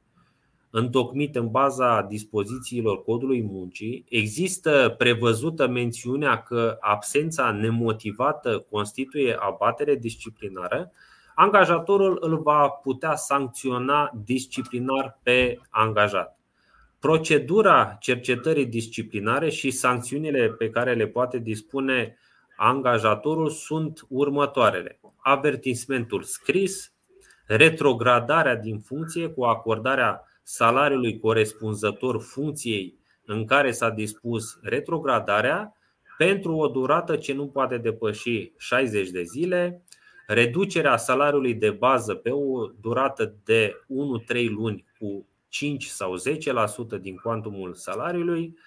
întocmit 0.70 1.36
în 1.36 1.50
baza 1.50 2.02
dispozițiilor 2.02 3.02
codului 3.02 3.42
muncii, 3.42 4.04
există 4.08 4.94
prevăzută 4.98 5.68
mențiunea 5.68 6.42
că 6.42 6.76
absența 6.80 7.50
nemotivată 7.50 8.66
constituie 8.70 9.36
abatere 9.40 9.94
disciplinară, 9.94 10.92
angajatorul 11.34 12.18
îl 12.20 12.42
va 12.42 12.68
putea 12.68 13.14
sancționa 13.14 14.10
disciplinar 14.24 15.18
pe 15.22 15.58
angajat. 15.68 16.39
Procedura 17.00 17.96
cercetării 18.00 18.66
disciplinare 18.66 19.50
și 19.50 19.70
sancțiunile 19.70 20.48
pe 20.48 20.70
care 20.70 20.94
le 20.94 21.06
poate 21.06 21.38
dispune 21.38 22.18
angajatorul 22.56 23.50
sunt 23.50 24.06
următoarele: 24.08 25.00
avertismentul 25.16 26.22
scris, 26.22 26.92
retrogradarea 27.46 28.56
din 28.56 28.80
funcție 28.80 29.28
cu 29.28 29.44
acordarea 29.44 30.24
salariului 30.42 31.18
corespunzător 31.18 32.22
funcției 32.22 32.98
în 33.24 33.46
care 33.46 33.70
s-a 33.70 33.90
dispus 33.90 34.58
retrogradarea 34.62 35.76
pentru 36.18 36.56
o 36.56 36.68
durată 36.68 37.16
ce 37.16 37.32
nu 37.32 37.46
poate 37.48 37.78
depăși 37.78 38.52
60 38.56 39.10
de 39.10 39.22
zile, 39.22 39.82
reducerea 40.26 40.96
salariului 40.96 41.54
de 41.54 41.70
bază 41.70 42.14
pe 42.14 42.30
o 42.30 42.66
durată 42.80 43.34
de 43.44 43.72
1-3 44.34 44.44
luni 44.48 44.84
cu 44.98 45.26
5 45.50 45.84
sau 45.84 46.14
10% 46.96 47.00
din 47.00 47.16
cuantumul 47.16 47.74
salariului, 47.74 48.58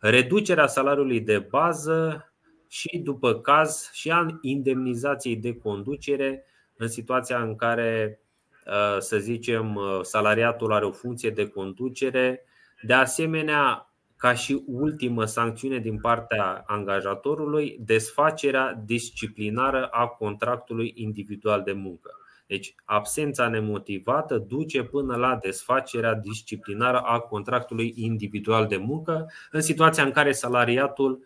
reducerea 0.00 0.66
salariului 0.66 1.20
de 1.20 1.38
bază 1.38 2.26
și, 2.68 2.98
după 2.98 3.40
caz, 3.40 3.90
și 3.92 4.10
a 4.10 4.26
indemnizației 4.40 5.36
de 5.36 5.56
conducere 5.56 6.44
în 6.76 6.88
situația 6.88 7.42
în 7.42 7.56
care, 7.56 8.20
uh, 8.66 8.98
să 8.98 9.18
zicem, 9.18 9.74
uh, 9.74 9.98
salariatul 10.02 10.72
are 10.72 10.84
o 10.84 10.92
funcție 10.92 11.30
de 11.30 11.48
conducere. 11.48 12.44
De 12.82 12.92
asemenea, 12.92 13.92
ca 14.16 14.34
și 14.34 14.62
ultimă 14.66 15.24
sancțiune 15.24 15.78
din 15.78 16.00
partea 16.00 16.62
angajatorului 16.66 17.78
desfacerea 17.80 18.82
disciplinară 18.84 19.86
a 19.86 20.06
contractului 20.06 20.92
individual 20.96 21.62
de 21.62 21.72
muncă. 21.72 22.10
Deci, 22.52 22.74
absența 22.84 23.48
nemotivată 23.48 24.38
duce 24.38 24.82
până 24.82 25.16
la 25.16 25.38
desfacerea 25.42 26.14
disciplinară 26.14 26.98
a 26.98 27.18
contractului 27.18 27.92
individual 27.96 28.66
de 28.66 28.76
muncă, 28.76 29.30
în 29.50 29.60
situația 29.60 30.04
în 30.04 30.10
care 30.10 30.32
salariatul 30.32 31.24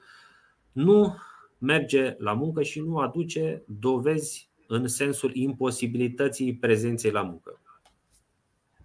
nu 0.72 1.16
merge 1.58 2.14
la 2.18 2.32
muncă 2.32 2.62
și 2.62 2.80
nu 2.80 2.96
aduce 2.96 3.62
dovezi 3.66 4.50
în 4.66 4.88
sensul 4.88 5.30
imposibilității 5.34 6.54
prezenței 6.54 7.10
la 7.10 7.22
muncă. 7.22 7.60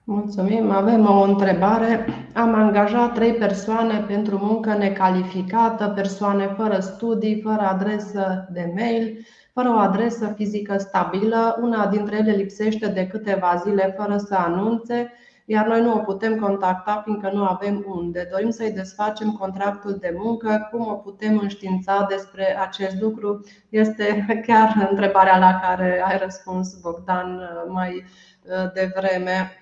Mulțumim. 0.04 0.70
Avem 0.70 1.06
o 1.10 1.22
întrebare. 1.22 2.06
Am 2.34 2.54
angajat 2.54 3.14
trei 3.14 3.34
persoane 3.34 4.06
pentru 4.08 4.38
muncă 4.38 4.74
necalificată, 4.74 5.88
persoane 5.88 6.54
fără 6.58 6.80
studii, 6.80 7.42
fără 7.42 7.62
adresă 7.62 8.48
de 8.52 8.72
mail, 8.76 9.26
fără 9.54 9.70
o 9.70 9.78
adresă 9.78 10.34
fizică 10.36 10.78
stabilă. 10.78 11.58
Una 11.62 11.88
dintre 11.88 12.18
ele 12.18 12.32
lipsește 12.32 12.88
de 12.88 13.08
câteva 13.08 13.62
zile 13.64 13.96
fără 13.98 14.18
să 14.18 14.36
anunțe, 14.36 15.12
iar 15.46 15.68
noi 15.68 15.82
nu 15.82 15.94
o 15.94 15.98
putem 15.98 16.40
contacta 16.40 17.02
fiindcă 17.04 17.30
nu 17.34 17.44
avem 17.44 17.86
unde. 17.88 18.28
Dorim 18.32 18.50
să-i 18.50 18.72
desfacem 18.72 19.32
contractul 19.32 19.98
de 20.00 20.16
muncă. 20.18 20.68
Cum 20.72 20.88
o 20.88 20.94
putem 20.94 21.40
înștiința 21.40 22.06
despre 22.10 22.60
acest 22.60 23.02
lucru? 23.02 23.46
Este 23.70 24.26
chiar 24.48 24.88
întrebarea 24.90 25.38
la 25.38 25.60
care 25.60 26.04
ai 26.06 26.18
răspuns, 26.18 26.80
Bogdan, 26.82 27.40
mai 27.68 28.04
uh, 28.44 28.72
devreme. 28.74 29.58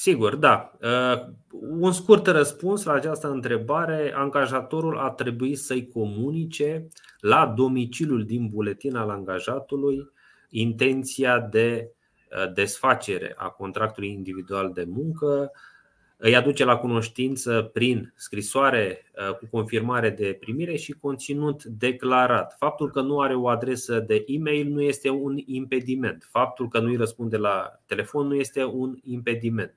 Sigur, 0.00 0.36
da. 0.36 0.72
Uh, 0.82 1.26
un 1.60 1.92
scurt 1.92 2.26
răspuns 2.26 2.84
la 2.84 2.92
această 2.92 3.30
întrebare. 3.30 4.12
Angajatorul 4.14 4.98
a 4.98 5.10
trebuit 5.10 5.58
să-i 5.58 5.88
comunice 5.88 6.86
la 7.18 7.46
domiciliul 7.56 8.24
din 8.24 8.48
buletin 8.48 8.96
al 8.96 9.10
angajatului 9.10 10.10
intenția 10.50 11.40
de 11.40 11.90
uh, 12.30 12.52
desfacere 12.52 13.34
a 13.36 13.48
contractului 13.48 14.12
individual 14.12 14.72
de 14.72 14.84
muncă, 14.88 15.50
îi 16.16 16.36
aduce 16.36 16.64
la 16.64 16.76
cunoștință 16.76 17.70
prin 17.72 18.12
scrisoare 18.16 19.10
uh, 19.28 19.34
cu 19.36 19.46
confirmare 19.50 20.10
de 20.10 20.36
primire 20.40 20.76
și 20.76 20.92
conținut 20.92 21.64
declarat. 21.64 22.56
Faptul 22.58 22.90
că 22.90 23.00
nu 23.00 23.20
are 23.20 23.34
o 23.34 23.48
adresă 23.48 23.98
de 23.98 24.24
e-mail 24.26 24.68
nu 24.68 24.82
este 24.82 25.08
un 25.08 25.36
impediment. 25.46 26.28
Faptul 26.30 26.68
că 26.68 26.80
nu 26.80 26.88
îi 26.88 26.96
răspunde 26.96 27.36
la 27.36 27.80
telefon 27.86 28.26
nu 28.26 28.34
este 28.34 28.64
un 28.64 28.96
impediment. 29.02 29.74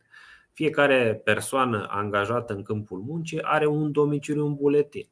Fiecare 0.53 1.21
persoană 1.23 1.87
angajată 1.89 2.53
în 2.53 2.63
câmpul 2.63 2.99
muncii 2.99 3.41
are 3.41 3.65
un 3.65 3.91
domiciliu 3.91 4.45
în 4.45 4.55
buletin. 4.55 5.07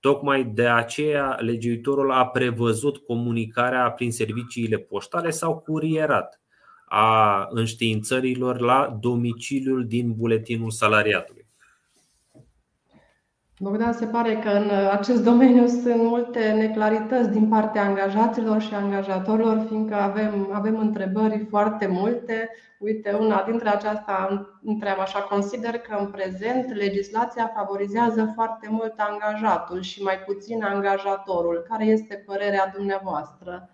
Tocmai 0.00 0.44
de 0.44 0.66
aceea 0.66 1.36
legiuitorul 1.40 2.12
a 2.12 2.26
prevăzut 2.26 2.96
comunicarea 2.96 3.90
prin 3.90 4.12
serviciile 4.12 4.76
poștale 4.76 5.30
sau 5.30 5.58
curierat 5.58 6.40
a 6.86 7.46
înștiințărilor 7.50 8.60
la 8.60 8.96
domiciliul 9.00 9.86
din 9.86 10.14
buletinul 10.14 10.70
salariatului. 10.70 11.45
Bogdan, 13.58 13.92
se 13.92 14.06
pare 14.06 14.38
că 14.38 14.48
în 14.48 14.70
acest 14.90 15.22
domeniu 15.24 15.66
sunt 15.66 16.02
multe 16.02 16.52
neclarități 16.52 17.30
din 17.30 17.48
partea 17.48 17.84
angajaților 17.84 18.60
și 18.60 18.74
angajatorilor, 18.74 19.64
fiindcă 19.68 19.94
avem, 19.94 20.52
avem 20.52 20.78
întrebări 20.78 21.46
foarte 21.48 21.86
multe. 21.86 22.50
Uite, 22.78 23.12
una 23.12 23.42
dintre 23.42 23.68
aceasta 23.68 24.46
întreabă 24.62 25.00
așa, 25.00 25.20
consider 25.20 25.78
că 25.78 25.96
în 26.00 26.10
prezent 26.10 26.74
legislația 26.74 27.52
favorizează 27.54 28.32
foarte 28.34 28.68
mult 28.70 28.94
angajatul 28.96 29.80
și 29.80 30.02
mai 30.02 30.18
puțin 30.18 30.62
angajatorul. 30.62 31.64
Care 31.68 31.84
este 31.84 32.22
părerea 32.26 32.72
dumneavoastră? 32.76 33.70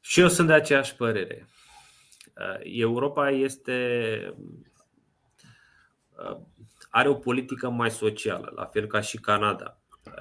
Și 0.00 0.20
eu 0.20 0.28
sunt 0.28 0.46
de 0.46 0.52
aceeași 0.52 0.96
părere. 0.96 1.46
Europa 2.62 3.30
este 3.30 3.74
are 6.88 7.08
o 7.08 7.14
politică 7.14 7.68
mai 7.68 7.90
socială, 7.90 8.52
la 8.56 8.64
fel 8.64 8.86
ca 8.86 9.00
și 9.00 9.16
Canada. 9.18 9.78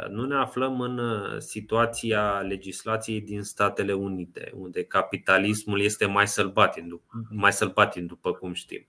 Nu 0.09 0.25
ne 0.25 0.35
aflăm 0.35 0.81
în 0.81 0.97
uh, 0.97 1.37
situația 1.37 2.39
legislației 2.39 3.21
din 3.21 3.43
Statele 3.43 3.93
Unite, 3.93 4.51
unde 4.55 4.83
capitalismul 4.83 5.81
este 5.81 6.05
mai 6.05 6.27
sălbatic, 6.27 6.83
mai 7.29 7.53
sălbatic 7.53 8.03
după 8.03 8.33
cum 8.33 8.53
știm. 8.53 8.87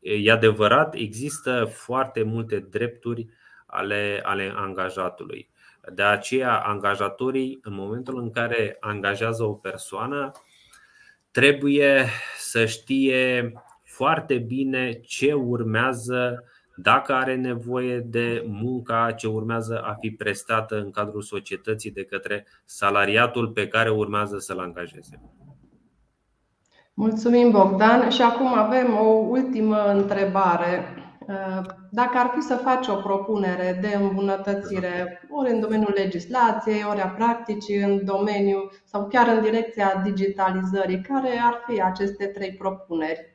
E 0.00 0.32
adevărat, 0.32 0.94
există 0.94 1.64
foarte 1.64 2.22
multe 2.22 2.58
drepturi 2.58 3.26
ale, 3.66 4.20
ale 4.24 4.52
angajatului. 4.56 5.50
De 5.92 6.02
aceea, 6.02 6.58
angajatorii, 6.58 7.58
în 7.62 7.74
momentul 7.74 8.18
în 8.18 8.30
care 8.30 8.76
angajează 8.80 9.42
o 9.42 9.52
persoană, 9.52 10.30
trebuie 11.30 12.06
să 12.38 12.66
știe 12.66 13.52
foarte 13.82 14.38
bine 14.38 14.92
ce 14.92 15.32
urmează 15.32 16.44
dacă 16.76 17.12
are 17.12 17.34
nevoie 17.34 17.98
de 17.98 18.44
munca 18.46 19.12
ce 19.16 19.26
urmează 19.26 19.80
a 19.84 19.96
fi 20.00 20.10
prestată 20.10 20.76
în 20.76 20.90
cadrul 20.90 21.22
societății 21.22 21.90
de 21.90 22.04
către 22.04 22.46
salariatul 22.64 23.48
pe 23.48 23.68
care 23.68 23.90
urmează 23.90 24.38
să-l 24.38 24.58
angajeze. 24.58 25.20
Mulțumim, 26.94 27.50
Bogdan. 27.50 28.10
Și 28.10 28.22
acum 28.22 28.58
avem 28.58 28.96
o 28.98 29.06
ultimă 29.08 29.84
întrebare. 29.84 30.84
Dacă 31.90 32.18
ar 32.18 32.32
fi 32.34 32.40
să 32.40 32.54
faci 32.54 32.88
o 32.88 32.94
propunere 32.94 33.78
de 33.80 33.96
îmbunătățire, 34.00 35.22
ori 35.30 35.50
în 35.50 35.60
domeniul 35.60 35.92
legislației, 35.94 36.84
ori 36.90 37.00
a 37.00 37.06
practicii, 37.06 37.76
în 37.76 38.04
domeniul 38.04 38.72
sau 38.84 39.06
chiar 39.08 39.28
în 39.28 39.42
direcția 39.42 40.00
digitalizării, 40.04 41.00
care 41.00 41.40
ar 41.42 41.64
fi 41.66 41.82
aceste 41.82 42.26
trei 42.26 42.52
propuneri? 42.52 43.33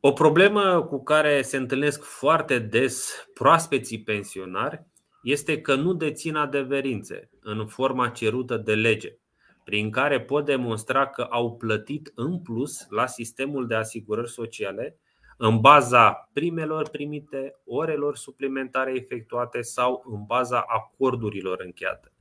O 0.00 0.12
problemă 0.12 0.82
cu 0.82 1.02
care 1.02 1.42
se 1.42 1.56
întâlnesc 1.56 2.02
foarte 2.02 2.58
des 2.58 3.26
proaspeții 3.34 4.02
pensionari 4.02 4.86
este 5.22 5.60
că 5.60 5.74
nu 5.74 5.92
dețin 5.92 6.34
adeverințe 6.34 7.30
în 7.40 7.66
forma 7.66 8.08
cerută 8.08 8.56
de 8.56 8.74
lege, 8.74 9.16
prin 9.64 9.90
care 9.90 10.20
pot 10.20 10.44
demonstra 10.44 11.06
că 11.06 11.22
au 11.22 11.56
plătit 11.56 12.12
în 12.14 12.38
plus 12.40 12.86
la 12.88 13.06
sistemul 13.06 13.66
de 13.66 13.74
asigurări 13.74 14.30
sociale 14.30 14.98
în 15.36 15.60
baza 15.60 16.28
primelor 16.32 16.88
primite, 16.88 17.54
orelor 17.64 18.16
suplimentare 18.16 18.94
efectuate 18.96 19.60
sau 19.60 20.04
în 20.12 20.24
baza 20.26 20.64
acordurilor 20.66 21.60
încheiate. 21.64 22.12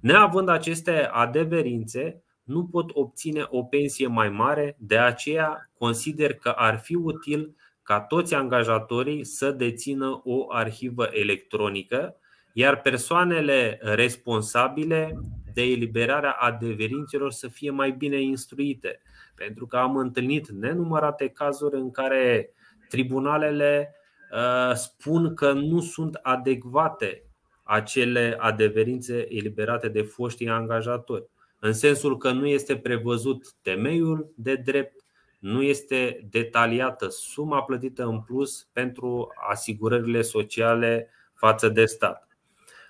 Neavând 0.00 0.48
aceste 0.48 1.08
adeverințe, 1.12 2.23
nu 2.44 2.66
pot 2.66 2.90
obține 2.92 3.46
o 3.48 3.62
pensie 3.62 4.06
mai 4.06 4.28
mare, 4.28 4.76
de 4.78 4.98
aceea 4.98 5.70
consider 5.78 6.34
că 6.34 6.48
ar 6.48 6.78
fi 6.78 6.94
util 6.94 7.54
ca 7.82 8.00
toți 8.00 8.34
angajatorii 8.34 9.24
să 9.24 9.50
dețină 9.50 10.20
o 10.24 10.52
arhivă 10.52 11.08
electronică, 11.12 12.16
iar 12.52 12.80
persoanele 12.80 13.78
responsabile 13.82 15.18
de 15.54 15.62
eliberarea 15.62 16.30
adeverințelor 16.30 17.32
să 17.32 17.48
fie 17.48 17.70
mai 17.70 17.90
bine 17.90 18.20
instruite. 18.20 19.00
Pentru 19.34 19.66
că 19.66 19.76
am 19.76 19.96
întâlnit 19.96 20.48
nenumărate 20.48 21.28
cazuri 21.28 21.76
în 21.76 21.90
care 21.90 22.50
tribunalele 22.88 23.94
uh, 24.32 24.74
spun 24.74 25.34
că 25.34 25.52
nu 25.52 25.80
sunt 25.80 26.18
adecvate 26.22 27.22
acele 27.62 28.36
adeverințe 28.38 29.34
eliberate 29.34 29.88
de 29.88 30.02
foștii 30.02 30.48
angajatori 30.48 31.28
în 31.64 31.72
sensul 31.72 32.16
că 32.16 32.30
nu 32.30 32.46
este 32.46 32.76
prevăzut 32.76 33.52
temeiul 33.62 34.32
de 34.36 34.54
drept, 34.54 35.04
nu 35.38 35.62
este 35.62 36.26
detaliată 36.30 37.08
suma 37.08 37.62
plătită 37.62 38.04
în 38.04 38.20
plus 38.20 38.68
pentru 38.72 39.28
asigurările 39.48 40.22
sociale 40.22 41.08
față 41.34 41.68
de 41.68 41.84
stat. 41.84 42.28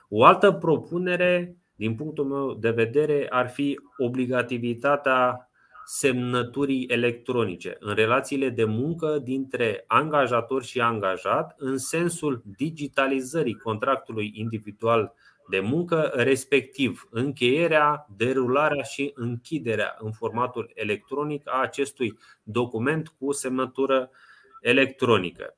O 0.09 0.25
altă 0.25 0.53
propunere, 0.53 1.57
din 1.75 1.95
punctul 1.95 2.25
meu 2.25 2.55
de 2.55 2.71
vedere, 2.71 3.27
ar 3.31 3.49
fi 3.49 3.81
obligativitatea 3.97 5.51
semnăturii 5.85 6.87
electronice 6.87 7.77
în 7.81 7.95
relațiile 7.95 8.49
de 8.49 8.65
muncă 8.65 9.19
dintre 9.23 9.85
angajator 9.87 10.63
și 10.63 10.81
angajat, 10.81 11.55
în 11.57 11.79
sensul 11.79 12.43
digitalizării 12.57 13.55
contractului 13.55 14.31
individual 14.35 15.15
de 15.49 15.61
muncă, 15.61 16.13
respectiv 16.15 17.09
încheierea, 17.11 18.07
derularea 18.17 18.83
și 18.83 19.13
închiderea 19.15 19.97
în 19.99 20.13
formatul 20.13 20.71
electronic 20.75 21.49
a 21.49 21.61
acestui 21.61 22.19
document 22.43 23.09
cu 23.19 23.33
semnătură 23.33 24.11
electronică. 24.61 25.57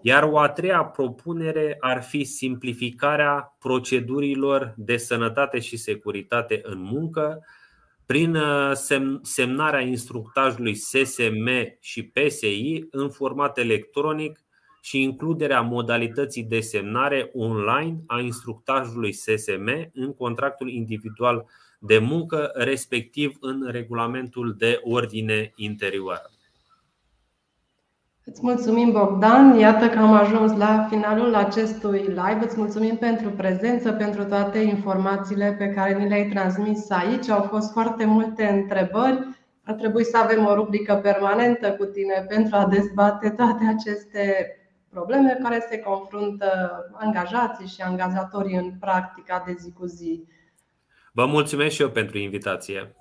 Iar 0.00 0.22
o 0.22 0.38
a 0.38 0.48
treia 0.48 0.84
propunere 0.84 1.76
ar 1.80 2.02
fi 2.02 2.24
simplificarea 2.24 3.56
procedurilor 3.58 4.74
de 4.76 4.96
sănătate 4.96 5.58
și 5.58 5.76
securitate 5.76 6.60
în 6.62 6.80
muncă 6.80 7.44
prin 8.06 8.34
uh, 8.34 8.72
semnarea 9.22 9.80
instructajului 9.80 10.74
SSM 10.74 11.48
și 11.80 12.02
PSI 12.02 12.86
în 12.90 13.10
format 13.10 13.58
electronic 13.58 14.44
și 14.80 15.02
includerea 15.02 15.60
modalității 15.60 16.44
de 16.44 16.60
semnare 16.60 17.30
online 17.34 17.96
a 18.06 18.20
instructajului 18.20 19.12
SSM 19.12 19.90
în 19.94 20.14
contractul 20.14 20.70
individual 20.70 21.46
de 21.78 21.98
muncă, 21.98 22.50
respectiv 22.54 23.36
în 23.40 23.68
regulamentul 23.70 24.54
de 24.58 24.80
ordine 24.82 25.52
interioară. 25.56 26.30
Îți 28.30 28.40
mulțumim, 28.42 28.92
Bogdan. 28.92 29.58
Iată 29.58 29.88
că 29.88 29.98
am 29.98 30.12
ajuns 30.12 30.56
la 30.56 30.86
finalul 30.90 31.34
acestui 31.34 31.98
live. 31.98 32.38
Îți 32.42 32.58
mulțumim 32.58 32.96
pentru 32.96 33.30
prezență, 33.30 33.92
pentru 33.92 34.24
toate 34.24 34.58
informațiile 34.58 35.54
pe 35.58 35.68
care 35.68 35.98
ni 35.98 36.08
le-ai 36.08 36.28
transmis 36.28 36.90
aici. 36.90 37.28
Au 37.28 37.42
fost 37.42 37.72
foarte 37.72 38.04
multe 38.04 38.44
întrebări. 38.44 39.28
Ar 39.64 39.74
trebui 39.74 40.04
să 40.04 40.16
avem 40.16 40.46
o 40.46 40.54
rubrică 40.54 40.94
permanentă 40.94 41.72
cu 41.72 41.84
tine 41.84 42.24
pentru 42.28 42.56
a 42.56 42.66
dezbate 42.66 43.30
toate 43.30 43.64
aceste 43.76 44.52
probleme 44.90 45.38
care 45.42 45.66
se 45.70 45.78
confruntă 45.78 46.50
angajații 46.92 47.66
și 47.66 47.80
angajatorii 47.80 48.56
în 48.56 48.72
practica 48.80 49.42
de 49.46 49.54
zi 49.58 49.72
cu 49.72 49.86
zi. 49.86 50.24
Vă 51.12 51.26
mulțumesc 51.26 51.74
și 51.74 51.82
eu 51.82 51.90
pentru 51.90 52.18
invitație. 52.18 52.94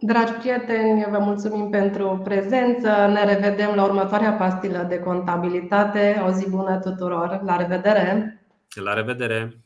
Dragi 0.00 0.32
prieteni, 0.32 1.06
vă 1.10 1.18
mulțumim 1.18 1.70
pentru 1.70 2.20
prezență. 2.24 2.88
Ne 2.88 3.24
revedem 3.24 3.74
la 3.74 3.84
următoarea 3.84 4.32
pastilă 4.32 4.86
de 4.88 4.98
contabilitate. 4.98 6.22
O 6.26 6.30
zi 6.30 6.50
bună 6.50 6.78
tuturor! 6.78 7.40
La 7.44 7.56
revedere! 7.56 8.40
La 8.84 8.92
revedere! 8.92 9.62